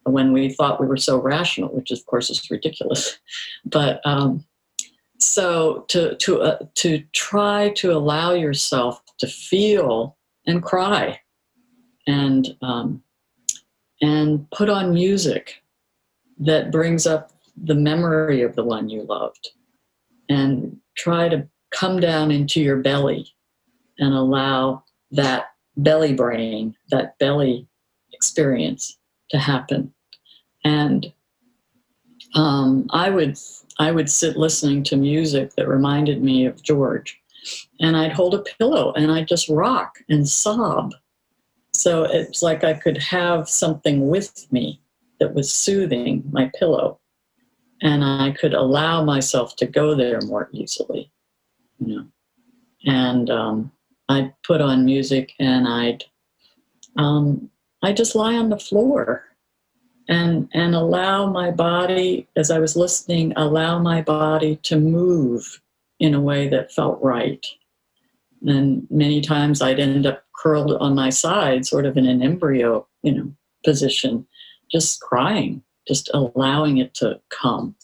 when 0.04 0.34
we 0.34 0.49
thought 0.49 0.82
we 0.82 0.88
were 0.88 0.97
so 0.97 1.18
rational, 1.18 1.70
which 1.70 1.91
of 1.91 2.06
course 2.06 2.30
is 2.30 2.49
ridiculous, 2.49 3.20
but 3.66 4.02
um, 4.06 4.43
so 5.20 5.86
to 5.89 6.16
to 6.16 6.41
uh, 6.41 6.60
to 6.76 7.04
try 7.14 7.70
to 7.76 7.91
allow 7.91 8.34
yourself 8.34 9.02
to 9.20 9.28
feel 9.28 10.18
and 10.47 10.64
cry 10.64 11.20
and 12.08 12.56
um, 12.62 13.04
and 14.02 14.49
put 14.52 14.70
on 14.70 14.93
music 14.93 15.62
that 16.39 16.72
brings 16.72 17.06
up 17.06 17.32
the 17.56 17.76
memory 17.76 18.41
of 18.41 18.56
the 18.56 18.64
one 18.64 18.89
you 18.89 19.04
loved 19.04 19.49
and 20.28 20.78
try 20.97 21.30
to 21.30 21.47
come 21.70 21.99
down 21.99 22.32
into 22.32 22.60
your 22.60 22.78
belly 22.78 23.28
and 24.00 24.14
allow 24.14 24.84
that 25.12 25.52
belly 25.78 26.14
brain, 26.14 26.76
that 26.89 27.18
belly 27.20 27.68
experience 28.14 28.98
to 29.30 29.39
happen. 29.39 29.94
And 30.64 31.12
um, 32.36 32.88
I 32.92 33.10
would 33.10 33.38
I 33.80 33.92
would 33.92 34.10
sit 34.10 34.38
listening 34.38 34.84
to 34.86 34.96
music 34.96 35.56
that 35.56 35.68
reminded 35.68 36.24
me 36.24 36.46
of 36.46 36.62
George, 36.62 37.20
and 37.80 37.98
I'd 37.98 38.12
hold 38.12 38.36
a 38.36 38.44
pillow 38.58 38.94
and 38.94 39.12
I'd 39.12 39.28
just 39.28 39.50
rock 39.50 39.98
and 40.08 40.28
sob 40.28 40.94
so 41.74 42.04
it's 42.04 42.42
like 42.42 42.64
I 42.64 42.74
could 42.74 42.98
have 42.98 43.50
something 43.50 44.08
with 44.08 44.52
me 44.52 44.82
that 45.20 45.34
was 45.34 45.54
soothing 45.54 46.24
my 46.32 46.52
pillow. 46.60 47.00
And 47.82 48.04
I 48.04 48.32
could 48.39 48.54
allow 48.54 49.04
myself 49.04 49.56
to 49.58 49.66
go 49.66 49.96
there 49.96 50.22
more 50.22 50.50
easily. 50.52 51.12
You 51.80 51.96
know. 51.96 52.06
And 52.86 53.30
um, 53.30 53.72
I'd 54.12 54.34
put 54.43 54.62
on 54.62 54.86
music 54.86 55.34
and 55.39 55.68
I'd 55.68 56.03
um, 56.97 57.49
I 57.82 57.93
just 57.93 58.16
lie 58.16 58.36
on 58.36 58.49
the 58.49 58.59
floor 58.59 59.24
and 60.07 60.49
and 60.53 60.76
allow 60.76 61.26
my 61.28 61.51
body 61.51 62.28
as 62.36 62.51
I 62.51 62.59
was 62.59 62.76
listening, 62.76 63.34
allow 63.36 63.80
my 63.80 64.01
body 64.01 64.57
to 64.64 64.78
move 64.78 65.62
in 65.99 66.14
a 66.14 66.22
way 66.22 66.49
that 66.49 66.72
felt 66.72 67.01
right. 67.01 67.45
And 68.45 68.88
many 68.89 69.22
times 69.22 69.62
I'd 69.62 69.80
end 69.80 70.05
up 70.05 70.24
curled 70.36 70.74
on 70.74 70.95
my 70.95 71.12
side, 71.12 71.66
sort 71.66 71.86
of 71.86 71.95
in 71.95 72.07
an 72.07 72.24
embryo, 72.24 72.88
you 73.03 73.14
know, 73.14 73.32
position, 73.64 74.26
just 74.72 74.99
crying, 75.01 75.62
just 75.88 76.09
allowing 76.14 76.78
it 76.78 76.93
to 76.95 77.20
come. 77.30 77.76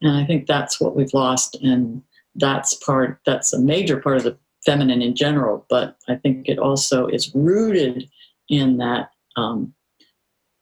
And 0.00 0.16
I 0.16 0.24
think 0.24 0.46
that's 0.46 0.80
what 0.80 0.96
we've 0.96 1.12
lost. 1.12 1.56
And 1.62 2.02
that's 2.34 2.74
part, 2.74 3.20
that's 3.26 3.52
a 3.52 3.60
major 3.60 4.00
part 4.00 4.16
of 4.16 4.24
the 4.24 4.38
feminine 4.64 5.02
in 5.02 5.14
general. 5.14 5.66
But 5.68 5.96
I 6.08 6.16
think 6.16 6.48
it 6.48 6.58
also 6.58 7.06
is 7.06 7.34
rooted 7.34 8.08
in 8.48 8.78
that 8.78 9.10
um, 9.36 9.74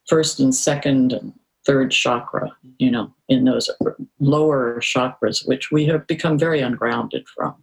first 0.07 0.41
and 0.41 0.55
second 0.55 1.13
and 1.13 1.33
third 1.67 1.91
chakra, 1.91 2.51
you 2.79 2.91
know, 2.91 3.13
in 3.29 3.45
those 3.45 3.71
lower 4.19 4.81
chakras, 4.81 5.47
which 5.47 5.71
we 5.71 5.85
have 5.87 6.07
become 6.07 6.39
very 6.39 6.61
ungrounded 6.61 7.27
from. 7.29 7.63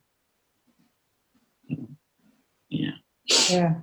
Yeah. 2.69 2.91
Yeah. 3.49 3.75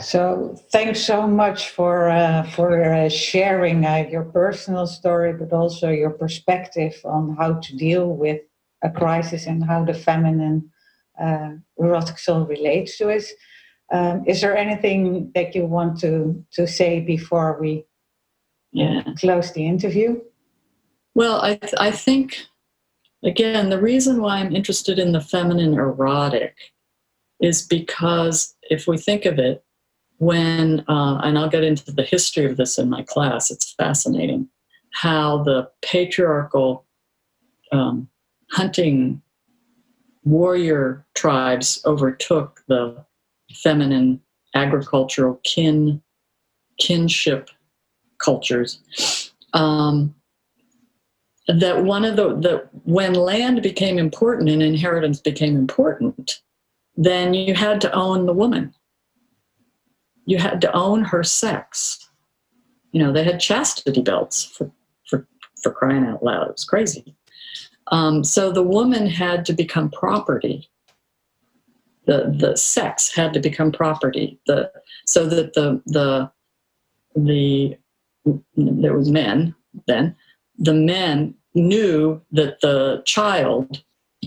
So 0.00 0.56
thanks 0.70 1.00
so 1.00 1.26
much 1.26 1.68
for 1.68 2.08
uh, 2.08 2.44
for 2.44 2.82
uh, 2.82 3.10
sharing 3.10 3.84
uh, 3.84 4.06
your 4.10 4.24
personal 4.24 4.86
story, 4.86 5.34
but 5.34 5.52
also 5.52 5.90
your 5.90 6.10
perspective 6.10 6.94
on 7.04 7.36
how 7.36 7.54
to 7.54 7.76
deal 7.76 8.08
with 8.08 8.40
a 8.82 8.90
crisis 8.90 9.46
and 9.46 9.62
how 9.62 9.84
the 9.84 9.94
feminine 9.94 10.70
uh, 11.20 11.50
erotic 11.78 12.18
soul 12.18 12.44
relates 12.46 12.98
to 12.98 13.08
it. 13.08 13.24
Um, 13.92 14.24
is 14.26 14.40
there 14.40 14.56
anything 14.56 15.30
that 15.34 15.54
you 15.54 15.66
want 15.66 16.00
to 16.00 16.44
to 16.52 16.66
say 16.66 17.00
before 17.00 17.58
we 17.60 17.84
yeah. 18.72 19.02
close 19.18 19.52
the 19.52 19.66
interview? 19.66 20.20
Well, 21.14 21.42
I 21.42 21.56
th- 21.56 21.74
I 21.78 21.90
think 21.90 22.46
again 23.22 23.68
the 23.68 23.80
reason 23.80 24.22
why 24.22 24.38
I'm 24.38 24.56
interested 24.56 24.98
in 24.98 25.12
the 25.12 25.20
feminine 25.20 25.74
erotic 25.74 26.56
is 27.40 27.66
because 27.66 28.54
if 28.62 28.86
we 28.86 28.96
think 28.96 29.26
of 29.26 29.38
it, 29.38 29.64
when, 30.18 30.84
uh, 30.86 31.20
and 31.24 31.36
I'll 31.36 31.48
get 31.48 31.64
into 31.64 31.90
the 31.90 32.04
history 32.04 32.44
of 32.44 32.56
this 32.56 32.78
in 32.78 32.88
my 32.88 33.02
class, 33.02 33.50
it's 33.50 33.72
fascinating 33.72 34.48
how 34.92 35.42
the 35.42 35.68
patriarchal 35.82 36.86
um, 37.72 38.08
hunting 38.52 39.21
warrior 40.24 41.04
tribes 41.14 41.80
overtook 41.84 42.62
the 42.68 43.04
feminine 43.54 44.20
agricultural 44.54 45.40
kin 45.44 46.02
kinship 46.78 47.50
cultures 48.18 49.32
um, 49.52 50.14
that 51.48 51.84
one 51.84 52.04
of 52.04 52.16
the, 52.16 52.28
the 52.36 52.68
when 52.84 53.14
land 53.14 53.62
became 53.62 53.98
important 53.98 54.48
and 54.48 54.62
inheritance 54.62 55.20
became 55.20 55.56
important 55.56 56.40
then 56.96 57.34
you 57.34 57.54
had 57.54 57.80
to 57.82 57.92
own 57.92 58.26
the 58.26 58.32
woman. 58.32 58.74
You 60.26 60.38
had 60.38 60.60
to 60.60 60.72
own 60.72 61.04
her 61.04 61.24
sex. 61.24 61.98
You 62.92 63.02
know, 63.02 63.12
they 63.12 63.24
had 63.24 63.40
chastity 63.40 64.02
belts 64.02 64.44
for, 64.44 64.70
for, 65.08 65.26
for 65.62 65.72
crying 65.72 66.04
out 66.04 66.22
loud. 66.22 66.48
It 66.48 66.52
was 66.52 66.64
crazy. 66.64 67.16
Um, 67.92 68.24
so 68.24 68.50
the 68.50 68.62
woman 68.62 69.06
had 69.06 69.44
to 69.46 69.52
become 69.52 69.90
property. 69.90 70.68
The, 72.06 72.34
the 72.36 72.56
sex 72.56 73.14
had 73.14 73.32
to 73.34 73.40
become 73.40 73.70
property. 73.70 74.40
The, 74.46 74.72
so 75.06 75.26
that 75.26 75.54
the, 75.54 75.80
the, 75.86 76.32
the, 77.14 77.78
there 78.56 78.96
was 78.96 79.08
men 79.08 79.54
then, 79.86 80.16
the 80.58 80.74
men 80.74 81.34
knew 81.54 82.20
that 82.32 82.60
the 82.60 83.02
child, 83.04 83.82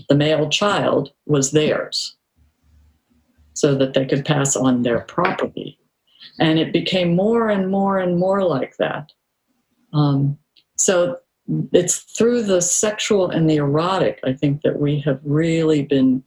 the 0.08 0.14
male 0.14 0.48
child, 0.48 1.12
was 1.26 1.50
theirs 1.50 2.16
so 3.54 3.74
that 3.74 3.94
they 3.94 4.04
could 4.04 4.24
pass 4.24 4.54
on 4.54 4.82
their 4.82 5.00
property. 5.00 5.78
And 6.38 6.58
it 6.58 6.72
became 6.72 7.16
more 7.16 7.48
and 7.48 7.70
more 7.70 7.98
and 7.98 8.18
more 8.18 8.42
like 8.44 8.76
that. 8.78 9.12
Um, 9.92 10.38
so 10.76 11.18
it's 11.72 11.98
through 11.98 12.42
the 12.42 12.60
sexual 12.60 13.30
and 13.30 13.48
the 13.48 13.56
erotic, 13.56 14.20
I 14.24 14.32
think, 14.32 14.62
that 14.62 14.78
we 14.78 15.00
have 15.00 15.20
really 15.24 15.82
been 15.82 16.22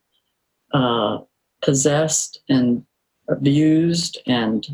uh, 0.74 1.20
possessed 1.62 2.42
and 2.50 2.86
abused 3.28 4.18
and 4.28 4.66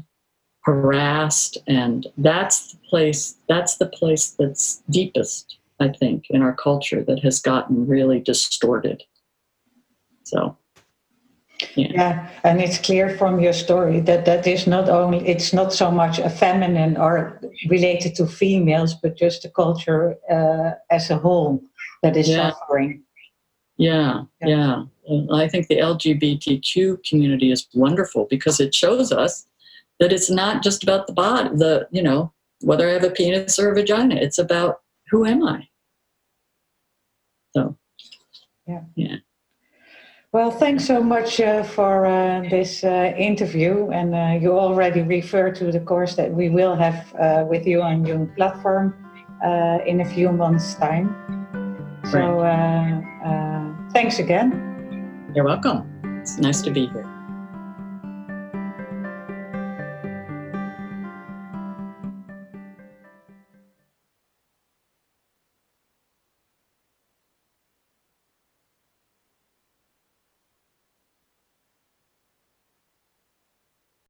harassed 0.64 1.58
and 1.68 2.08
that's 2.18 2.72
the 2.72 2.78
place 2.90 3.36
that's 3.48 3.78
the 3.78 3.86
place 3.86 4.36
that's 4.40 4.82
deepest 4.90 5.60
i 5.80 5.88
think 5.88 6.26
in 6.30 6.42
our 6.42 6.54
culture 6.54 7.04
that 7.04 7.20
has 7.20 7.40
gotten 7.40 7.86
really 7.86 8.20
distorted. 8.20 9.04
So 10.24 10.58
yeah. 11.76 11.92
yeah. 11.92 12.30
and 12.44 12.62
it's 12.62 12.78
clear 12.78 13.18
from 13.18 13.40
your 13.40 13.54
story 13.54 14.00
that 14.02 14.26
that 14.26 14.48
is 14.48 14.68
not 14.68 14.90
only 14.90 15.28
it's 15.28 15.54
not 15.54 15.74
so 15.74 15.92
much 15.92 16.20
a 16.20 16.30
feminine 16.30 16.98
or 16.98 17.40
related 17.70 18.16
to 18.16 18.26
females 18.26 18.94
but 18.94 19.16
just 19.16 19.44
the 19.44 19.50
culture 19.50 20.16
uh, 20.32 20.72
as 20.90 21.10
a 21.10 21.18
whole 21.18 21.62
that 22.02 22.16
is 22.16 22.30
yeah. 22.30 22.52
suffering 22.52 23.02
yeah, 23.78 24.24
yeah 24.42 24.84
yeah 25.08 25.22
i 25.34 25.48
think 25.48 25.68
the 25.68 25.78
lgbtq 25.78 26.98
community 27.08 27.52
is 27.52 27.68
wonderful 27.74 28.26
because 28.30 28.60
it 28.60 28.74
shows 28.74 29.12
us 29.12 29.46
that 30.00 30.12
it's 30.12 30.30
not 30.30 30.64
just 30.64 30.84
about 30.84 31.08
the 31.08 31.14
body 31.14 31.50
the 31.56 31.88
you 31.92 32.02
know 32.02 32.32
whether 32.62 32.90
i 32.90 32.94
have 32.94 33.04
a 33.04 33.10
penis 33.10 33.60
or 33.60 33.72
a 33.72 33.76
vagina 33.76 34.16
it's 34.16 34.38
about 34.38 34.82
who 35.10 35.26
am 35.26 35.44
i 35.44 35.68
so 37.56 37.76
yeah 38.68 38.82
yeah 38.96 39.16
Well, 40.36 40.52
thanks 40.52 40.84
so 40.84 41.02
much 41.02 41.40
uh, 41.40 41.64
for 41.64 42.06
uh, 42.06 42.42
this 42.50 42.84
uh, 42.84 43.14
interview. 43.18 43.90
And 43.92 44.14
uh, 44.14 44.38
you 44.42 44.52
already 44.52 45.02
referred 45.02 45.56
to 45.56 45.72
the 45.72 45.80
course 45.80 46.18
that 46.18 46.30
we 46.30 46.50
will 46.50 46.76
have 46.76 47.16
uh, 47.16 47.46
with 47.48 47.66
you 47.66 47.82
on 47.82 48.04
your 48.04 48.26
platform 48.36 48.94
uh, 49.46 49.78
in 49.86 50.02
a 50.02 50.06
few 50.06 50.34
months' 50.34 50.76
time. 50.76 51.16
So 52.12 52.42
uh, 52.42 53.02
uh, 53.26 53.92
thanks 53.94 54.20
again. 54.20 55.32
You're 55.34 55.46
welcome. 55.46 55.88
It's 56.20 56.38
nice 56.38 56.62
to 56.64 56.70
be 56.70 56.88
here. 56.88 57.15